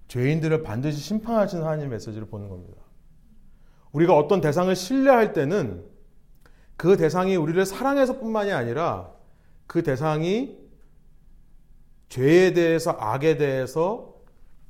죄인들을 0.08 0.62
반드시 0.62 0.98
심판하시는 0.98 1.64
하나님의 1.64 1.90
메시지를 1.90 2.26
보는 2.26 2.48
겁니다. 2.48 2.82
우리가 3.92 4.16
어떤 4.16 4.40
대상을 4.40 4.74
신뢰할 4.74 5.32
때는 5.32 5.84
그 6.76 6.96
대상이 6.96 7.36
우리를 7.36 7.64
사랑해서 7.64 8.18
뿐만이 8.18 8.52
아니라 8.52 9.12
그 9.66 9.82
대상이 9.82 10.58
죄에 12.08 12.52
대해서 12.52 12.90
악에 12.92 13.36
대해서 13.36 14.14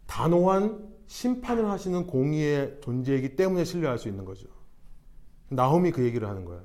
단호한 0.06 0.92
심판을 1.06 1.68
하시는 1.68 2.06
공의의 2.06 2.78
존재이기 2.82 3.34
때문에 3.34 3.64
신뢰할 3.64 3.98
수 3.98 4.08
있는 4.08 4.24
거죠. 4.24 4.46
나훔이 5.48 5.90
그 5.90 6.04
얘기를 6.04 6.28
하는 6.28 6.44
거예요. 6.44 6.62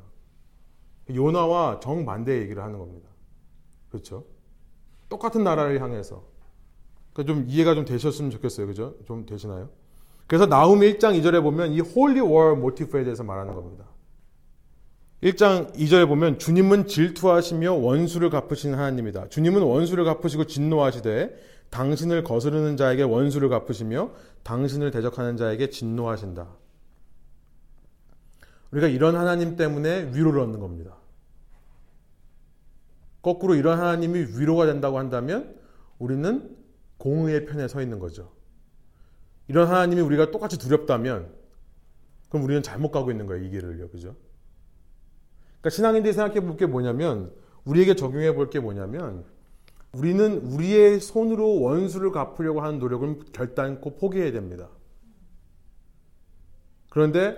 요나와 1.10 1.80
정반대 1.80 2.40
얘기를 2.42 2.64
하는 2.64 2.78
겁니다. 2.78 3.10
그렇죠? 3.98 4.26
똑같은 5.10 5.44
나라를 5.44 5.82
향해서. 5.82 6.24
그러니까 7.14 7.34
좀 7.34 7.46
이해가 7.48 7.76
좀 7.76 7.86
되셨으면 7.86 8.32
좋겠어요. 8.32 8.68
그죠? 8.68 8.96
좀 9.06 9.26
되시나요? 9.26 9.70
그래서 10.28 10.46
나훔 10.46 10.80
1장 10.82 11.20
2절에 11.20 11.42
보면 11.42 11.72
이 11.72 11.80
holy 11.80 12.20
war 12.20 12.56
모티프에 12.56 13.04
대해서 13.04 13.24
말하는 13.24 13.56
겁니다. 13.56 13.86
1장 15.24 15.74
2절에 15.74 16.08
보면 16.08 16.38
주님은 16.38 16.88
질투하시며 16.88 17.74
원수를 17.74 18.30
갚으신 18.30 18.76
하나님이다. 18.76 19.30
주님은 19.30 19.62
원수를 19.64 20.04
갚으시고 20.04 20.46
진노하시되 20.46 21.36
당신을 21.72 22.24
거스르는 22.24 22.78
자에게 22.78 23.04
원수를 23.04 23.50
갚으시며 23.50 24.12
당신을 24.44 24.92
대적하는 24.92 25.38
자에게 25.38 25.70
진노하신다. 25.70 26.48
우리가 28.72 28.88
이런 28.88 29.16
하나님 29.16 29.56
때문에 29.56 30.12
위로를 30.14 30.42
얻는 30.42 30.60
겁니다. 30.60 30.98
거꾸로 33.28 33.56
이런 33.56 33.78
하나님이 33.78 34.38
위로가 34.38 34.68
된다고 34.68 34.98
한다면 34.98 35.54
우리는 36.00 36.56
공의의 36.98 37.46
편에 37.46 37.68
서 37.68 37.82
있는 37.82 38.00
거죠. 38.00 38.32
이런 39.50 39.68
하나님이 39.68 40.00
우리가 40.00 40.32
똑같이 40.32 40.58
두렵다면 40.58 41.28
그럼 42.30 42.46
우리는 42.46 42.64
잘못 42.64 42.90
가고 42.92 43.12
있는 43.12 43.26
거예요, 43.26 43.44
이 43.44 43.50
길을요. 43.50 43.90
그죠? 43.90 44.16
그러니까 45.60 45.70
신앙인들이 45.72 46.14
생각해 46.14 46.40
볼 46.40 46.56
게 46.56 46.68
뭐냐면 46.68 47.34
우리에게 47.66 47.96
적용해 47.96 48.34
볼 48.34 48.50
게 48.50 48.62
뭐냐면 48.62 49.26
우리는 49.92 50.38
우리의 50.38 51.02
손으로 51.02 51.60
원수를 51.60 52.12
갚으려고 52.14 52.62
하는 52.62 52.80
노력을 52.80 53.20
결단코 53.34 53.98
포기해야 53.98 54.32
됩니다. 54.32 54.70
그런데 56.90 57.36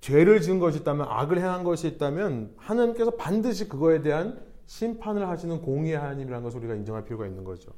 죄를 0.00 0.40
지은 0.40 0.60
것이 0.60 0.78
있다면 0.78 1.08
악을 1.08 1.38
행한 1.38 1.64
것이 1.64 1.88
있다면 1.88 2.54
하나님께서 2.56 3.16
반드시 3.16 3.68
그거에 3.68 4.00
대한 4.00 4.53
심판을 4.66 5.28
하시는 5.28 5.60
공의의 5.60 5.98
하나님이라는 5.98 6.42
것을 6.42 6.58
우리가 6.60 6.74
인정할 6.74 7.04
필요가 7.04 7.26
있는 7.26 7.44
거죠. 7.44 7.72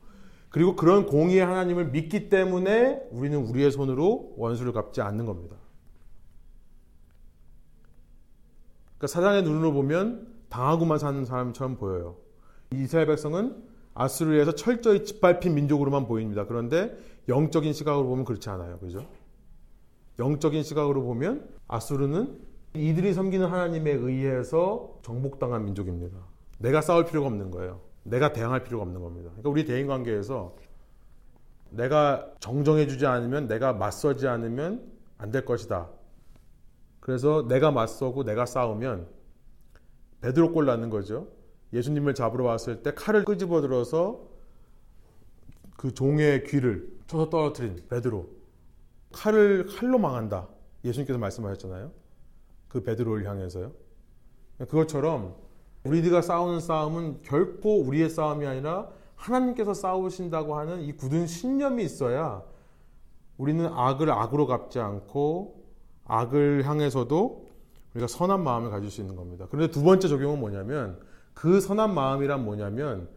그리고 0.48 0.76
그런 0.76 1.06
공의의 1.06 1.44
하나님을 1.44 1.90
믿기 1.90 2.28
때문에 2.28 3.08
우리는 3.10 3.38
우리의 3.38 3.70
손으로 3.70 4.34
원수를 4.36 4.72
갚지 4.72 5.00
않는 5.00 5.26
겁니다. 5.26 5.56
그러니까 8.96 9.06
사단의 9.08 9.42
눈으로 9.42 9.72
보면 9.72 10.28
당하고만 10.48 10.98
사는 10.98 11.24
사람처럼 11.24 11.76
보여요. 11.76 12.16
이스라엘 12.72 13.06
백성은 13.06 13.62
아수르에서 13.94 14.54
철저히 14.54 15.04
짓밟힌 15.04 15.54
민족으로만 15.54 16.06
보입니다. 16.06 16.46
그런데 16.46 16.96
영적인 17.28 17.72
시각으로 17.72 18.06
보면 18.08 18.24
그렇지 18.24 18.48
않아요. 18.50 18.78
그죠? 18.78 19.06
영적인 20.18 20.62
시각으로 20.62 21.02
보면 21.02 21.48
아수르는 21.68 22.38
이들이 22.74 23.14
섬기는 23.14 23.46
하나님에 23.46 23.90
의해서 23.90 24.98
정복당한 25.02 25.64
민족입니다. 25.64 26.18
내가 26.58 26.80
싸울 26.80 27.04
필요가 27.04 27.26
없는 27.28 27.50
거예요. 27.50 27.80
내가 28.02 28.32
대항할 28.32 28.64
필요가 28.64 28.82
없는 28.84 29.00
겁니다. 29.00 29.30
그러니까 29.30 29.50
우리 29.50 29.64
대인 29.64 29.86
관계에서 29.86 30.56
내가 31.70 32.32
정정해주지 32.40 33.06
않으면 33.06 33.46
내가 33.48 33.72
맞서지 33.72 34.26
않으면 34.28 34.92
안 35.18 35.30
될 35.30 35.44
것이다. 35.44 35.90
그래서 37.00 37.46
내가 37.48 37.70
맞서고 37.70 38.24
내가 38.24 38.46
싸우면 38.46 39.08
베드로 40.20 40.52
꼴 40.52 40.66
나는 40.66 40.90
거죠. 40.90 41.28
예수님을 41.72 42.14
잡으러 42.14 42.44
왔을 42.44 42.82
때 42.82 42.94
칼을 42.94 43.24
끄집어 43.24 43.60
들어서 43.60 44.28
그 45.76 45.92
종의 45.92 46.44
귀를 46.44 46.88
쳐서 47.06 47.28
떨어뜨린 47.28 47.84
베드로. 47.88 48.28
칼을 49.12 49.66
칼로 49.66 49.98
망한다. 49.98 50.48
예수님께서 50.84 51.18
말씀하셨잖아요. 51.18 51.92
그 52.68 52.82
베드로를 52.82 53.26
향해서요. 53.28 53.72
그것처럼 54.58 55.36
우리들과 55.86 56.22
싸우는 56.22 56.60
싸움은 56.60 57.22
결코 57.22 57.80
우리의 57.82 58.10
싸움이 58.10 58.46
아니라 58.46 58.88
하나님께서 59.14 59.74
싸우신다고 59.74 60.56
하는 60.56 60.82
이 60.82 60.92
굳은 60.92 61.26
신념이 61.26 61.82
있어야 61.84 62.42
우리는 63.38 63.66
악을 63.66 64.10
악으로 64.10 64.46
갚지 64.46 64.78
않고 64.78 65.64
악을 66.04 66.66
향해서도 66.66 67.46
우리가 67.94 68.06
선한 68.06 68.42
마음을 68.42 68.70
가질 68.70 68.90
수 68.90 69.00
있는 69.00 69.16
겁니다. 69.16 69.46
그런데 69.50 69.70
두 69.70 69.82
번째 69.82 70.08
적용은 70.08 70.38
뭐냐면 70.38 71.00
그 71.34 71.60
선한 71.60 71.94
마음이란 71.94 72.44
뭐냐면 72.44 73.08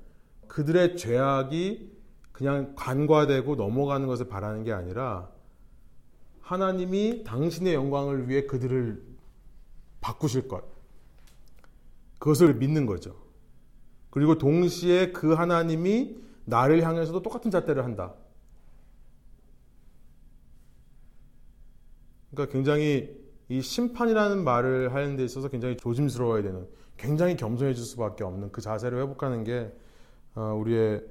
그들의 0.48 0.98
죄악이 0.98 1.98
그냥 2.32 2.74
간과되고 2.76 3.56
넘어가는 3.56 4.08
것을 4.08 4.28
바라는 4.28 4.64
게 4.64 4.72
아니라 4.72 5.30
하나님이 6.42 7.24
당신의 7.26 7.74
영광을 7.74 8.28
위해 8.28 8.46
그들을 8.46 9.04
바꾸실 10.02 10.48
것. 10.48 10.64
그것을 12.20 12.54
믿는 12.56 12.86
거죠. 12.86 13.16
그리고 14.10 14.38
동시에 14.38 15.12
그 15.12 15.34
하나님이 15.34 16.18
나를 16.46 16.84
향해서도 16.84 17.22
똑같은 17.22 17.52
잣대를 17.52 17.84
한다. 17.84 18.14
그러니까 22.32 22.52
굉장히 22.54 23.18
이 23.48 23.62
심판이라는 23.62 24.44
말을 24.44 24.94
하는 24.94 25.16
데 25.16 25.24
있어서 25.24 25.48
굉장히 25.48 25.78
조심스러워야 25.78 26.44
되는, 26.44 26.68
굉장히 26.98 27.36
겸손해질 27.36 27.84
수밖에 27.84 28.24
없는 28.24 28.52
그 28.52 28.62
자세를 28.62 29.02
회복하는 29.02 29.44
게 29.44 29.72
어, 30.36 30.54
우리의 30.60 31.04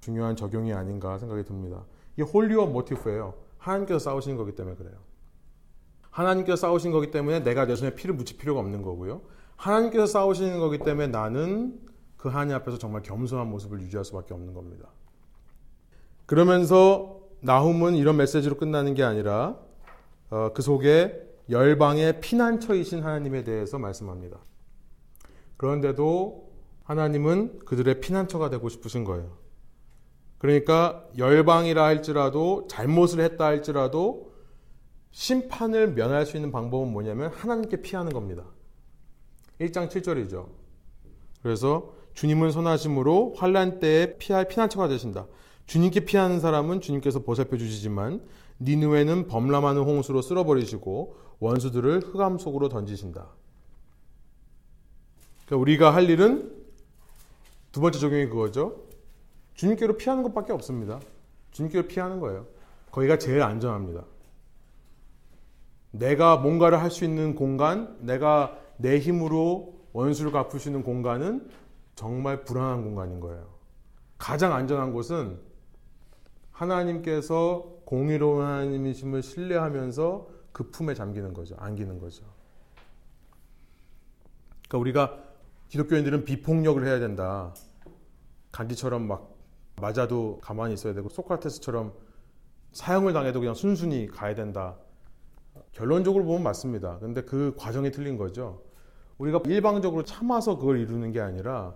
중요한 0.00 0.36
적용이 0.36 0.72
아닌가 0.72 1.18
생각이 1.18 1.44
듭니다. 1.44 1.84
이게 2.14 2.22
홀리워 2.22 2.66
모티프예요. 2.66 3.34
하나님께서 3.58 3.98
싸우시는 3.98 4.36
거기 4.36 4.54
때문에 4.54 4.76
그래요. 4.76 4.94
하나님께서 6.10 6.56
싸우신 6.56 6.92
거기 6.92 7.10
때문에 7.10 7.40
내가 7.40 7.66
내 7.66 7.74
손에 7.74 7.94
피를 7.94 8.14
묻힐 8.14 8.36
필요가 8.36 8.60
없는 8.60 8.82
거고요. 8.82 9.22
하나님께서 9.56 10.06
싸우시는 10.06 10.58
거기 10.58 10.78
때문에 10.78 11.08
나는 11.08 11.80
그 12.16 12.28
하나님 12.28 12.54
앞에서 12.56 12.78
정말 12.78 13.02
겸손한 13.02 13.48
모습을 13.48 13.80
유지할 13.80 14.04
수밖에 14.04 14.34
없는 14.34 14.54
겁니다. 14.54 14.88
그러면서 16.26 17.20
나훔은 17.40 17.94
이런 17.96 18.16
메시지로 18.16 18.56
끝나는 18.56 18.94
게 18.94 19.02
아니라 19.02 19.56
어, 20.30 20.52
그 20.54 20.62
속에 20.62 21.28
열방의 21.50 22.20
피난처이신 22.20 23.02
하나님에 23.02 23.44
대해서 23.44 23.78
말씀합니다. 23.78 24.38
그런데도 25.56 26.50
하나님은 26.84 27.60
그들의 27.60 28.00
피난처가 28.00 28.50
되고 28.50 28.68
싶으신 28.68 29.04
거예요. 29.04 29.36
그러니까 30.38 31.06
열방이라 31.18 31.84
할지라도 31.84 32.66
잘못을 32.68 33.20
했다 33.20 33.46
할지라도 33.46 34.32
심판을 35.12 35.92
면할 35.92 36.26
수 36.26 36.36
있는 36.36 36.50
방법은 36.50 36.92
뭐냐면 36.92 37.30
하나님께 37.30 37.82
피하는 37.82 38.12
겁니다. 38.12 38.44
1장 39.66 39.88
7절이죠. 39.88 40.46
그래서 41.42 41.92
주님은 42.14 42.52
선하심으로 42.52 43.34
환란 43.36 43.80
때에 43.80 44.16
피할 44.18 44.46
피난처가 44.48 44.88
되신다. 44.88 45.26
주님께 45.66 46.00
피하는 46.00 46.40
사람은 46.40 46.80
주님께서 46.80 47.20
보살펴 47.20 47.56
주시지만 47.56 48.22
니누에는 48.60 49.26
범람하는 49.26 49.82
홍수로 49.82 50.22
쓸어버리시고 50.22 51.16
원수들을 51.40 52.00
흑암 52.00 52.38
속으로 52.38 52.68
던지신다. 52.68 53.28
그러니까 55.46 55.56
우리가 55.60 55.94
할 55.94 56.08
일은 56.08 56.52
두 57.72 57.80
번째 57.80 57.98
적용이 57.98 58.26
그거죠. 58.26 58.82
주님께로 59.54 59.96
피하는 59.96 60.22
것밖에 60.22 60.52
없습니다. 60.52 61.00
주님께로 61.52 61.86
피하는 61.88 62.20
거예요. 62.20 62.46
거기가 62.90 63.18
제일 63.18 63.42
안전합니다. 63.42 64.04
내가 65.90 66.36
뭔가를 66.36 66.80
할 66.80 66.90
수 66.90 67.04
있는 67.04 67.34
공간, 67.34 67.96
내가 68.00 68.58
내 68.76 68.98
힘으로 68.98 69.80
원수를 69.92 70.32
갚을 70.32 70.58
수 70.58 70.68
있는 70.68 70.82
공간은 70.82 71.48
정말 71.94 72.44
불안한 72.44 72.82
공간인 72.82 73.20
거예요. 73.20 73.52
가장 74.18 74.54
안전한 74.54 74.92
곳은 74.92 75.38
하나님께서 76.50 77.80
공의로운 77.84 78.44
하나님이심을 78.44 79.22
신뢰하면서 79.22 80.28
그 80.52 80.70
품에 80.70 80.94
잠기는 80.94 81.32
거죠. 81.32 81.56
안기는 81.58 81.98
거죠. 81.98 82.24
그러니까 84.68 84.78
우리가 84.78 85.24
기독교인들은 85.68 86.24
비폭력을 86.24 86.86
해야 86.86 86.98
된다. 86.98 87.54
간디처럼 88.52 89.06
막 89.06 89.34
맞아도 89.80 90.38
가만히 90.42 90.74
있어야 90.74 90.94
되고 90.94 91.08
소크라테스처럼 91.08 91.92
사형을 92.72 93.12
당해도 93.12 93.40
그냥 93.40 93.54
순순히 93.54 94.06
가야 94.06 94.34
된다. 94.34 94.76
결론적으로 95.72 96.24
보면 96.24 96.42
맞습니다. 96.42 96.98
근데 96.98 97.22
그 97.22 97.54
과정이 97.58 97.90
틀린 97.90 98.16
거죠. 98.16 98.62
우리가 99.18 99.40
일방적으로 99.46 100.04
참아서 100.04 100.58
그걸 100.58 100.78
이루는 100.78 101.12
게 101.12 101.20
아니라 101.20 101.74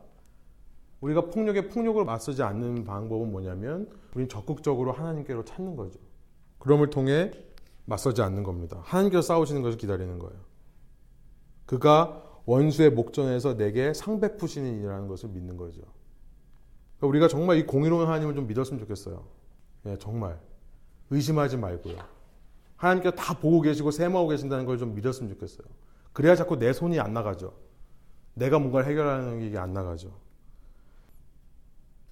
우리가 1.00 1.26
폭력에 1.26 1.68
폭력을 1.68 2.02
맞서지 2.04 2.42
않는 2.42 2.84
방법은 2.84 3.30
뭐냐면 3.30 3.88
우리는 4.14 4.28
적극적으로 4.28 4.92
하나님께로 4.92 5.44
찾는 5.44 5.76
거죠. 5.76 5.98
그럼을 6.58 6.90
통해 6.90 7.30
맞서지 7.84 8.22
않는 8.22 8.42
겁니다. 8.42 8.80
하나님께서 8.82 9.22
싸우시는 9.22 9.62
것을 9.62 9.78
기다리는 9.78 10.18
거예요. 10.18 10.36
그가 11.66 12.22
원수의 12.46 12.90
목전에서 12.90 13.56
내게 13.56 13.92
상베푸시는 13.92 14.82
이라는 14.82 15.08
것을 15.08 15.28
믿는 15.30 15.56
거죠. 15.56 15.82
그러니까 16.96 17.06
우리가 17.06 17.28
정말 17.28 17.58
이 17.58 17.66
공의로운 17.66 18.06
하나님을 18.06 18.34
좀 18.34 18.46
믿었으면 18.46 18.80
좋겠어요. 18.80 19.24
네, 19.82 19.96
정말 19.98 20.40
의심하지 21.10 21.56
말고요. 21.56 22.15
하나님께서 22.76 23.14
다 23.16 23.34
보고 23.38 23.60
계시고 23.60 23.90
셈하고 23.90 24.28
계신다는 24.28 24.66
걸 24.66 24.78
좀 24.78 24.94
믿었으면 24.94 25.32
좋겠어요. 25.34 25.66
그래야 26.12 26.34
자꾸 26.34 26.58
내 26.58 26.72
손이 26.72 26.98
안 27.00 27.12
나가죠. 27.12 27.52
내가 28.34 28.58
뭔가를 28.58 28.86
해결하는 28.88 29.50
게 29.50 29.58
안 29.58 29.72
나가죠. 29.72 30.10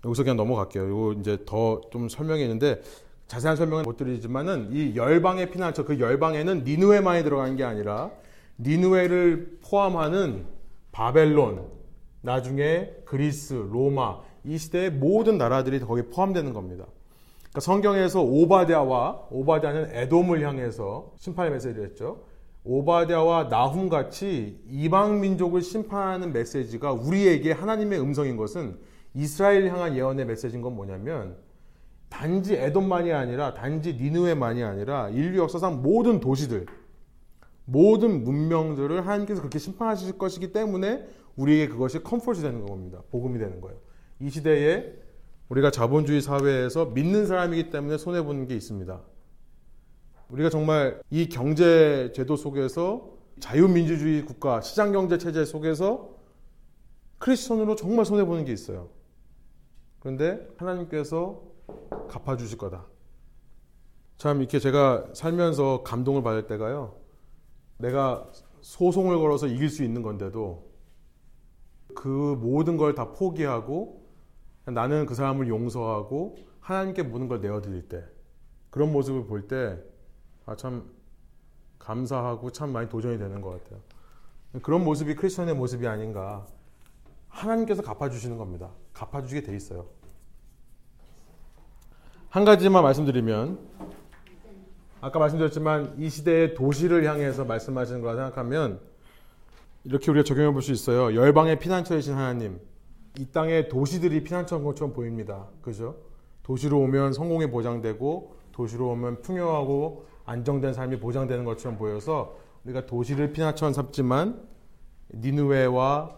여기서 0.04 0.22
그냥 0.22 0.36
넘어갈게요. 0.36 0.86
이거 0.86 1.12
이제 1.18 1.38
더 1.46 1.80
좀 1.90 2.08
설명이 2.08 2.42
있는데 2.42 2.82
자세한 3.26 3.56
설명은 3.56 3.84
못 3.84 3.96
드리지만은 3.96 4.68
이 4.72 4.94
열방의 4.96 5.50
피난처 5.50 5.84
그 5.84 5.98
열방에는 5.98 6.64
니누에만이 6.64 7.22
들어간 7.24 7.56
게 7.56 7.64
아니라 7.64 8.10
니누에를 8.58 9.58
포함하는 9.62 10.46
바벨론, 10.92 11.66
나중에 12.20 12.90
그리스, 13.04 13.54
로마 13.54 14.20
이 14.44 14.58
시대의 14.58 14.90
모든 14.92 15.38
나라들이 15.38 15.80
거기에 15.80 16.04
포함되는 16.10 16.52
겁니다. 16.52 16.84
그러니까 17.54 17.60
성경에서 17.60 18.20
오바댜와 18.20 19.28
오바댜는 19.30 19.94
에돔을 19.94 20.44
향해서 20.44 21.12
심판의 21.16 21.52
메시지를 21.52 21.84
했죠. 21.84 22.24
오바댜와 22.64 23.48
나훔 23.48 23.88
같이 23.88 24.60
이방 24.68 25.20
민족을 25.20 25.62
심판하는 25.62 26.32
메시지가 26.32 26.92
우리에게 26.92 27.52
하나님의 27.52 28.00
음성인 28.00 28.36
것은 28.36 28.76
이스라엘 29.14 29.68
향한 29.68 29.94
예언의 29.94 30.26
메시지인 30.26 30.62
건 30.62 30.74
뭐냐면 30.74 31.36
단지 32.08 32.56
에돔만이 32.56 33.12
아니라 33.12 33.54
단지 33.54 33.94
니누에만이 33.94 34.64
아니라 34.64 35.10
인류 35.10 35.40
역사상 35.42 35.80
모든 35.80 36.18
도시들 36.18 36.66
모든 37.66 38.24
문명들을 38.24 39.06
하나님께서 39.06 39.40
그렇게 39.40 39.60
심판하실 39.60 40.18
것이기 40.18 40.52
때문에 40.52 41.06
우리에게 41.36 41.68
그것이 41.68 42.02
comfort 42.02 42.42
되는 42.42 42.66
겁니다. 42.66 43.00
복음이 43.12 43.38
되는 43.38 43.60
거예요. 43.60 43.78
이 44.18 44.28
시대에 44.28 45.03
우리가 45.48 45.70
자본주의 45.70 46.20
사회에서 46.20 46.86
믿는 46.86 47.26
사람이기 47.26 47.70
때문에 47.70 47.98
손해 47.98 48.22
보는 48.22 48.46
게 48.46 48.54
있습니다. 48.56 49.00
우리가 50.30 50.50
정말 50.50 51.00
이 51.10 51.28
경제 51.28 52.12
제도 52.14 52.36
속에서 52.36 53.12
자유민주주의 53.40 54.24
국가 54.24 54.60
시장 54.60 54.92
경제 54.92 55.18
체제 55.18 55.44
속에서 55.44 56.14
크리스천으로 57.18 57.76
정말 57.76 58.04
손해 58.04 58.24
보는 58.24 58.44
게 58.44 58.52
있어요. 58.52 58.88
그런데 60.00 60.46
하나님께서 60.56 61.42
갚아주실 62.08 62.58
거다. 62.58 62.86
참 64.16 64.40
이렇게 64.40 64.58
제가 64.58 65.08
살면서 65.14 65.82
감동을 65.82 66.22
받을 66.22 66.46
때가요. 66.46 66.96
내가 67.78 68.30
소송을 68.60 69.18
걸어서 69.18 69.46
이길 69.46 69.68
수 69.68 69.82
있는 69.84 70.02
건데도 70.02 70.70
그 71.94 72.08
모든 72.08 72.76
걸 72.76 72.94
다 72.94 73.12
포기하고 73.12 74.03
나는 74.66 75.06
그 75.06 75.14
사람을 75.14 75.48
용서하고 75.48 76.36
하나님께 76.60 77.02
모든 77.02 77.28
걸 77.28 77.40
내어드릴 77.40 77.88
때 77.88 78.04
그런 78.70 78.92
모습을 78.92 79.26
볼때아참 79.26 80.90
감사하고 81.78 82.50
참 82.50 82.72
많이 82.72 82.88
도전이 82.88 83.18
되는 83.18 83.40
것 83.40 83.62
같아요. 83.62 83.80
그런 84.62 84.84
모습이 84.84 85.14
크리스천의 85.16 85.54
모습이 85.54 85.86
아닌가. 85.86 86.46
하나님께서 87.28 87.82
갚아주시는 87.82 88.38
겁니다. 88.38 88.70
갚아주시게 88.94 89.42
돼 89.42 89.54
있어요. 89.54 89.86
한 92.30 92.44
가지만 92.44 92.82
말씀드리면 92.82 93.58
아까 95.00 95.18
말씀드렸지만 95.18 95.96
이 95.98 96.08
시대의 96.08 96.54
도시를 96.54 97.04
향해서 97.04 97.44
말씀하시는 97.44 98.00
거라 98.00 98.14
생각하면 98.16 98.80
이렇게 99.84 100.10
우리가 100.10 100.24
적용해 100.24 100.52
볼 100.52 100.62
수 100.62 100.72
있어요. 100.72 101.14
열방의 101.14 101.58
피난처이신 101.58 102.14
하나님. 102.14 102.58
이 103.18 103.26
땅의 103.26 103.68
도시들이 103.68 104.24
피난처인 104.24 104.64
것처럼 104.64 104.92
보입니다. 104.92 105.46
그죠? 105.62 105.96
도시로 106.42 106.80
오면 106.80 107.12
성공이 107.12 107.50
보장되고 107.50 108.36
도시로 108.52 108.90
오면 108.90 109.22
풍요하고 109.22 110.06
안정된 110.24 110.72
삶이 110.72 110.98
보장되는 111.00 111.44
것처럼 111.44 111.78
보여서 111.78 112.36
우리가 112.64 112.86
도시를 112.86 113.32
피난처 113.32 113.72
삼지만 113.72 114.42
니누웨와 115.12 116.16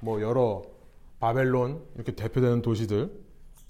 뭐 0.00 0.20
여러 0.20 0.62
바벨론 1.18 1.82
이렇게 1.94 2.14
대표되는 2.14 2.62
도시들. 2.62 3.10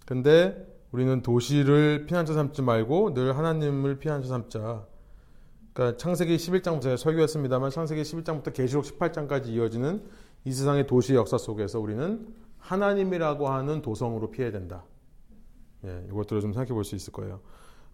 근데 0.07 0.67
우리는 0.91 1.23
도시를 1.23 2.07
피난처 2.07 2.35
삼지 2.35 2.63
말고 2.63 3.15
늘 3.15 3.37
하나님을 3.37 3.99
피난처 3.99 4.29
삼자. 4.29 4.87
그러니까 5.73 5.97
창세기 5.97 6.37
11장부터 6.37 6.97
설교했습니다만 6.97 7.71
창세기 7.71 8.03
11장부터 8.03 8.53
계시록 8.53 8.85
18장까지 8.85 9.49
이어지는 9.49 10.05
이 10.45 10.53
세상의 10.53 10.87
도시 10.87 11.15
역사 11.15 11.37
속에서 11.39 11.81
우리는 11.81 12.27
하나님이라고 12.65 13.49
하는 13.49 13.83
도성으로 13.83 14.31
피해야 14.31 14.51
된다. 14.51 14.85
예, 15.85 16.03
이것들을 16.11 16.41
좀 16.41 16.53
생각해 16.53 16.73
볼 16.73 16.83
수 16.85 16.95
있을 16.95 17.13
거예요. 17.13 17.41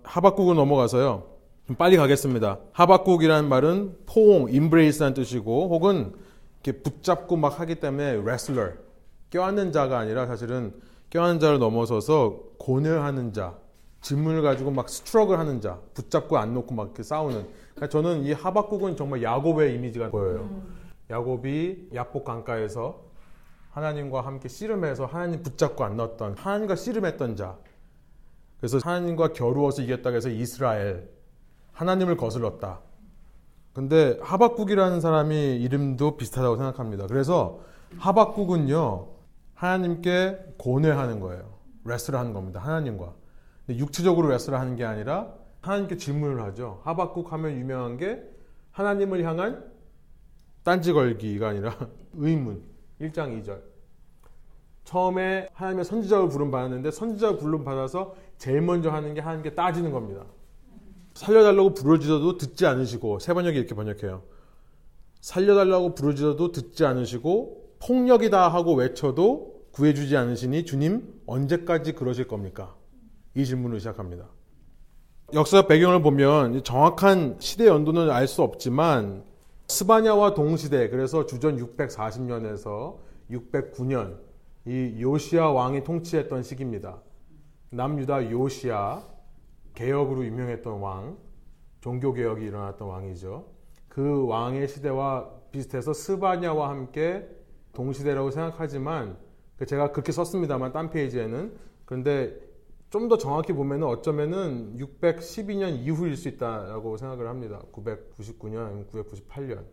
하박국을 0.04 0.54
넘어가서요. 0.54 1.26
좀 1.66 1.76
빨리 1.76 1.96
가겠습니다. 1.96 2.58
하박국이라는 2.72 3.48
말은 3.48 3.98
포옹, 4.06 4.52
임브레이스라는 4.52 5.14
뜻이고 5.14 5.68
혹은 5.68 6.14
이렇게 6.62 6.80
붙잡고 6.82 7.36
막 7.36 7.58
하기 7.60 7.76
때문에 7.76 8.22
레슬러, 8.24 8.70
껴안는 9.30 9.72
자가 9.72 9.98
아니라 9.98 10.26
사실은 10.26 10.72
껴안는 11.10 11.40
자를 11.40 11.58
넘어서서 11.58 12.40
고뇌하는 12.58 13.32
자, 13.32 13.58
질문을 14.02 14.42
가지고 14.42 14.70
막 14.70 14.88
스트럭을 14.88 15.38
하는 15.38 15.60
자, 15.60 15.80
붙잡고 15.94 16.38
안 16.38 16.54
놓고 16.54 16.74
막 16.74 16.84
이렇게 16.84 17.02
싸우는. 17.02 17.46
그러니까 17.74 17.88
저는 17.88 18.22
이 18.24 18.32
하박국은 18.32 18.96
정말 18.96 19.22
야곱의 19.22 19.74
이미지가 19.74 20.10
보여요. 20.10 20.48
야곱이 21.10 21.88
야복 21.94 22.24
강가에서 22.24 23.09
하나님과 23.80 24.20
함께 24.20 24.48
씨름해서 24.48 25.06
하나님 25.06 25.42
붙잡고 25.42 25.84
안 25.84 25.96
넣었던 25.96 26.36
하나님과 26.36 26.76
씨름했던 26.76 27.36
자. 27.36 27.56
그래서 28.58 28.78
하나님과 28.82 29.32
겨루어서 29.32 29.80
이겼다고 29.82 30.16
해서 30.16 30.28
이스라엘 30.28 31.08
하나님을 31.72 32.18
거슬렀다. 32.18 32.80
근데 33.72 34.18
하박국이라는 34.20 35.00
사람이 35.00 35.56
이름도 35.56 36.18
비슷하다고 36.18 36.56
생각합니다. 36.56 37.06
그래서 37.06 37.60
하박국은요 37.96 39.08
하나님께 39.54 40.54
고뇌하는 40.58 41.20
거예요. 41.20 41.58
레스를 41.84 42.18
하는 42.18 42.34
겁니다. 42.34 42.60
하나님과. 42.60 43.14
육체적으로 43.70 44.28
레스를 44.28 44.58
하는 44.58 44.76
게 44.76 44.84
아니라 44.84 45.32
하나님께 45.62 45.96
질문을 45.96 46.42
하죠. 46.42 46.80
하박국 46.84 47.32
하면 47.32 47.52
유명한 47.52 47.96
게 47.96 48.22
하나님을 48.72 49.24
향한 49.24 49.70
딴지 50.64 50.92
걸기가 50.92 51.48
아니라 51.48 51.74
의문. 52.14 52.62
1장 53.00 53.42
2절. 53.42 53.69
처음에 54.91 55.49
하나님의 55.53 55.84
선지자를 55.84 56.28
부름 56.28 56.51
받았는데 56.51 56.91
선지자 56.91 57.36
부름 57.36 57.62
받아서 57.62 58.16
제일 58.38 58.61
먼저 58.61 58.91
하는 58.91 59.14
게 59.14 59.20
하나님께 59.20 59.55
따지는 59.55 59.93
겁니다. 59.93 60.24
살려달라고 61.14 61.74
부르짖어도 61.74 62.38
듣지 62.38 62.66
않으시고 62.66 63.20
세 63.20 63.32
번역이 63.32 63.57
이렇게 63.57 63.76
번역해요. 63.76 64.24
살려달라고 65.20 65.95
부르짖어도 65.95 66.51
듣지 66.51 66.84
않으시고 66.84 67.76
폭력이다 67.78 68.49
하고 68.49 68.74
외쳐도 68.74 69.61
구해주지 69.70 70.16
않으시니 70.16 70.64
주님 70.64 71.20
언제까지 71.26 71.93
그러실 71.93 72.26
겁니까? 72.26 72.74
이 73.36 73.45
질문을 73.45 73.78
시작합니다. 73.78 74.28
역사 75.34 75.68
배경을 75.68 76.03
보면 76.03 76.64
정확한 76.64 77.36
시대 77.38 77.68
연도는 77.68 78.11
알 78.11 78.26
수 78.26 78.43
없지만 78.43 79.22
스바냐와 79.68 80.34
동시대 80.34 80.88
그래서 80.88 81.26
주전 81.26 81.59
640년에서 81.59 82.97
609년 83.30 84.29
이 84.66 85.00
요시아 85.00 85.50
왕이 85.50 85.84
통치했던 85.84 86.42
시기입니다. 86.42 87.00
남유다 87.70 88.30
요시아 88.30 89.02
개혁으로 89.74 90.24
유명했던 90.24 90.80
왕, 90.80 91.16
종교 91.80 92.12
개혁이 92.12 92.44
일어났던 92.44 92.86
왕이죠. 92.86 93.46
그 93.88 94.26
왕의 94.26 94.68
시대와 94.68 95.30
비슷해서 95.50 95.92
스바냐와 95.92 96.68
함께 96.68 97.26
동시대라고 97.72 98.30
생각하지만 98.30 99.16
그 99.56 99.66
제가 99.66 99.92
그렇게 99.92 100.12
썼습니다만 100.12 100.72
딴 100.72 100.90
페이지에는 100.90 101.56
그런데 101.84 102.50
좀 102.90 103.08
더 103.08 103.16
정확히 103.16 103.52
보면은 103.52 103.86
어쩌면은 103.86 104.76
612년 104.76 105.78
이후일 105.78 106.16
수 106.16 106.28
있다라고 106.28 106.96
생각을 106.96 107.28
합니다. 107.28 107.62
999년 107.72 108.66
아니면 108.66 108.86
998년. 108.88 109.64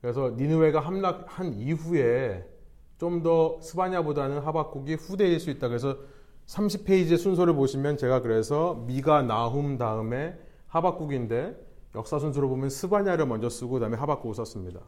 그래서 0.00 0.30
니느웨가 0.30 0.80
함락한 0.80 1.52
이후에 1.52 2.46
좀 3.00 3.22
더 3.22 3.58
스바냐보다는 3.62 4.40
하박국이 4.40 4.94
후대일 4.94 5.40
수 5.40 5.48
있다. 5.50 5.68
그래서 5.68 5.96
30페이지의 6.46 7.16
순서를 7.16 7.54
보시면 7.54 7.96
제가 7.96 8.20
그래서 8.20 8.74
미가 8.86 9.22
나훔 9.22 9.78
다음에 9.78 10.38
하박국인데 10.66 11.56
역사 11.94 12.18
순서로 12.18 12.48
보면 12.50 12.68
스바냐를 12.68 13.24
먼저 13.26 13.48
쓰고 13.48 13.74
그다음에 13.74 13.96
하박국을 13.96 14.34
썼습니다. 14.34 14.80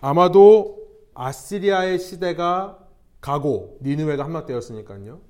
아마도 0.00 0.78
아시리아의 1.14 1.98
시대가 1.98 2.78
가고 3.20 3.78
니느웨가 3.82 4.24
함락되었으니까요. 4.24 5.20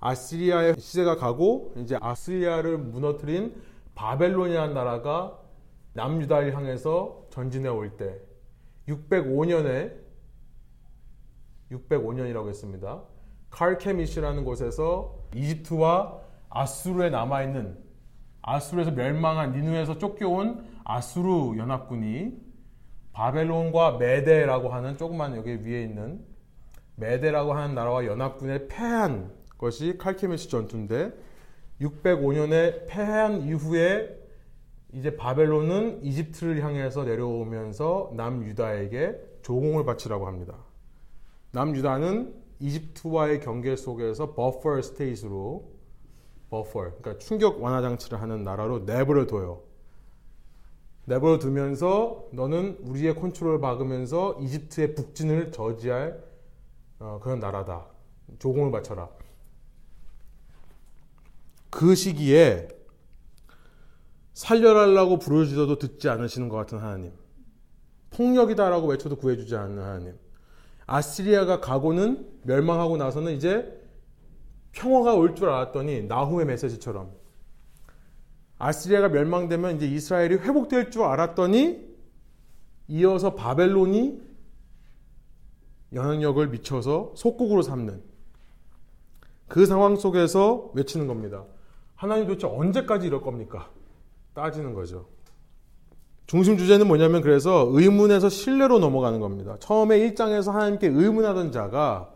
아시리아의 0.00 0.76
시대가 0.78 1.16
가고 1.16 1.74
이제 1.76 1.98
아시리아를 2.00 2.78
무너뜨린 2.78 3.54
바벨론이라는 3.94 4.72
나라가 4.74 5.38
남유다를 5.92 6.54
향해서 6.54 7.26
전진해 7.30 7.68
올 7.68 7.96
때 7.98 8.18
605년에 8.88 10.05
605년이라고 11.70 12.48
했습니다. 12.48 13.02
칼케미시라는 13.50 14.44
곳에서 14.44 15.18
이집트와 15.34 16.20
아수르에 16.50 17.10
남아 17.10 17.42
있는 17.42 17.78
아수르에서 18.42 18.92
멸망한 18.92 19.52
니누에서 19.52 19.98
쫓겨온 19.98 20.64
아수르 20.84 21.56
연합군이 21.58 22.32
바벨론과 23.12 23.98
메데라고 23.98 24.68
하는 24.68 24.96
조그만 24.96 25.36
여기 25.36 25.64
위에 25.64 25.82
있는 25.82 26.24
메데라고 26.96 27.54
하는 27.54 27.74
나라와 27.74 28.04
연합군에 28.04 28.68
패한 28.68 29.32
것이 29.58 29.96
칼케미시 29.98 30.50
전투인데 30.50 31.12
605년에 31.80 32.86
패한 32.86 33.42
이후에 33.42 34.16
이제 34.92 35.16
바벨론은 35.16 36.04
이집트를 36.04 36.62
향해서 36.62 37.04
내려오면서 37.04 38.12
남유다에게 38.16 39.18
조공을 39.42 39.84
바치라고 39.84 40.26
합니다. 40.26 40.65
남유다는 41.56 42.34
이집트와의 42.60 43.40
경계 43.40 43.76
속에서 43.76 44.34
buffer 44.34 44.82
state로 44.82 45.72
buffer 46.50 46.70
그러니까 46.72 47.16
충격 47.16 47.62
완화 47.62 47.80
장치를 47.80 48.20
하는 48.20 48.42
나라로 48.42 48.80
내버려 48.80 49.26
둬요. 49.26 49.62
내버려 51.06 51.38
두면서 51.38 52.28
너는 52.32 52.76
우리의 52.82 53.14
컨트롤을 53.14 53.60
받으면서 53.60 54.38
이집트의 54.40 54.94
북진을 54.94 55.50
저지할 55.50 56.22
어, 56.98 57.20
그런 57.22 57.40
나라다. 57.40 57.86
조공을 58.38 58.70
바쳐라. 58.70 59.08
그 61.70 61.94
시기에 61.94 62.68
살려달라고 64.34 65.18
부르짖어도 65.18 65.78
듣지 65.78 66.10
않으시는 66.10 66.50
것 66.50 66.56
같은 66.56 66.78
하나님. 66.78 67.12
폭력이다라고 68.10 68.88
외쳐도 68.88 69.16
구해주지 69.16 69.56
않는 69.56 69.82
하나님. 69.82 70.25
아시리아가 70.86 71.60
가고는 71.60 72.26
멸망하고 72.42 72.96
나서는 72.96 73.32
이제 73.32 73.72
평화가 74.72 75.14
올 75.14 75.34
줄 75.34 75.48
알았더니 75.48 76.02
나후의 76.04 76.46
메시지처럼 76.46 77.10
아시리아가 78.58 79.08
멸망되면 79.08 79.76
이제 79.76 79.86
이스라엘이 79.86 80.36
회복될 80.36 80.90
줄 80.90 81.02
알았더니 81.02 81.84
이어서 82.88 83.34
바벨론이 83.34 84.22
영향력을 85.92 86.46
미쳐서 86.48 87.14
속국으로 87.16 87.62
삼는 87.62 88.02
그 89.48 89.66
상황 89.66 89.96
속에서 89.96 90.70
외치는 90.74 91.06
겁니다. 91.06 91.44
하나님 91.94 92.26
도대체 92.26 92.46
언제까지 92.46 93.06
이럴 93.06 93.22
겁니까? 93.22 93.70
따지는 94.34 94.74
거죠. 94.74 95.08
중심 96.26 96.58
주제는 96.58 96.88
뭐냐면 96.88 97.22
그래서 97.22 97.68
의문에서 97.70 98.28
신뢰로 98.28 98.78
넘어가는 98.80 99.20
겁니다. 99.20 99.56
처음에 99.60 99.98
1장에서 99.98 100.50
하나님께 100.50 100.88
의문하던 100.88 101.52
자가 101.52 102.12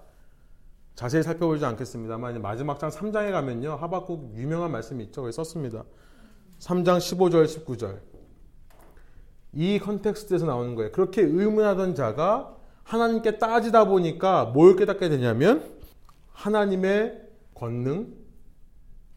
자세히 0.97 1.23
살펴보지 1.23 1.65
않겠습니다만 1.65 2.43
마지막 2.43 2.79
장 2.79 2.91
3장에 2.91 3.31
가면요. 3.31 3.77
하박국 3.77 4.35
유명한 4.37 4.73
말씀이 4.73 5.05
있죠. 5.05 5.23
거기 5.23 5.33
썼습니다. 5.33 5.85
3장 6.59 6.99
15절 6.99 7.47
19절. 7.47 8.01
이 9.53 9.79
컨텍스트에서 9.79 10.45
나오는 10.45 10.75
거예요. 10.75 10.93
그렇게 10.93 11.23
의문하던 11.23 11.95
자가 11.95 12.57
하나님께 12.83 13.39
따지다 13.39 13.85
보니까 13.85 14.47
뭘 14.47 14.77
깨닫게 14.77 15.09
되냐면 15.09 15.65
하나님의 16.33 17.23
권능, 17.55 18.13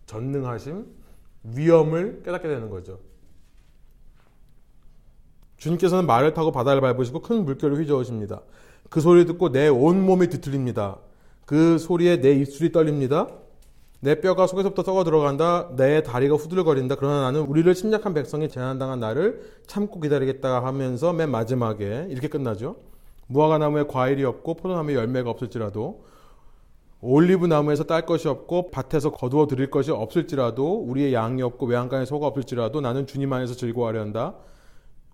전능하심, 0.05 0.85
위험을 1.43 2.21
깨닫게 2.23 2.47
되는 2.47 2.69
거죠. 2.69 2.99
주님께서는 5.64 6.05
말을 6.05 6.34
타고 6.34 6.51
바다를 6.51 6.82
밟으시고 6.82 7.22
큰 7.22 7.45
물결을 7.45 7.78
휘저으십니다. 7.80 8.41
그 8.89 8.99
소리를 8.99 9.26
듣고 9.28 9.51
내 9.51 9.70
온몸이 9.70 10.28
뒤틀립니다. 10.28 10.97
그 11.45 11.78
소리에 11.78 12.20
내 12.20 12.34
입술이 12.34 12.74
떨립니다. 12.74 13.28
내 14.01 14.20
뼈가 14.20 14.45
속에서부터 14.45 14.84
썩어 14.84 15.05
들어간다. 15.05 15.70
내 15.78 16.03
다리가 16.03 16.36
후들거린다. 16.36 16.95
그러나 16.95 17.22
나는 17.22 17.41
우리를 17.41 17.74
침략한 17.74 18.14
백성이 18.14 18.49
재난당한 18.49 18.99
나를 18.99 19.41
참고 19.66 20.01
기다리겠다 20.01 20.66
하면서 20.66 21.14
맨 21.14 21.32
마지막에 21.32 22.07
이렇게 22.09 22.28
끝나죠. 22.28 22.76
무화과 23.28 23.57
나무에 23.57 23.86
과일이 23.88 24.26
없고 24.26 24.55
포도나무에 24.55 24.95
열매가 24.95 25.30
없을지라도 25.30 26.03
올리브 26.99 27.45
나무에서 27.45 27.86
딸 27.86 28.05
것이 28.05 28.28
없고 28.28 28.72
밭에서 28.72 29.11
거두어 29.11 29.47
드릴 29.47 29.72
것이 29.72 29.91
없을지라도 29.91 30.84
우리의 30.84 31.14
양이 31.14 31.41
없고 31.41 31.68
외양간에 31.68 32.03
소가 32.03 32.28
없을지라도 32.28 32.82
나는 32.82 33.07
주님 33.07 33.32
안에서 33.32 33.53
즐거워하련다. 33.53 34.36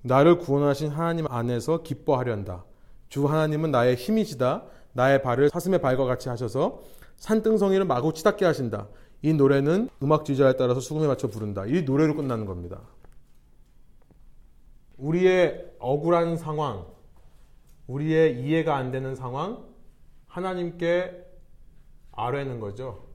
나를 0.01 0.37
구원하신 0.37 0.89
하나님 0.89 1.27
안에서 1.27 1.83
기뻐하련다. 1.83 2.65
주 3.09 3.27
하나님은 3.27 3.71
나의 3.71 3.95
힘이시다. 3.95 4.63
나의 4.93 5.21
발을 5.21 5.49
사슴의 5.49 5.81
발과 5.81 6.05
같이 6.05 6.29
하셔서 6.29 6.81
산등성이를 7.17 7.85
마구 7.85 8.13
치닫게 8.13 8.45
하신다. 8.45 8.87
이 9.21 9.33
노래는 9.33 9.89
음악 10.01 10.25
지휘자에 10.25 10.53
따라서 10.55 10.79
수금에 10.79 11.07
맞춰 11.07 11.27
부른다. 11.27 11.65
이 11.65 11.81
노래로 11.81 12.15
끝나는 12.15 12.45
겁니다. 12.45 12.81
우리의 14.97 15.73
억울한 15.79 16.37
상황, 16.37 16.85
우리의 17.87 18.41
이해가 18.41 18.75
안 18.75 18.91
되는 18.91 19.15
상황, 19.15 19.65
하나님께 20.27 21.25
아뢰는 22.11 22.59
거죠. 22.59 23.07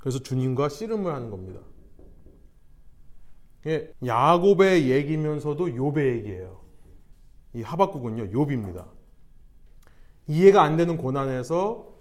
그래서 0.00 0.18
주님과 0.20 0.68
씨름을 0.68 1.12
하는 1.12 1.30
겁니다. 1.30 1.60
야곱의 4.04 4.90
얘기면서도 4.90 5.66
욥의 5.66 6.16
얘기예요. 6.18 6.60
이 7.54 7.62
하박국은요, 7.62 8.30
욥입니다. 8.30 8.86
이해가 10.28 10.62
안 10.62 10.76
되는 10.76 10.96
고난에서 10.96 11.94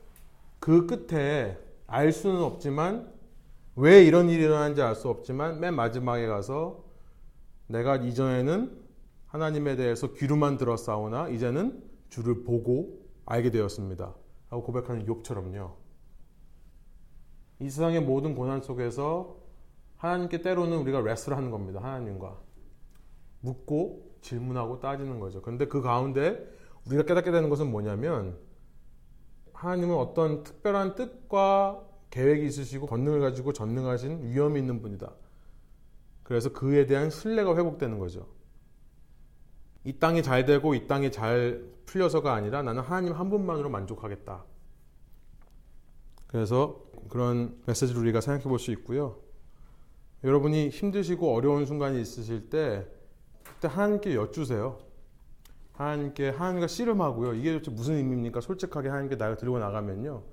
그 0.60 0.86
끝에 0.86 1.58
알 1.88 2.12
수는 2.12 2.42
없지만 2.42 3.14
왜 3.76 4.04
이런 4.04 4.30
일이 4.30 4.44
일어난지 4.44 4.82
알 4.82 4.96
수 4.96 5.10
없지만 5.10 5.60
맨 5.60 5.76
마지막에 5.76 6.26
가서 6.28 6.84
내가 7.68 7.98
이전에는 7.98 8.86
하나님에 9.28 9.76
대해서 9.76 10.14
귀로만 10.14 10.58
들었사오나 10.58 11.30
이제는 11.30 11.84
주를 12.10 12.44
보고 12.44 13.02
알게 13.26 13.52
되었습니다. 13.52 14.16
하고 14.50 14.64
고백하는 14.64 15.06
욥처럼요. 15.06 15.74
이 17.60 17.70
세상의 17.70 18.02
모든 18.02 18.36
고난 18.36 18.62
속에서 18.62 19.45
하나님께 19.98 20.42
때로는 20.42 20.78
우리가 20.78 21.02
레스를 21.02 21.38
하는 21.38 21.52
겁니다. 21.52 21.82
하나님과 21.82 22.40
묻고 23.42 24.18
질문하고 24.22 24.80
따지는 24.80 25.20
거죠. 25.20 25.42
그런데 25.42 25.68
그 25.68 25.82
가운데 25.82 26.46
우리가 26.88 27.04
깨닫게 27.04 27.32
되는 27.32 27.50
것은 27.50 27.70
뭐냐면 27.72 28.38
하나님은 29.54 29.96
어떤 29.96 30.44
특별한 30.44 30.96
뜻과 30.96 31.84
계획이 32.10 32.46
있으시고 32.46 32.88
권능을 32.88 33.20
가지고 33.20 33.54
전능하신 33.54 34.32
위엄이 34.32 34.60
있는 34.60 34.82
분이다. 34.82 35.12
그래서 36.24 36.52
그에 36.52 36.86
대한 36.86 37.10
신뢰가 37.10 37.56
회복되는 37.56 38.00
거죠. 38.00 38.28
이 39.84 40.00
땅이 40.00 40.24
잘 40.24 40.46
되고 40.46 40.74
이 40.74 40.88
땅이 40.88 41.12
잘 41.12 41.64
풀려서가 41.86 42.34
아니라 42.34 42.64
나는 42.64 42.82
하나님 42.82 43.14
한 43.14 43.30
분만으로 43.30 43.70
만족하겠다. 43.70 44.44
그래서 46.28 46.84
그런 47.10 47.62
메시지를 47.68 48.02
우리가 48.02 48.22
생각해 48.22 48.46
볼 48.46 48.58
수 48.60 48.72
있고요. 48.72 49.25
여러분이 50.24 50.70
힘드시고 50.70 51.34
어려운 51.34 51.66
순간이 51.66 52.02
있으실 52.02 52.50
때 52.50 52.88
그때 53.44 53.68
하나님께 53.68 54.16
여쭈세요. 54.16 54.80
하나님께 55.74 56.30
하나님과 56.30 56.68
씨름하고요. 56.68 57.34
이게 57.34 57.60
무슨 57.72 57.96
의미입니까? 57.96 58.42
솔직하게 58.42 58.90
하나님께 58.90 59.18
나를 59.18 59.38
들고 59.38 59.60
나가면요. 59.60 60.24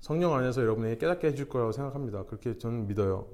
성령 0.00 0.34
안에서 0.34 0.62
여러분에게 0.62 0.98
깨닫게 0.98 1.28
해줄 1.28 1.48
거라고 1.48 1.72
생각합니다. 1.72 2.24
그렇게 2.24 2.56
저는 2.56 2.86
믿어요. 2.86 3.26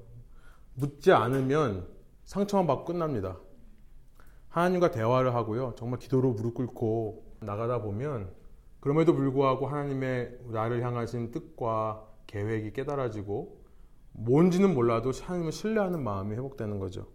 묻지 0.75 1.13
않으면 1.13 1.87
상처만 2.25 2.67
받고 2.67 2.85
끝납니다. 2.87 3.39
하나님과 4.49 4.91
대화를 4.91 5.35
하고요. 5.35 5.75
정말 5.77 5.99
기도로 5.99 6.33
무릎 6.33 6.55
꿇고 6.55 7.37
나가다 7.41 7.83
보면 7.83 8.31
그럼에도 8.81 9.15
불구하고 9.15 9.67
하나님의 9.67 10.39
나를 10.51 10.83
향하신 10.83 11.31
뜻과 11.31 12.07
계획이 12.27 12.73
깨달아지고 12.73 13.64
뭔지는 14.15 14.75
몰라도 14.75 15.11
하나님을 15.13 15.53
신뢰하는 15.53 16.03
마음이 16.03 16.35
회복되는 16.35 16.79
거죠. 16.79 17.07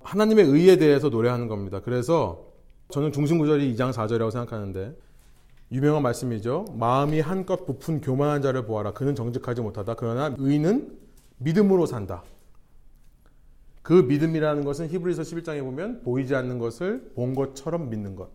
하나님의 0.00 0.44
의에 0.44 0.76
대해서 0.76 1.08
노래하는 1.08 1.48
겁니다. 1.48 1.80
그래서 1.80 2.52
저는 2.90 3.12
중심 3.12 3.38
구절이 3.38 3.74
2장 3.74 3.92
4절이라고 3.92 4.30
생각하는데 4.30 4.96
유명한 5.72 6.02
말씀이죠. 6.02 6.66
마음이 6.78 7.20
한껏 7.20 7.64
부푼 7.66 8.00
교만한 8.00 8.42
자를 8.42 8.66
보아라. 8.66 8.92
그는 8.92 9.14
정직하지 9.14 9.62
못하다. 9.62 9.94
그러나 9.94 10.34
의는 10.38 10.98
믿음으로 11.38 11.86
산다. 11.86 12.22
그 13.82 13.92
믿음이라는 13.92 14.64
것은 14.64 14.88
히브리서 14.88 15.22
11장에 15.22 15.60
보면 15.62 16.02
보이지 16.02 16.34
않는 16.34 16.58
것을 16.58 17.12
본 17.14 17.34
것처럼 17.34 17.88
믿는 17.90 18.14
것. 18.14 18.30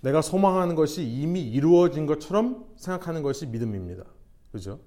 내가 0.00 0.20
소망하는 0.20 0.74
것이 0.74 1.04
이미 1.04 1.40
이루어진 1.42 2.06
것처럼 2.06 2.66
생각하는 2.76 3.22
것이 3.22 3.46
믿음입니다. 3.46 4.04
그죠? 4.52 4.78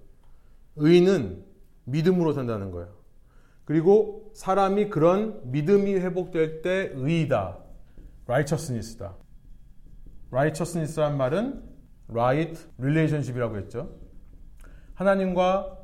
의는 0.77 1.43
믿음으로 1.85 2.33
산다는 2.33 2.71
거예요. 2.71 2.89
그리고 3.65 4.31
사람이 4.33 4.89
그런 4.89 5.41
믿음이 5.51 5.95
회복될 5.95 6.61
때 6.61 6.91
의이다. 6.93 7.57
righteousness다. 8.25 9.15
righteousness란 10.31 11.17
말은 11.17 11.63
right 12.09 12.65
relationship이라고 12.77 13.57
했죠. 13.57 13.89
하나님과 14.95 15.77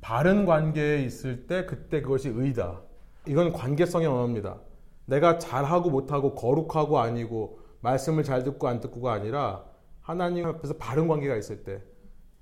바른 0.00 0.46
관계에 0.46 1.02
있을 1.02 1.46
때 1.46 1.64
그때 1.66 2.02
그것이 2.02 2.28
의다. 2.28 2.82
이건 3.26 3.52
관계성의 3.52 4.06
언어입니다. 4.06 4.60
내가 5.06 5.38
잘하고 5.38 5.90
못하고 5.90 6.34
거룩하고 6.34 6.98
아니고 6.98 7.60
말씀을 7.80 8.24
잘 8.24 8.42
듣고 8.44 8.68
안 8.68 8.80
듣고가 8.80 9.12
아니라 9.12 9.64
하나님 10.00 10.46
앞에서 10.46 10.74
바른 10.76 11.08
관계가 11.08 11.36
있을 11.36 11.64
때 11.64 11.82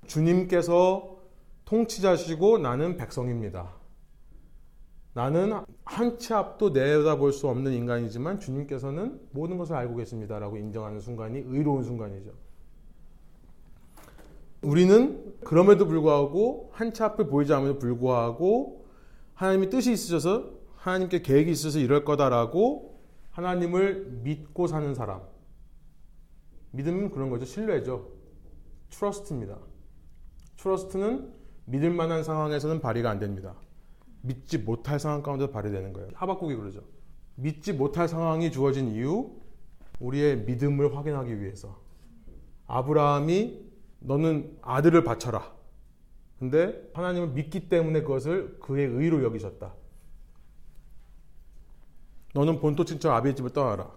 주님께서 0.06 1.15
통치자시고 1.66 2.58
나는 2.58 2.96
백성입니다. 2.96 3.74
나는 5.14 5.52
한 5.84 6.18
치 6.18 6.34
앞도 6.34 6.70
내다볼 6.70 7.32
수 7.32 7.48
없는 7.48 7.72
인간이지만 7.72 8.38
주님께서는 8.40 9.20
모든 9.32 9.56
것을 9.58 9.74
알고 9.74 9.96
계십니다라고 9.96 10.56
인정하는 10.58 11.00
순간이 11.00 11.38
의로운 11.46 11.82
순간이죠. 11.84 12.32
우리는 14.62 15.34
그럼에도 15.44 15.86
불구하고 15.86 16.70
한 16.72 16.92
치 16.92 17.02
앞을 17.02 17.28
보이지 17.28 17.52
않음에도 17.52 17.78
불구하고 17.78 18.84
하나님의 19.34 19.70
뜻이 19.70 19.92
있으셔서 19.92 20.50
하나님께 20.76 21.22
계획이 21.22 21.50
있어서 21.50 21.78
이럴 21.78 22.04
거다라고 22.04 23.00
하나님을 23.30 24.20
믿고 24.22 24.66
사는 24.66 24.94
사람. 24.94 25.22
믿음은 26.72 27.10
그런 27.10 27.30
거죠. 27.30 27.44
신뢰죠. 27.44 28.10
트러스트입니다. 28.90 29.58
트러스트는 30.58 31.32
믿을 31.66 31.90
만한 31.90 32.24
상황에서는 32.24 32.80
발휘가 32.80 33.10
안 33.10 33.18
됩니다. 33.18 33.54
믿지 34.22 34.58
못할 34.58 34.98
상황 34.98 35.22
가운데 35.22 35.50
발휘되는 35.50 35.92
거예요. 35.92 36.08
하박국이 36.14 36.56
그러죠. 36.56 36.82
믿지 37.36 37.72
못할 37.72 38.08
상황이 38.08 38.50
주어진 38.50 38.88
이유 38.88 39.30
우리의 40.00 40.38
믿음을 40.44 40.96
확인하기 40.96 41.40
위해서 41.40 41.80
아브라함이 42.66 43.66
너는 44.00 44.58
아들을 44.62 45.04
바쳐라. 45.04 45.54
근데 46.38 46.90
하나님을 46.94 47.28
믿기 47.28 47.68
때문에 47.68 48.02
그것을 48.02 48.58
그의 48.60 48.86
의로 48.86 49.22
여기셨다. 49.22 49.74
너는 52.34 52.60
본토 52.60 52.84
친척 52.84 53.12
아비의 53.12 53.36
집을 53.36 53.50
떠나라. 53.50 53.90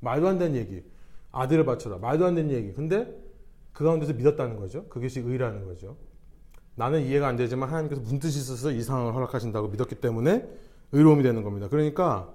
말도 0.00 0.28
안 0.28 0.38
되는 0.38 0.56
얘기. 0.56 0.82
아들을 1.30 1.64
바쳐라. 1.64 1.98
말도 1.98 2.24
안 2.24 2.34
되는 2.34 2.50
얘기. 2.50 2.72
근데 2.72 3.14
그 3.72 3.84
가운데서 3.84 4.14
믿었다는 4.14 4.56
거죠. 4.56 4.86
그것이 4.88 5.20
의라는 5.20 5.64
거죠. 5.66 5.96
나는 6.74 7.02
이해가 7.02 7.28
안 7.28 7.36
되지만 7.36 7.68
하나님께서 7.68 8.02
뜻이 8.18 8.38
있어서 8.38 8.70
이 8.70 8.82
상황을 8.82 9.14
허락하신다고 9.14 9.68
믿었기 9.68 9.96
때문에 9.96 10.48
의로움이 10.92 11.22
되는 11.22 11.42
겁니다. 11.42 11.68
그러니까 11.68 12.32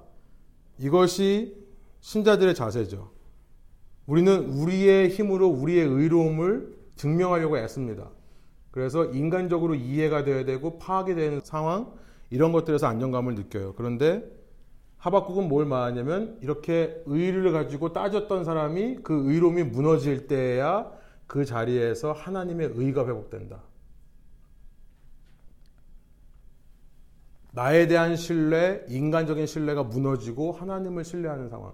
이것이 0.78 1.56
신자들의 2.02 2.54
자세죠. 2.56 3.12
우리는 4.06 4.50
우리의 4.50 5.10
힘으로 5.10 5.48
우리의 5.48 5.86
의로움을 5.86 6.78
증명하려고 6.96 7.58
애씁니다. 7.58 8.10
그래서 8.72 9.06
인간적으로 9.06 9.76
이해가 9.76 10.24
되어야 10.24 10.46
되고 10.46 10.78
파악이 10.78 11.16
되는 11.16 11.42
상황 11.44 11.92
이런 12.30 12.52
것들에서 12.52 12.88
안정감을 12.88 13.36
느껴요. 13.36 13.74
그런데 13.76 14.24
하박국은 14.98 15.48
뭘 15.48 15.66
말하냐면 15.66 16.38
이렇게 16.42 17.02
의를 17.06 17.52
가지고 17.52 17.94
따졌던 17.94 18.46
사람이 18.46 19.00
그 19.04 19.32
의로움이 19.32 19.64
무너질 19.64 20.28
때야 20.28 20.92
그 21.28 21.46
자리에서 21.46 22.14
하나님의 22.14 22.72
의가 22.76 23.06
회복된다. 23.08 23.62
나에 27.58 27.88
대한 27.88 28.16
신뢰, 28.16 28.86
인간적인 28.88 29.48
신뢰가 29.48 29.82
무너지고 29.82 30.52
하나님을 30.52 31.04
신뢰하는 31.04 31.50
상황. 31.50 31.74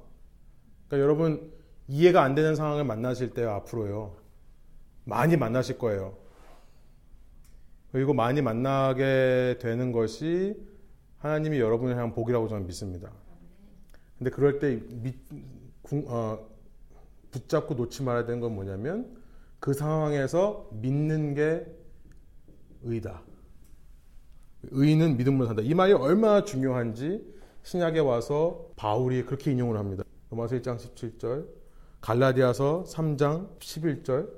그러니까 0.87 1.03
여러분 1.03 1.51
이해가 1.89 2.23
안 2.23 2.35
되는 2.35 2.55
상황을 2.55 2.85
만나실 2.85 3.33
때 3.33 3.43
앞으로요. 3.43 4.15
많이 5.03 5.35
만나실 5.35 5.77
거예요. 5.77 6.15
그리고 7.91 8.13
많이 8.13 8.41
만나게 8.41 9.57
되는 9.59 9.91
것이 9.91 10.55
하나님이 11.17 11.59
여러분을 11.59 11.95
향한 11.95 12.13
복이라고 12.13 12.47
저는 12.47 12.65
믿습니다. 12.65 13.11
근데 14.17 14.29
그럴 14.29 14.59
때 14.59 14.79
미, 14.87 15.13
어, 16.07 16.47
붙잡고 17.31 17.73
놓지 17.73 18.03
말아야 18.03 18.25
되는 18.25 18.39
건 18.39 18.55
뭐냐면 18.55 19.17
그 19.59 19.73
상황에서 19.73 20.69
믿는 20.71 21.33
게 21.33 21.65
의다. 22.83 23.32
의인은 24.71 25.17
믿음으로 25.17 25.45
산다. 25.47 25.61
이 25.61 25.73
말이 25.73 25.93
얼마나 25.93 26.43
중요한지 26.43 27.23
신약에 27.63 27.99
와서 27.99 28.69
바울이 28.75 29.25
그렇게 29.25 29.51
인용을 29.51 29.77
합니다. 29.77 30.03
로마서 30.29 30.55
1장 30.55 30.77
17절, 30.77 31.47
갈라디아서 32.01 32.83
3장 32.87 33.59
11절, 33.59 34.29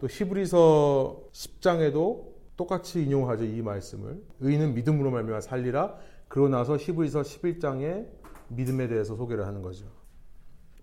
또 0.00 0.06
히브리서 0.08 1.28
10장에도 1.32 2.32
똑같이 2.56 3.02
인용하죠. 3.02 3.44
이 3.44 3.62
말씀을. 3.62 4.22
의인은 4.40 4.74
믿음으로 4.74 5.10
말미암아 5.10 5.40
살리라. 5.40 5.96
그러고 6.28 6.48
나서 6.48 6.76
히브리서 6.76 7.22
11장에 7.22 8.06
믿음에 8.48 8.88
대해서 8.88 9.16
소개를 9.16 9.46
하는 9.46 9.62
거죠. 9.62 9.86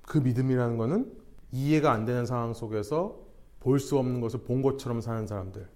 그 0.01 0.17
믿음이라는 0.17 0.77
것은 0.77 1.11
이해가 1.51 1.91
안 1.91 2.05
되는 2.05 2.25
상황 2.25 2.53
속에서 2.53 3.19
볼 3.59 3.79
수 3.79 3.97
없는 3.97 4.21
것을 4.21 4.41
본 4.41 4.61
것처럼 4.61 5.01
사는 5.01 5.27
사람들. 5.27 5.67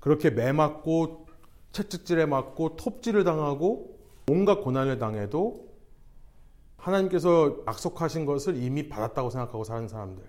그렇게 0.00 0.30
매맞고 0.30 1.26
채찍질에 1.72 2.26
맞고 2.26 2.76
톱질을 2.76 3.24
당하고 3.24 3.98
온갖 4.28 4.60
고난을 4.60 4.98
당해도 4.98 5.68
하나님께서 6.76 7.58
약속하신 7.66 8.26
것을 8.26 8.56
이미 8.56 8.88
받았다고 8.88 9.30
생각하고 9.30 9.64
사는 9.64 9.86
사람들. 9.86 10.24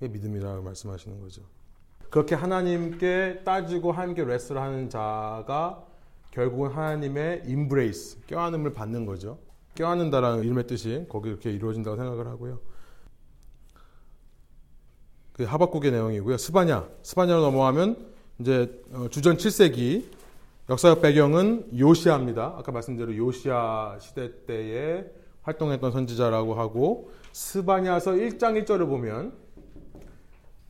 그 0.00 0.06
믿음이라고 0.06 0.62
말씀하시는 0.62 1.20
거죠. 1.20 1.42
그렇게 2.10 2.34
하나님께 2.34 3.42
따지고 3.44 3.92
하나님께 3.92 4.24
wrestle을 4.24 4.60
하는 4.60 4.90
자가 4.90 5.86
결국은 6.30 6.70
하나님의 6.70 7.44
embrace, 7.46 8.26
껴안음을 8.26 8.72
받는 8.72 9.06
거죠. 9.06 9.38
껴안는다라는 9.74 10.44
이름의 10.44 10.66
뜻이 10.66 11.06
거기 11.08 11.28
이렇게 11.28 11.50
이루어진다고 11.50 11.96
생각을 11.96 12.26
하고요. 12.26 12.58
그 15.32 15.44
하박국의 15.44 15.92
내용이고요. 15.92 16.36
스바냐, 16.36 16.88
스바냐로 17.02 17.40
넘어가면 17.42 18.12
이제 18.40 18.82
어, 18.92 19.08
주전 19.10 19.36
7세기 19.36 20.04
역사적 20.72 21.02
배경은 21.02 21.78
요시아입니다. 21.78 22.54
아까 22.56 22.72
말씀대로 22.72 23.14
요시아 23.14 23.98
시대 24.00 24.46
때의 24.46 25.04
활동했던 25.42 25.92
선지자라고 25.92 26.54
하고 26.54 27.12
스바냐서 27.32 28.12
1장 28.12 28.64
1절을 28.64 28.88
보면 28.88 29.34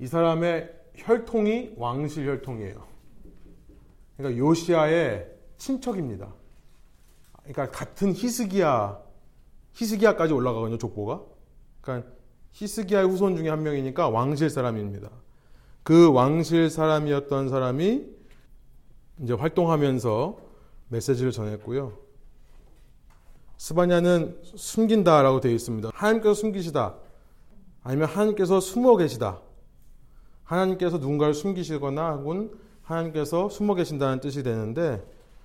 이 0.00 0.08
사람의 0.08 0.74
혈통이 0.96 1.74
왕실 1.76 2.26
혈통이에요. 2.26 2.84
그러니까 4.16 4.44
요시아의 4.44 5.28
친척입니다. 5.56 6.34
그러니까 7.44 7.70
같은 7.70 8.12
히스기야, 8.12 9.00
히스기야까지 9.74 10.32
올라가거든요, 10.32 10.78
족보가. 10.78 11.22
그러니까 11.80 12.10
히스기야의 12.50 13.06
후손 13.06 13.36
중에 13.36 13.48
한 13.48 13.62
명이니까 13.62 14.08
왕실 14.08 14.50
사람입니다. 14.50 15.10
그 15.84 16.12
왕실 16.12 16.70
사람이었던 16.70 17.48
사람이 17.48 18.21
이제 19.22 19.34
활동하면서 19.34 20.36
메시지를 20.88 21.30
전했고요. 21.30 21.92
스바냐는 23.56 24.36
숨긴다라고 24.56 25.40
되어 25.40 25.52
있습니다. 25.52 25.90
하나님께서 25.94 26.34
숨기시다. 26.34 26.96
아니면 27.84 28.08
하나님께서 28.08 28.60
숨어 28.60 28.96
계시다. 28.96 29.38
하나님께서 30.42 30.98
누군가를 30.98 31.34
숨기시거나 31.34 32.16
혹은 32.16 32.50
하나님께서 32.82 33.48
숨어 33.48 33.76
계신다는 33.76 34.20
뜻이 34.20 34.42
되는데 34.42 35.02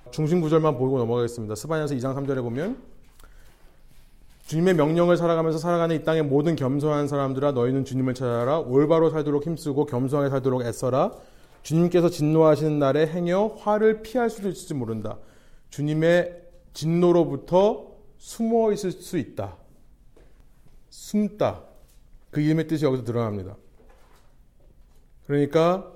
중심 0.10 0.42
구절만 0.42 0.78
보고 0.78 0.98
넘어가겠습니다. 0.98 1.54
스바냐서 1.54 1.94
2장 1.96 2.16
3절에 2.16 2.42
보면 2.42 2.82
주님의 4.48 4.76
명령을 4.76 5.18
살아가면서 5.18 5.60
살아가는 5.60 5.96
이 5.96 6.04
땅의 6.04 6.24
모든 6.24 6.56
겸손한 6.56 7.08
사람들아 7.08 7.52
너희는 7.52 7.86
주님을 7.86 8.16
찾아라 8.16 8.60
올바로 8.60 9.10
살도록 9.10 9.46
힘쓰고 9.46 9.86
겸손하게 9.86 10.30
살도록 10.30 10.64
애써라 10.64 11.12
주님께서 11.68 12.10
진노하시는 12.10 12.80
날에 12.80 13.08
행여 13.08 13.58
화를 13.60 14.02
피할 14.02 14.30
수도 14.30 14.48
있을지 14.48 14.74
모른다. 14.74 15.18
주님의 15.70 16.44
진노로부터 16.72 17.92
숨어 18.18 18.72
있을 18.72 18.94
수 18.94 19.18
있다. 19.18 19.58
숨다. 20.90 21.64
그 22.32 22.40
이름의 22.40 22.70
뜻이 22.70 22.86
여기서 22.86 23.04
드러납니다. 23.04 23.58
그러니까 25.26 25.92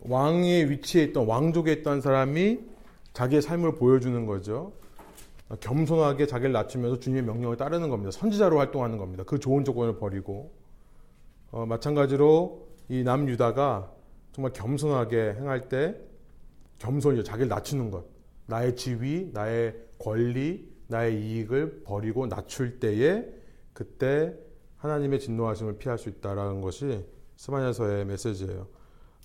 왕의 0.00 0.70
위치에 0.70 1.04
있던 1.04 1.26
왕족에 1.26 1.72
있던 1.72 2.02
사람이 2.02 2.58
자기의 3.14 3.40
삶을 3.40 3.76
보여주는 3.76 4.26
거죠. 4.26 4.74
겸손하게 5.58 6.26
자기를 6.26 6.52
낮추면서 6.52 7.00
주님의 7.00 7.22
명령을 7.22 7.56
따르는 7.56 7.88
겁니다. 7.88 8.10
선지자로 8.10 8.58
활동하는 8.58 8.98
겁니다. 8.98 9.24
그 9.24 9.40
좋은 9.40 9.64
조건을 9.64 9.96
버리고 9.96 10.52
어, 11.50 11.64
마찬가지로 11.64 12.68
이 12.90 13.02
남유다가 13.02 13.93
정말 14.34 14.52
겸손하게 14.52 15.36
행할 15.38 15.68
때 15.68 15.94
겸손이죠. 16.78 17.22
자기를 17.22 17.48
낮추는 17.48 17.90
것. 17.90 18.04
나의 18.46 18.74
지위, 18.76 19.30
나의 19.32 19.74
권리, 19.98 20.68
나의 20.88 21.14
이익을 21.18 21.82
버리고 21.84 22.26
낮출 22.26 22.78
때에 22.80 23.24
그때 23.72 24.34
하나님의 24.78 25.20
진노하심을 25.20 25.78
피할 25.78 25.96
수 25.98 26.08
있다라는 26.08 26.60
것이 26.60 27.06
스바냐서의 27.36 28.04
메시지예요. 28.04 28.66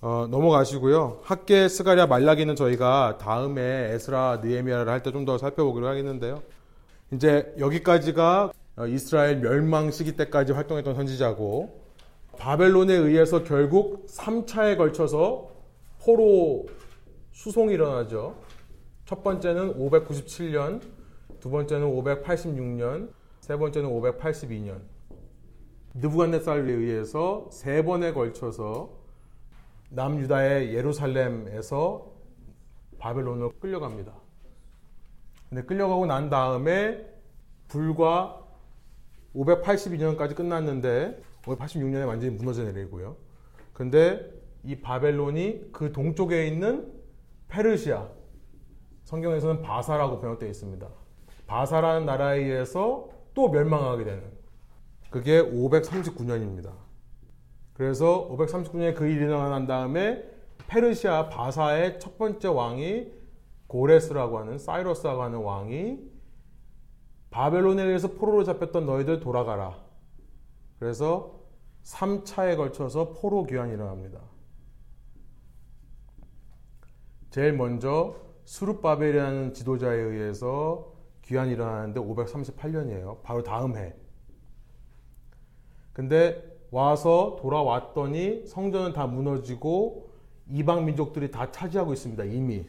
어, 0.02 0.28
넘어가시고요. 0.30 1.20
학계 1.24 1.68
스가랴 1.68 2.08
말라기는 2.08 2.56
저희가 2.56 3.18
다음에 3.20 3.92
에스라 3.94 4.40
느에미아를 4.44 4.90
할 4.92 5.02
때 5.04 5.12
좀 5.12 5.26
더 5.26 5.38
살펴보기로 5.38 5.88
하겠는데요. 5.88 6.42
이제 7.12 7.54
여기까지가 7.60 8.54
이스라엘 8.88 9.40
멸망 9.40 9.92
시기 9.92 10.16
때까지 10.16 10.54
활동했던 10.54 10.96
선지자고 10.96 11.79
바벨론에 12.40 12.94
의해서 12.94 13.44
결국 13.44 14.06
3차에 14.08 14.78
걸쳐서 14.78 15.50
포로 16.02 16.68
수송이 17.32 17.74
일어나죠. 17.74 18.36
첫 19.06 19.24
번째는 19.24 19.78
597년, 19.78 20.82
두 21.42 21.50
번째는 21.50 21.86
586년, 21.86 23.10
세 23.42 23.58
번째는 23.58 23.90
582년. 23.90 24.80
느부갓네살에 25.96 26.72
의해서 26.72 27.50
세 27.52 27.84
번에 27.84 28.14
걸쳐서 28.14 28.90
남유다의 29.90 30.74
예루살렘에서 30.74 32.10
바벨론으로 33.00 33.52
끌려갑니다. 33.60 34.14
근데 35.50 35.64
끌려가고 35.64 36.06
난 36.06 36.30
다음에 36.30 37.06
불과 37.68 38.39
582년까지 39.36 40.36
끝났는데 40.36 41.22
586년에 41.44 42.08
완전히 42.08 42.34
무너져 42.36 42.64
내리고요. 42.64 43.16
근데 43.74 44.30
이 44.64 44.76
바벨론이 44.76 45.72
그 45.72 45.92
동쪽에 45.92 46.48
있는 46.48 46.92
페르시아 47.48 48.10
성경에서는 49.04 49.62
바사라고 49.62 50.20
번역되어 50.20 50.50
있습니다. 50.50 50.88
바사라는 51.48 52.06
나라에 52.06 52.40
의해서 52.40 53.10
또 53.34 53.50
멸망하게 53.50 54.04
되는 54.04 54.24
그게 55.10 55.42
539년입니다. 55.42 56.72
그래서 57.74 58.30
539년에 58.32 58.94
그 58.94 59.08
일이 59.08 59.24
일어난 59.24 59.66
다음에 59.66 60.24
페르시아 60.68 61.30
바사의 61.30 62.00
첫 62.00 62.18
번째 62.18 62.50
왕이 62.50 63.12
고레스라고 63.68 64.40
하는 64.40 64.58
사이러스라고 64.58 65.24
하는 65.24 65.40
왕이 65.40 66.00
바벨론에 67.30 67.84
의해서 67.84 68.14
포로로 68.14 68.44
잡혔던 68.44 68.86
너희들 68.86 69.20
돌아가라. 69.20 69.78
그래서 70.80 71.40
3차에 71.84 72.58
걸쳐서 72.58 73.14
포로 73.14 73.46
귀환이 73.46 73.74
일어납니다. 73.74 74.20
제일 77.30 77.54
먼저 77.54 78.16
수룹바벨이라는 78.46 79.54
지도자에 79.54 79.96
의해서 79.96 80.94
귀환이 81.22 81.52
일어나는데 81.52 82.00
538년이에요. 82.00 83.22
바로 83.22 83.44
다음 83.44 83.78
해. 83.78 83.94
근데 85.94 86.44
와서 86.72 87.38
돌아왔더니 87.40 88.48
성전은 88.48 88.94
다 88.94 89.06
무너지고 89.06 90.10
이방 90.50 90.86
민족들이 90.86 91.30
다 91.30 91.52
차지하고 91.52 91.94
있습니다. 91.94 92.24
이미. 92.24 92.66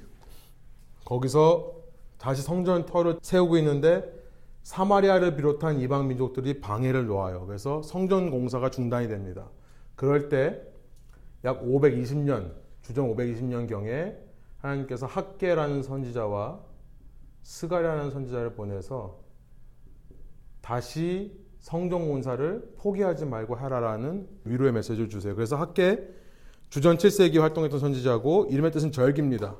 거기서 1.06 1.72
다시 2.18 2.42
성전 2.42 2.84
터를 2.84 3.18
세우고 3.22 3.56
있는데 3.58 4.19
사마리아를 4.62 5.36
비롯한 5.36 5.80
이방 5.80 6.08
민족들이 6.08 6.60
방해를 6.60 7.06
놓아요. 7.06 7.46
그래서 7.46 7.82
성전 7.82 8.30
공사가 8.30 8.70
중단이 8.70 9.08
됩니다. 9.08 9.48
그럴 9.96 10.28
때 10.28 10.70
약 11.44 11.62
520년, 11.62 12.52
주정 12.82 13.14
520년 13.14 13.68
경에 13.68 14.14
하나님께서 14.58 15.06
학계라는 15.06 15.82
선지자와 15.82 16.60
스가라는 17.42 18.10
선지자를 18.10 18.54
보내서 18.54 19.20
다시 20.60 21.40
성경 21.60 22.08
공사를 22.08 22.74
포기하지 22.76 23.24
말고 23.24 23.54
하라라는 23.54 24.28
위로의 24.44 24.72
메시지를 24.72 25.08
주세요. 25.08 25.34
그래서 25.34 25.56
학계 25.56 26.06
주전 26.68 26.98
7세기 26.98 27.38
활동했던 27.40 27.80
선지자고 27.80 28.48
이름의 28.50 28.70
뜻은 28.72 28.92
절기입니다. 28.92 29.56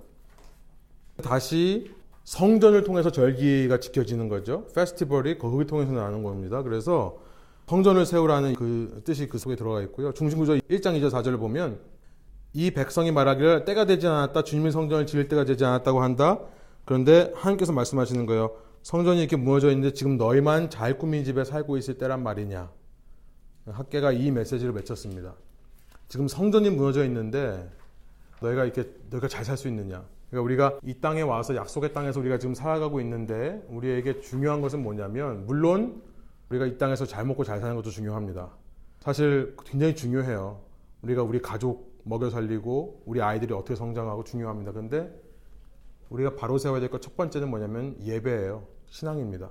다시 1.23 1.91
성전을 2.25 2.85
통해서 2.85 3.11
절기가 3.11 3.81
지켜지는 3.81 4.29
거죠. 4.29 4.67
페스티벌이 4.75 5.39
거기 5.39 5.67
통해서 5.67 5.93
나는 5.93 6.23
겁니다. 6.23 6.63
그래서 6.63 7.19
성전을 7.67 8.05
세우라는 8.05 8.55
그 8.55 9.01
뜻이 9.05 9.29
그 9.29 9.39
속에 9.39 9.55
들어가 9.55 9.81
있고요. 9.83 10.13
중심구조 10.13 10.55
1장 10.55 11.01
2절 11.01 11.11
4절을 11.11 11.39
보면 11.39 11.79
이 12.53 12.73
백성이 12.73 13.13
말하기를 13.13 13.65
때가 13.65 13.85
되지 13.85 14.09
않았다. 14.09 14.43
주님의 14.43 14.73
성전을 14.73 15.07
지을 15.07 15.29
때가 15.29 15.45
되지 15.45 15.65
않았다고 15.65 16.03
한다. 16.03 16.41
그런데 16.85 17.31
하나님께서 17.37 17.73
말씀하시는 17.73 18.27
거예요. 18.27 18.57
성전이 18.83 19.21
이렇게 19.21 19.37
무너져 19.37 19.69
있는데 19.69 19.93
지금 19.95 20.17
너희만 20.17 20.71
잘 20.71 20.99
꾸민 20.99 21.25
집에 21.25 21.45
살고 21.45 21.77
있을 21.77 21.95
때란 21.99 22.25
말이냐. 22.25 22.71
학계가 23.67 24.11
이 24.13 24.33
메시지를 24.33 24.73
맺혔습니다. 24.73 25.35
지금 26.09 26.27
성전이 26.27 26.71
무너져 26.71 27.05
있는데 27.05 27.71
너희가 28.41 28.65
이렇게 28.65 28.91
너희가 29.11 29.29
잘 29.29 29.45
살 29.45 29.57
수 29.57 29.69
있느냐. 29.69 30.03
그러니까 30.31 30.45
우리가 30.45 30.79
이 30.85 30.95
땅에 31.01 31.23
와서 31.23 31.57
약속의 31.57 31.93
땅에서 31.93 32.21
우리가 32.21 32.39
지금 32.39 32.55
살아가고 32.55 33.01
있는데 33.01 33.65
우리에게 33.69 34.21
중요한 34.21 34.61
것은 34.61 34.83
뭐냐면 34.83 35.45
물론 35.47 36.03
우리가 36.51 36.67
이 36.67 36.79
땅에서 36.79 37.05
잘 37.05 37.25
먹고 37.25 37.45
잘 37.45 37.61
사는 37.61 37.75
것도 37.77 37.91
중요합니다. 37.91 38.51
사실 39.01 39.57
굉장히 39.65 39.95
중요해요. 39.95 40.61
우리가 41.03 41.23
우리 41.23 41.41
가족 41.41 42.01
먹여 42.05 42.31
살리고 42.31 43.03
우리 43.07 43.21
아이들이 43.23 43.53
어떻게 43.55 43.75
성장하고 43.75 44.25
중요합니다. 44.25 44.73
근데 44.73 45.11
우리가 46.11 46.35
바로 46.37 46.59
세워야 46.59 46.81
될 46.81 46.91
것 46.91 47.01
첫 47.01 47.17
번째는 47.17 47.49
뭐냐면 47.51 47.97
예배예요. 48.01 48.67
신앙입니다. 48.87 49.51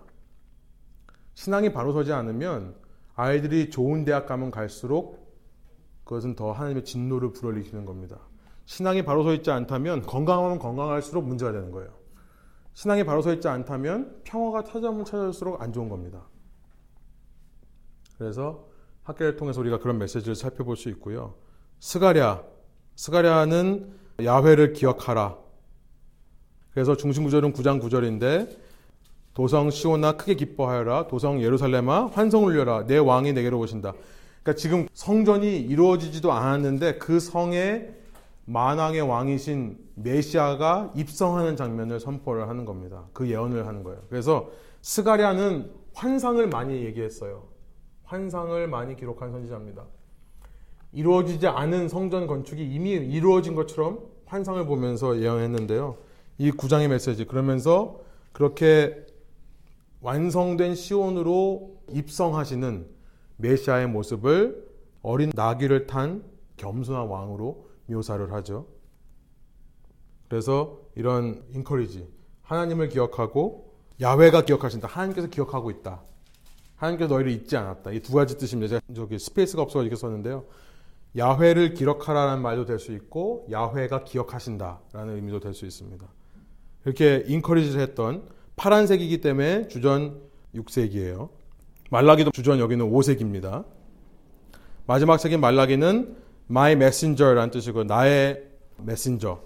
신앙이 1.33 1.71
바로 1.71 1.93
서지 1.93 2.11
않으면 2.11 2.75
아이들이 3.15 3.69
좋은 3.69 4.05
대학 4.05 4.25
가면 4.27 4.51
갈수록 4.51 5.33
그것은 6.03 6.35
더 6.35 6.51
하나님의 6.51 6.83
진노를 6.85 7.33
불어일으키는 7.33 7.85
겁니다. 7.85 8.19
신앙이 8.69 9.01
바로 9.01 9.23
서 9.23 9.33
있지 9.33 9.49
않다면 9.49 10.03
건강하면 10.03 10.59
건강할수록 10.59 11.27
문제가 11.27 11.51
되는 11.51 11.71
거예요. 11.71 11.89
신앙이 12.75 13.03
바로 13.03 13.23
서 13.23 13.33
있지 13.33 13.47
않다면 13.47 14.21
평화가 14.23 14.63
찾아오면 14.63 15.05
찾아올수록 15.05 15.59
안 15.59 15.73
좋은 15.73 15.89
겁니다. 15.89 16.21
그래서 18.19 18.67
학계를 19.05 19.37
통해서 19.37 19.59
우리가 19.61 19.79
그런 19.79 19.97
메시지를 19.97 20.35
살펴볼 20.35 20.77
수 20.77 20.87
있고요. 20.89 21.33
스가랴, 21.79 22.43
스가랴는 22.95 23.91
야훼를 24.23 24.73
기억하라. 24.73 25.35
그래서 26.71 26.95
중심 26.95 27.23
구절은 27.23 27.53
9장 27.53 27.81
9절인데 27.81 28.55
도성 29.33 29.71
시온아 29.71 30.11
크게 30.11 30.35
기뻐하여라 30.35 31.07
도성 31.07 31.41
예루살렘아 31.41 32.05
환성 32.13 32.45
울려라 32.45 32.85
내 32.85 32.99
왕이 32.99 33.33
내게로 33.33 33.57
오신다. 33.57 33.93
그러니까 34.43 34.53
지금 34.53 34.87
성전이 34.93 35.59
이루어지지도 35.59 36.31
않았는데 36.31 36.99
그 36.99 37.19
성에 37.19 37.98
만왕의 38.49 39.01
왕이신 39.01 39.77
메시아가 39.93 40.91
입성하는 40.95 41.55
장면을 41.55 41.99
선포를 41.99 42.49
하는 42.49 42.65
겁니다. 42.65 43.05
그 43.13 43.29
예언을 43.29 43.67
하는 43.67 43.83
거예요. 43.83 44.01
그래서 44.09 44.49
스가랴는 44.81 45.71
환상을 45.93 46.47
많이 46.47 46.83
얘기했어요. 46.83 47.43
환상을 48.05 48.67
많이 48.67 48.95
기록한 48.95 49.31
선지자입니다. 49.31 49.85
이루어지지 50.93 51.45
않은 51.45 51.89
성전 51.89 52.25
건축이 52.25 52.73
이미 52.73 52.93
이루어진 52.93 53.53
것처럼 53.53 53.99
환상을 54.25 54.65
보면서 54.65 55.19
예언했는데요. 55.19 55.97
이 56.39 56.49
구장의 56.49 56.87
메시지 56.87 57.25
그러면서 57.25 57.99
그렇게 58.31 59.05
완성된 60.01 60.73
시온으로 60.73 61.77
입성하시는 61.91 62.87
메시아의 63.37 63.89
모습을 63.89 64.67
어린 65.03 65.31
나귀를 65.35 65.85
탄 65.85 66.23
겸손한 66.57 67.07
왕으로 67.07 67.68
묘사를 67.89 68.31
하죠. 68.33 68.67
그래서 70.27 70.79
이런 70.95 71.43
인커리지 71.53 72.07
하나님을 72.43 72.89
기억하고 72.89 73.73
야훼가 74.01 74.45
기억하신다. 74.45 74.87
하나님께서 74.87 75.27
기억하고 75.27 75.71
있다. 75.71 76.01
하나님께서 76.77 77.13
너희를 77.13 77.31
잊지 77.31 77.57
않았다. 77.57 77.91
이 77.91 77.99
두 78.01 78.13
가지 78.13 78.37
뜻입니다. 78.37 78.69
제가 78.79 78.81
저기 78.95 79.19
space가 79.19 79.61
없어서 79.61 79.81
이렇게 79.83 79.95
썼는데요. 79.95 80.45
야훼를 81.17 81.73
기억하라는 81.73 82.41
말도 82.41 82.65
될 82.65 82.79
수 82.79 82.93
있고 82.93 83.47
야훼가 83.51 84.03
기억하신다라는 84.03 85.15
의미도 85.15 85.39
될 85.39 85.53
수 85.53 85.65
있습니다. 85.65 86.07
이렇게 86.85 87.23
encourage를 87.27 87.81
했던 87.81 88.29
파란색이기 88.55 89.19
때문에 89.21 89.67
주전 89.67 90.21
6세기예요. 90.55 91.29
말라기도 91.89 92.31
주전 92.31 92.59
여기는 92.59 92.89
5세기입니다. 92.89 93.65
마지막 94.85 95.17
책인 95.17 95.39
말라기는 95.41 96.15
my 96.49 96.73
messenger라는 96.73 97.51
뜻이고 97.51 97.83
나의 97.83 98.43
메신저. 98.77 99.39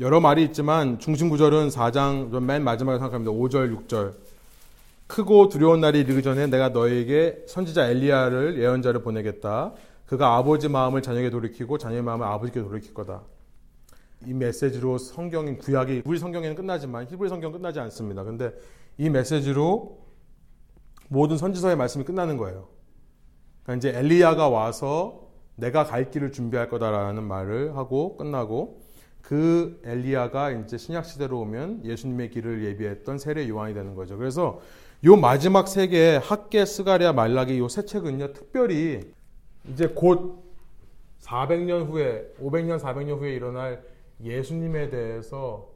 여러 0.00 0.20
말이 0.20 0.44
있지만 0.44 0.98
중심 0.98 1.28
구절은 1.28 1.68
4장 1.68 2.40
맨 2.40 2.62
마지막에 2.62 2.98
생각합니다. 2.98 3.32
5절, 3.32 3.88
6절. 3.88 4.14
크고 5.06 5.48
두려운 5.48 5.80
날이 5.80 6.00
이르기 6.00 6.22
전에 6.22 6.46
내가 6.46 6.68
너에게 6.68 7.44
선지자 7.46 7.88
엘리야를 7.88 8.58
예언자를 8.58 9.02
보내겠다. 9.02 9.72
그가 10.06 10.36
아버지 10.36 10.68
마음을 10.68 11.02
자녀에게 11.02 11.30
돌이키고 11.30 11.78
자녀의 11.78 12.02
마음을 12.02 12.26
아버지께 12.26 12.62
돌이킬 12.62 12.94
거다. 12.94 13.22
이 14.26 14.34
메시지로 14.34 14.98
성경인 14.98 15.58
구약이 15.58 16.02
우리 16.04 16.18
성경에는 16.18 16.56
끝나지만 16.56 17.06
히브리 17.10 17.28
성경 17.28 17.52
끝나지 17.52 17.80
않습니다. 17.80 18.24
근데 18.24 18.52
이 18.96 19.10
메시지로 19.10 19.98
모든 21.08 21.36
선지서의 21.36 21.76
말씀이 21.76 22.04
끝나는 22.04 22.36
거예요. 22.36 22.68
그러니까 23.62 23.88
이제 23.88 23.98
엘리야가 23.98 24.48
와서 24.48 25.27
내가 25.58 25.84
갈 25.84 26.10
길을 26.10 26.30
준비할 26.30 26.68
거다라는 26.68 27.24
말을 27.24 27.76
하고 27.76 28.16
끝나고 28.16 28.80
그 29.20 29.80
엘리야가 29.84 30.52
이제 30.52 30.78
신약 30.78 31.04
시대로 31.04 31.40
오면 31.40 31.84
예수님의 31.84 32.30
길을 32.30 32.64
예비했던 32.64 33.18
세례 33.18 33.48
요한이 33.48 33.74
되는 33.74 33.94
거죠. 33.96 34.16
그래서 34.16 34.60
요 35.04 35.16
마지막 35.16 35.66
세 35.68 35.88
개의 35.88 36.20
학계 36.20 36.64
스가랴 36.64 37.12
말라기 37.12 37.58
요 37.58 37.68
세 37.68 37.84
책은요 37.84 38.32
특별히 38.32 39.12
이제 39.68 39.88
곧 39.88 40.44
400년 41.20 41.88
후에 41.88 42.32
500년 42.40 42.78
400년 42.78 43.18
후에 43.18 43.34
일어날 43.34 43.82
예수님에 44.22 44.90
대해서 44.90 45.68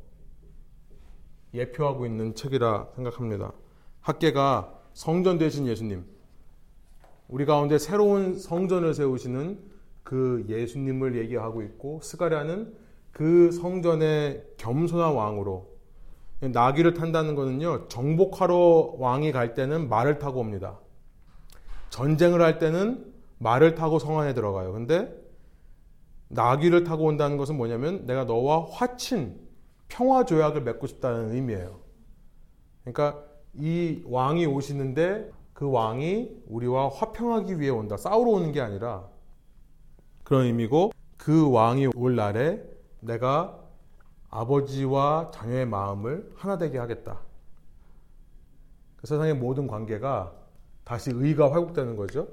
예표하고 1.53 2.07
있는 2.07 2.35
책이라 2.37 2.89
생각합니다. 2.95 3.53
학계가 4.01 4.73
성전 4.95 5.39
되신 5.39 5.67
예수님, 5.67 6.05
우리 7.29 7.45
가운데 7.47 7.79
새로운 7.79 8.39
성전을 8.39 8.95
세우시는 8.95 9.72
그 10.13 10.45
예수님을 10.47 11.17
얘기하고 11.17 11.63
있고 11.63 12.03
스가랴는 12.03 12.75
그 13.13 13.51
성전의 13.51 14.45
겸손한 14.59 15.15
왕으로 15.15 15.71
나귀를 16.41 16.93
탄다는 16.93 17.35
것은요 17.35 17.89
정복하러 17.89 18.97
왕이 18.99 19.33
갈 19.33 19.55
때는 19.55 19.89
말을 19.89 20.19
타고 20.19 20.41
옵니다. 20.41 20.79
전쟁을 21.89 22.43
할 22.43 22.59
때는 22.59 23.11
말을 23.39 23.75
타고 23.75 23.99
성 23.99 24.21
안에 24.21 24.35
들어가요. 24.35 24.75
근데 24.75 25.11
나귀를 26.29 26.85
타고 26.85 27.05
온다는 27.05 27.39
것은 27.39 27.57
뭐냐면 27.57 28.05
내가 28.05 28.25
너와 28.25 28.67
화친 28.71 29.41
평화 29.89 30.27
조약을 30.27 30.61
맺고 30.61 30.89
싶다는 30.89 31.33
의미예요. 31.33 31.81
그러니까 32.85 33.25
이 33.55 34.03
왕이 34.05 34.45
오시는데 34.45 35.31
그 35.55 35.71
왕이 35.71 36.43
우리와 36.49 36.91
화평하기 36.91 37.61
위해 37.61 37.71
온다. 37.71 37.97
싸우러 37.97 38.33
오는 38.33 38.53
게 38.53 38.61
아니라 38.61 39.11
그런 40.25 40.45
의미고 40.45 40.93
그 41.17 41.51
왕이 41.51 41.89
올 41.95 42.17
날에 42.17 42.63
내가 43.01 43.59
아버지와 44.31 45.31
자녀의 45.33 45.67
마음을 45.67 46.33
하나 46.37 46.59
되게 46.59 46.79
하겠다. 46.79 47.21
그 48.97 49.07
세상의 49.07 49.35
모든 49.35 49.67
관계가 49.67 50.33
다시 50.85 51.11
의가 51.13 51.49
회복되는 51.51 51.97
거죠. 51.97 52.29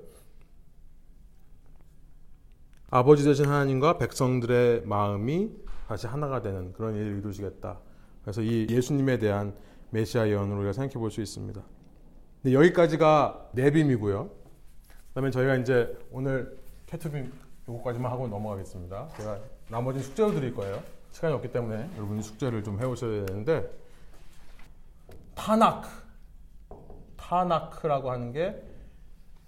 아버지 2.90 3.24
되신 3.24 3.46
하나님과 3.46 3.98
백성들의 3.98 4.86
마음이 4.86 5.52
다시 5.88 6.08
하나가 6.08 6.42
되는 6.42 6.74
그런 6.74 6.96
일을 6.96 7.20
이루시겠다. 7.20 7.80
그래서 8.24 8.42
이 8.42 8.68
예수님에 8.70 9.20
대한 9.20 9.54
메시아 9.92 10.28
예언으로 10.28 10.60
우리가 10.60 10.74
생각해 10.74 10.94
볼 10.94 11.12
수 11.12 11.22
있습니다. 11.22 11.62
여기까지가 12.46 13.50
내빔이고요. 13.54 14.30
그다음에 15.10 15.32
저희가 15.32 15.56
이제 15.58 15.98
오늘 16.12 16.58
캐투빔 16.86 17.32
요거까지만 17.70 18.12
하고 18.12 18.28
넘어가겠습니다. 18.28 19.10
제가 19.18 19.40
나머지 19.70 20.00
숙제를 20.02 20.34
드릴 20.34 20.56
거예요. 20.56 20.82
시간이 21.12 21.34
없기 21.36 21.52
때문에 21.52 21.90
여러분이 21.96 22.24
숙제를 22.24 22.64
좀 22.64 22.82
해오셔야 22.82 23.26
되는데 23.26 23.70
타나크 25.36 25.88
타나크라고 27.16 28.12
하는 28.12 28.32
게 28.32 28.62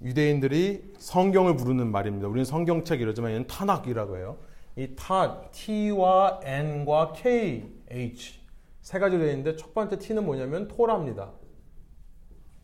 유대인들이 0.01 0.93
성경을 0.97 1.55
부르는 1.55 1.91
말입니다. 1.91 2.27
우리는 2.27 2.45
성경책 2.45 3.01
이러지만 3.01 3.31
얘는 3.31 3.47
타낙이라고 3.47 4.17
해요. 4.17 4.37
이 4.75 4.95
타, 4.95 5.41
T와 5.51 6.39
N과 6.43 7.13
K, 7.13 7.69
H 7.89 8.39
세 8.81 8.99
가지로 8.99 9.21
되어 9.21 9.31
있는데 9.31 9.55
첫 9.55 9.73
번째 9.73 9.97
T는 9.97 10.25
뭐냐면 10.25 10.67
토라입니다. 10.67 11.31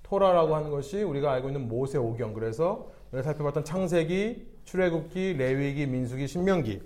토라라고 0.03 0.55
하는 0.55 0.71
것이 0.71 1.03
우리가 1.03 1.31
알고 1.33 1.49
있는 1.49 1.67
모세 1.67 1.97
오경. 1.97 2.33
그래서 2.33 2.89
우리가 3.11 3.23
살펴봤던 3.23 3.65
창세기, 3.65 4.56
출애굽기, 4.67 5.33
레위기, 5.33 5.87
민수기, 5.87 6.27
신명기. 6.27 6.81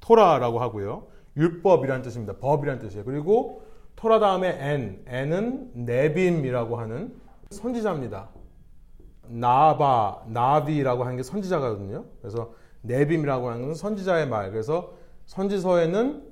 토라라고 0.00 0.60
하고요. 0.60 1.06
율법이라는 1.36 2.02
뜻입니다. 2.02 2.34
법이라는 2.34 2.80
뜻이에요. 2.80 3.04
그리고 3.04 3.62
토라 3.94 4.18
다음에 4.18 4.56
N. 4.60 5.02
N은 5.06 5.70
네빔이라고 5.86 6.76
하는 6.76 7.14
선지자입니다. 7.50 8.28
나바, 9.28 10.24
나비라고 10.26 11.04
하는 11.04 11.16
게 11.16 11.22
선지자거든요. 11.22 12.04
그래서 12.20 12.52
네빔이라고 12.82 13.48
하는 13.48 13.62
것은 13.62 13.74
선지자의 13.74 14.28
말. 14.28 14.50
그래서 14.50 14.94
선지서에는 15.26 16.24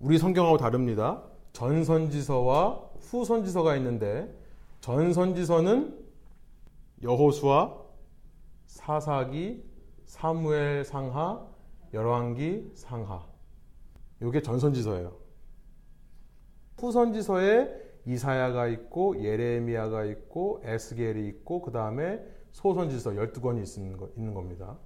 우리 0.00 0.18
성경하고 0.18 0.58
다릅니다. 0.58 1.22
전선지서와 1.52 2.80
후선지서가 3.00 3.76
있는데 3.76 4.32
전선지서는 4.80 5.96
여호수아, 7.02 7.74
사사기, 8.66 9.67
사무엘 10.08 10.84
상하, 10.84 11.46
열왕기 11.92 12.72
상하. 12.74 13.26
이게 14.22 14.40
전선지서예요. 14.42 15.12
후선지서에 16.78 17.88
이사야가 18.06 18.68
있고 18.68 19.22
예레미야가 19.22 20.04
있고 20.06 20.62
에스겔이 20.64 21.28
있고 21.28 21.60
그 21.60 21.70
다음에 21.70 22.20
소선지서 22.52 23.10
12권이 23.12 24.16
있는 24.16 24.34
겁니다. 24.34 24.78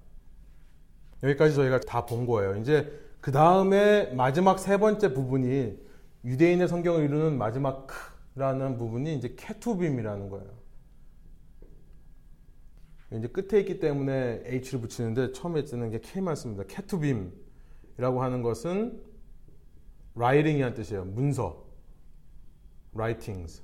여기까지 1.23 1.55
저희가 1.55 1.79
다 1.79 2.05
본 2.05 2.25
거예요. 2.27 2.57
이제 2.57 2.91
그 3.21 3.31
다음에 3.31 4.13
마지막 4.13 4.59
세 4.59 4.77
번째 4.77 5.13
부분이 5.13 5.79
유대인의 6.25 6.67
성경을 6.67 7.05
이루는 7.05 7.37
마지막 7.37 7.87
크라는 8.35 8.77
부분이 8.77 9.15
이제 9.15 9.33
케투빔이라는 9.37 10.29
거예요. 10.29 10.62
이제 13.17 13.27
끝에 13.27 13.59
있기 13.61 13.79
때문에 13.79 14.41
H를 14.45 14.81
붙이는데 14.81 15.31
처음에 15.33 15.63
쓰는 15.65 15.91
게 15.91 15.99
K만 15.99 16.35
씁니다. 16.35 16.63
케투빔이라고 16.67 18.21
하는 18.21 18.41
것은 18.41 19.01
writing이란 20.15 20.73
뜻이에요. 20.73 21.05
문서. 21.05 21.63
writings. 22.95 23.61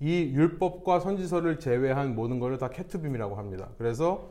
이 0.00 0.32
율법과 0.34 1.00
선지서를 1.00 1.58
제외한 1.58 2.14
모든 2.14 2.38
것을 2.40 2.58
다 2.58 2.68
케투빔이라고 2.70 3.36
합니다. 3.36 3.70
그래서 3.78 4.30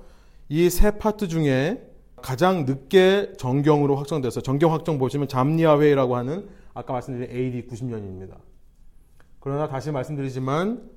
이 0.49 0.69
세 0.69 0.97
파트 0.97 1.27
중에 1.27 1.85
가장 2.17 2.65
늦게 2.65 3.33
정경으로 3.37 3.95
확정돼서 3.95 4.41
정경 4.41 4.73
확정 4.73 4.97
보시면 4.97 5.27
잠니아회라고 5.27 6.15
하는 6.15 6.47
아까 6.73 6.93
말씀드린 6.93 7.29
AD 7.35 7.67
90년입니다. 7.67 8.37
그러나 9.39 9.67
다시 9.67 9.91
말씀드리지만 9.91 10.89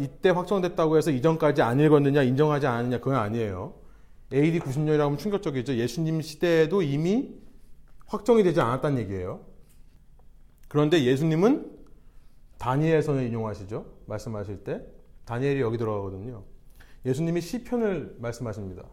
이때 0.00 0.30
확정됐다고 0.30 0.96
해서 0.96 1.10
이전까지 1.10 1.62
안 1.62 1.80
읽었느냐 1.80 2.22
인정하지 2.22 2.66
않느냐 2.66 2.98
그건 2.98 3.16
아니에요. 3.16 3.74
AD 4.32 4.60
90년이라고 4.60 5.00
하면 5.00 5.18
충격적이죠. 5.18 5.76
예수님 5.76 6.20
시대에도 6.20 6.82
이미 6.82 7.34
확정이 8.06 8.42
되지 8.42 8.60
않았다는 8.60 8.98
얘기예요. 9.02 9.40
그런데 10.68 11.04
예수님은 11.04 11.70
다니엘서는 12.58 13.26
인용하시죠. 13.26 13.86
말씀하실 14.06 14.64
때 14.64 14.84
다니엘이 15.24 15.60
여기 15.60 15.78
들어가거든요. 15.78 16.44
예수님이 17.04 17.40
시편을 17.40 18.16
말씀하십니다. 18.18 18.84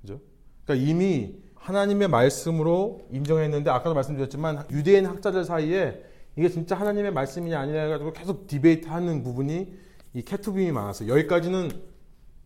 그죠? 0.00 0.20
그러니까 0.64 0.88
이미 0.88 1.42
하나님의 1.54 2.08
말씀으로 2.08 3.06
인정했는데 3.10 3.70
아까도 3.70 3.94
말씀드렸지만 3.94 4.66
유대인 4.70 5.06
학자들 5.06 5.44
사이에 5.44 6.00
이게 6.36 6.48
진짜 6.48 6.76
하나님의 6.76 7.12
말씀이냐 7.12 7.58
아니냐 7.58 7.82
해가지고 7.82 8.12
계속 8.12 8.46
디베이트하는 8.46 9.22
부분이 9.22 9.74
이 10.14 10.22
캐투빔이 10.22 10.70
많았어요. 10.72 11.10
여기까지는 11.10 11.70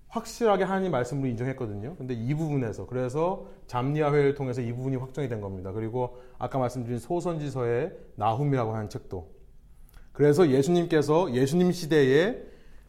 확실하게 0.09 0.65
하나님 0.65 0.91
말씀으로 0.91 1.29
인정했거든요. 1.29 1.97
근데 1.97 2.15
이 2.15 2.35
부분에서 2.35 2.87
그래서 2.87 3.47
잠리아 3.67 4.13
회를 4.13 4.35
통해서 4.35 4.61
이 4.61 4.73
부분이 4.73 4.97
확정이 4.97 5.29
된 5.29 5.41
겁니다. 5.41 5.73
그리고 5.73 6.19
아까 6.39 6.59
말씀드린 6.59 6.99
소선지서의 6.99 7.93
나훔이라고 8.17 8.75
하는 8.75 8.89
책도 8.89 9.31
그래서 10.13 10.51
예수님께서 10.51 11.33
예수님 11.33 11.73
시대에 11.73 12.43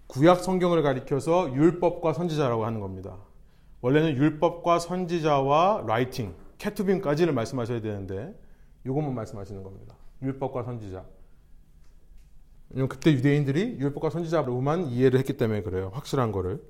구약 0.07 0.41
성경을 0.41 0.81
가리켜서 0.81 1.53
율법과 1.53 2.13
선지자라고 2.13 2.65
하는 2.65 2.79
겁니다. 2.79 3.17
원래는 3.81 4.17
율법과 4.17 4.79
선지자와 4.79 5.85
라이팅, 5.87 6.35
캐투빔까지를 6.57 7.33
말씀하셔야 7.33 7.81
되는데 7.81 8.33
이것만 8.85 9.15
말씀하시는 9.15 9.63
겁니다. 9.63 9.95
율법과 10.21 10.63
선지자. 10.63 11.05
왜냐면 12.69 12.89
그때 12.89 13.11
유대인들이 13.11 13.77
율법과 13.79 14.09
선지자로만 14.09 14.87
이해를 14.87 15.19
했기 15.19 15.33
때문에 15.33 15.61
그래요. 15.61 15.91
확실한 15.93 16.31
거를. 16.31 16.61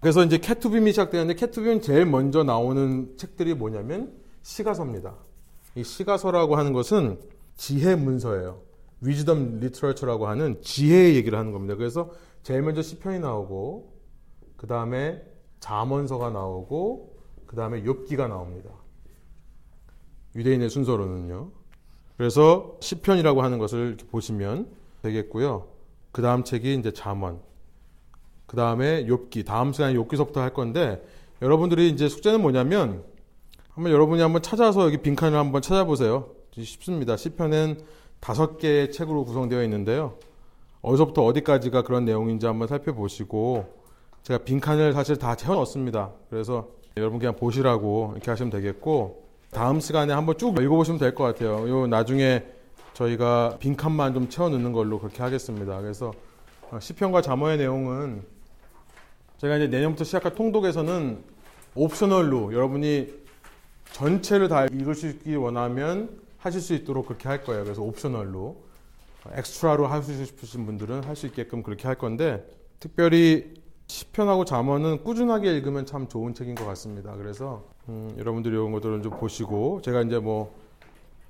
그래서 0.00 0.24
이제 0.24 0.38
캐투빔이 0.38 0.90
시작되는데 0.90 1.34
캐투빔 1.34 1.80
제일 1.80 2.06
먼저 2.06 2.42
나오는 2.42 3.16
책들이 3.16 3.54
뭐냐면 3.54 4.12
시가서입니다. 4.42 5.14
이 5.76 5.84
시가서라고 5.84 6.56
하는 6.56 6.72
것은 6.72 7.20
지혜 7.56 7.94
문서예요. 7.94 8.62
위즈덤 9.00 9.60
리터처라고 9.60 10.26
하는 10.26 10.60
지혜의 10.60 11.16
얘기를 11.16 11.38
하는 11.38 11.52
겁니다. 11.52 11.76
그래서 11.76 12.12
제일 12.42 12.62
먼저 12.62 12.82
시편이 12.82 13.20
나오고 13.20 13.94
그 14.56 14.66
다음에 14.66 15.22
잠언서가 15.60 16.30
나오고 16.30 17.16
그 17.46 17.56
다음에 17.56 17.82
욥기가 17.82 18.28
나옵니다. 18.28 18.70
유대인의 20.34 20.68
순서로는요. 20.68 21.50
그래서 22.16 22.76
시편이라고 22.80 23.42
하는 23.42 23.58
것을 23.58 23.96
보시면 24.10 24.68
되겠고요. 25.02 25.66
그 26.12 26.22
다음 26.22 26.44
책이 26.44 26.74
이제 26.74 26.92
잠언. 26.92 27.40
그 28.46 28.56
다음에 28.56 29.04
욥기. 29.06 29.44
다음 29.44 29.72
시간에 29.72 29.94
욥기서부터 29.94 30.36
할 30.36 30.54
건데 30.54 31.02
여러분들이 31.42 31.88
이제 31.88 32.08
숙제는 32.08 32.40
뭐냐면 32.40 33.02
한번 33.70 33.92
여러분이 33.92 34.22
한번 34.22 34.42
찾아서 34.42 34.84
여기 34.84 34.98
빈칸을 34.98 35.36
한번 35.36 35.60
찾아보세요. 35.60 36.30
쉽습니다. 36.52 37.16
시편은 37.16 37.80
다섯 38.20 38.58
개의 38.58 38.92
책으로 38.92 39.24
구성되어 39.24 39.64
있는데요. 39.64 40.16
어디서부터 40.82 41.24
어디까지가 41.24 41.82
그런 41.82 42.04
내용인지 42.04 42.46
한번 42.46 42.68
살펴보시고 42.68 43.66
제가 44.22 44.44
빈칸을 44.44 44.92
사실 44.92 45.16
다 45.16 45.34
채워 45.34 45.56
넣었습니다. 45.56 46.12
그래서 46.30 46.68
여러분 46.96 47.18
그냥 47.18 47.34
보시라고 47.34 48.12
이렇게 48.14 48.30
하시면 48.30 48.50
되겠고 48.50 49.23
다음 49.54 49.78
시간에 49.80 50.12
한번 50.12 50.36
쭉 50.36 50.60
읽어보시면 50.60 50.98
될 50.98 51.14
것 51.14 51.22
같아요. 51.24 51.68
요 51.68 51.86
나중에 51.86 52.44
저희가 52.92 53.56
빈칸만 53.60 54.12
좀 54.12 54.28
채워 54.28 54.48
넣는 54.50 54.72
걸로 54.72 54.98
그렇게 54.98 55.22
하겠습니다. 55.22 55.80
그래서 55.80 56.12
시편과 56.80 57.22
잠언의 57.22 57.58
내용은 57.58 58.22
제가 59.38 59.56
이제 59.56 59.68
내년부터 59.68 60.02
시작할 60.04 60.34
통독에서는 60.34 61.22
옵셔널로 61.76 62.52
여러분이 62.52 63.14
전체를 63.92 64.48
다 64.48 64.64
읽으시기 64.66 65.36
원하면 65.36 66.20
하실 66.38 66.60
수 66.60 66.74
있도록 66.74 67.06
그렇게 67.06 67.28
할 67.28 67.44
거예요. 67.44 67.62
그래서 67.62 67.80
옵셔널로 67.82 68.56
엑스트라로 69.32 69.86
하시고 69.86 70.24
싶으신 70.24 70.66
분들은 70.66 71.04
할 71.04 71.14
수 71.14 71.26
있게끔 71.26 71.62
그렇게 71.62 71.86
할 71.86 71.96
건데 71.96 72.44
특별히 72.80 73.54
시편하고 73.86 74.44
잠언은 74.44 75.04
꾸준하게 75.04 75.52
읽으면 75.56 75.86
참 75.86 76.08
좋은 76.08 76.34
책인 76.34 76.54
것 76.54 76.64
같습니다. 76.66 77.14
그래서 77.16 77.64
음, 77.88 78.14
여러분들이 78.18 78.54
이런 78.54 78.72
것들을 78.72 79.02
좀 79.02 79.12
보시고 79.18 79.82
제가 79.82 80.02
이제 80.02 80.18
뭐 80.18 80.54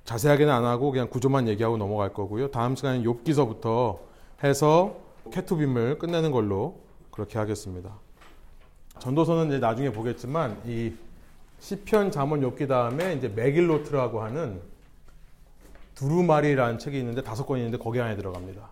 자세하게는 0.05 0.53
안 0.53 0.65
하고 0.65 0.91
그냥 0.91 1.09
구조만 1.09 1.47
얘기하고 1.47 1.77
넘어갈 1.77 2.13
거고요. 2.13 2.51
다음 2.51 2.75
시간에 2.75 3.01
욥기서부터 3.01 3.99
해서 4.43 4.95
캐투빔을 5.31 5.97
끝내는 5.97 6.31
걸로 6.31 6.79
그렇게 7.11 7.39
하겠습니다. 7.39 7.91
전도서는 8.99 9.47
이제 9.47 9.59
나중에 9.59 9.91
보겠지만 9.91 10.61
이 10.65 10.93
시편, 11.59 12.11
잠언, 12.11 12.41
욥기 12.41 12.67
다음에 12.67 13.13
이제 13.13 13.27
메길로트라고 13.29 14.21
하는 14.21 14.61
두루마리라는 15.95 16.77
책이 16.77 16.99
있는데 16.99 17.23
다섯 17.23 17.45
권이 17.45 17.61
있는데 17.61 17.81
거기 17.81 17.99
안에 17.99 18.15
들어갑니다. 18.15 18.69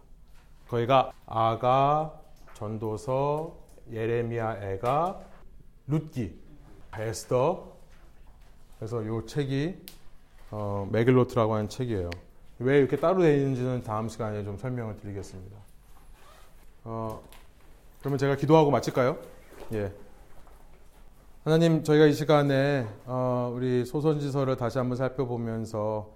거기가 0.67 1.11
아가, 1.25 2.13
전도서, 2.53 3.62
예레미야, 3.91 4.61
애가, 4.61 5.21
룻기, 5.87 6.39
에스더. 6.97 7.73
그래서 8.77 9.01
이 9.01 9.27
책이 9.27 9.77
어, 10.51 10.87
메길로트라고 10.91 11.55
하는 11.55 11.69
책이에요. 11.69 12.09
왜 12.59 12.77
이렇게 12.77 12.97
따로 12.97 13.21
되어 13.21 13.35
있는지는 13.35 13.83
다음 13.83 14.07
시간에 14.07 14.43
좀 14.43 14.57
설명을 14.57 14.97
드리겠습니다. 14.97 15.57
어, 16.83 17.21
그러면 17.99 18.17
제가 18.17 18.35
기도하고 18.35 18.69
마칠까요? 18.69 19.17
예. 19.73 19.91
하나님, 21.43 21.83
저희가 21.83 22.05
이 22.05 22.13
시간에 22.13 22.87
어, 23.05 23.51
우리 23.53 23.85
소선지서를 23.85 24.55
다시 24.55 24.77
한번 24.77 24.95
살펴보면서 24.97 26.13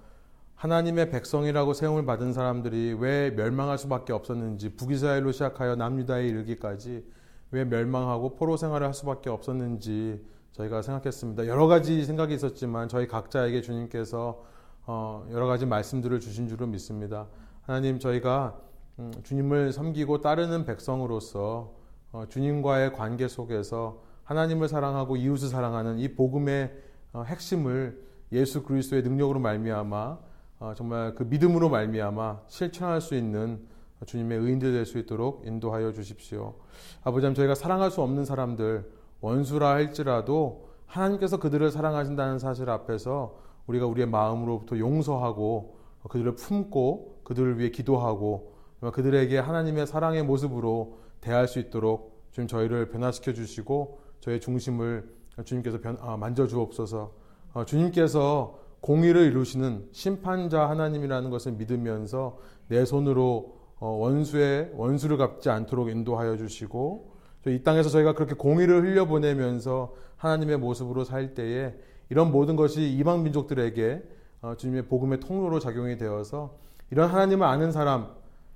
하나님의 0.56 1.11
백성이라고 1.11 1.73
세움을 1.73 2.06
받은 2.06 2.34
사람들이 2.34 2.95
왜 2.99 3.31
멸망할 3.31 3.77
수밖에 3.77 4.14
없었는지 4.14 4.76
북이스라엘로 4.76 5.31
시작하여 5.31 5.76
남유다에 5.76 6.27
이르기까지 6.27 7.03
왜 7.52 7.64
멸망하고 7.64 8.36
포로 8.36 8.57
생활을 8.57 8.86
할 8.86 8.94
수밖에 8.94 9.30
없었는지 9.30 10.24
저희가 10.52 10.82
생각했습니다. 10.82 11.48
여러 11.48 11.68
가지 11.68 12.03
생각이 12.03 12.34
있었지만 12.34 12.90
저희 12.90 13.07
각자에게 13.07 13.61
주님께서 13.61 14.44
어, 14.86 15.28
여러 15.32 15.48
가지 15.48 15.65
말씀들을 15.65 16.19
주신 16.19 16.48
줄로 16.48 16.65
믿습니다. 16.68 17.28
하나님 17.61 17.99
저희가 17.99 18.60
음, 18.99 19.11
주님을 19.24 19.74
섬기고 19.74 20.22
따르는 20.22 20.65
백성으로서 20.65 21.76
어, 22.11 22.26
주님과의 22.30 22.94
관계 22.94 23.28
속에서 23.28 24.02
하나님을 24.24 24.68
사랑하고 24.68 25.18
이웃을 25.18 25.49
사랑하는 25.49 25.99
이 25.99 26.15
복음의 26.15 26.74
어, 27.14 27.24
핵심을 27.24 28.02
예수 28.32 28.64
그리스도의 28.64 29.03
능력으로 29.03 29.40
말미암아 29.40 30.18
어, 30.60 30.74
정말 30.76 31.14
그 31.15 31.24
믿음으로 31.24 31.69
말미암아 31.69 32.41
실천할 32.48 32.99
수 32.99 33.15
있는 33.15 33.68
주님의 34.06 34.38
의인들 34.38 34.72
될 34.74 34.86
수 34.86 34.98
있도록 34.99 35.44
인도하여 35.45 35.91
주십시오. 35.91 36.56
아버지 37.03 37.34
저희가 37.34 37.56
사랑할 37.56 37.91
수 37.91 38.02
없는 38.02 38.26
사람들 38.26 38.90
원수라 39.22 39.69
할지라도 39.69 40.68
하나님께서 40.86 41.38
그들을 41.40 41.69
사랑하신다는 41.72 42.40
사실 42.40 42.69
앞에서 42.69 43.40
우리가 43.68 43.86
우리의 43.86 44.07
마음으로부터 44.07 44.78
용서하고 44.78 45.78
그들을 46.10 46.36
품고 46.36 47.22
그들을 47.24 47.60
위해 47.60 47.69
기도하고 47.69 48.53
그들에게 48.94 49.38
하나님의 49.38 49.88
사랑의 49.88 50.24
모습으로 50.24 50.99
대할 51.19 51.48
수 51.48 51.60
있도록 51.60 52.22
주님 52.32 52.48
저희를 52.48 52.90
변화시켜 52.90 53.34
주시고 53.34 53.99
저의 54.19 54.40
중심을 54.40 55.10
주님께서 55.44 55.80
변, 55.82 55.98
아, 55.99 56.18
만져 56.18 56.48
주옵소서. 56.48 57.11
어, 57.53 57.65
주님께서 57.65 58.60
공의를 58.82 59.24
이루시는 59.26 59.90
심판자 59.91 60.69
하나님이라는 60.69 61.30
것을 61.30 61.53
믿으면서 61.53 62.38
내 62.68 62.86
손으로 62.86 63.56
어, 63.56 63.56
원수의 63.79 64.71
원수를 64.75 65.17
갚지 65.17 65.49
않도록 65.49 65.89
인도하여 65.89 66.37
주시고 66.37 67.17
이 67.47 67.63
땅에서 67.63 67.89
저희가 67.89 68.13
그렇게 68.13 68.33
공의를 68.33 68.83
흘려보내면서 68.83 69.93
하나님의 70.17 70.57
모습으로 70.57 71.03
살 71.03 71.33
때에 71.33 71.75
이런 72.09 72.31
모든 72.31 72.55
것이 72.55 72.89
이방 72.89 73.23
민족들에게 73.23 74.03
어, 74.41 74.55
주님의 74.55 74.87
복음의 74.87 75.19
통로로 75.19 75.59
작용이 75.59 75.97
되어서 75.97 76.57
이런 76.91 77.09
하나님을 77.09 77.45
아는 77.45 77.71
사람, 77.71 78.07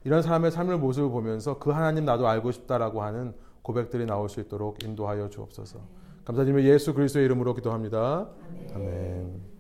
이런 0.03 0.22
사람의 0.22 0.52
삶을 0.52 0.77
모습을 0.77 1.10
보면서 1.10 1.60
그 1.60 1.69
하나님 1.72 2.06
나도 2.06 2.27
알고 2.27 2.52
싶다라고 2.52 3.02
하는 3.02 3.34
고백들이 3.61 4.06
나올 4.06 4.30
수 4.30 4.39
있도록 4.39 4.84
인도하여 4.84 5.30
주옵소서. 5.30 5.80
감사드리며 6.26 6.64
예수 6.64 6.93
그리스도의 6.93 7.26
이름으로 7.26 7.53
기도합니다. 7.53 8.30
아멘. 8.73 8.76
아멘. 8.76 9.51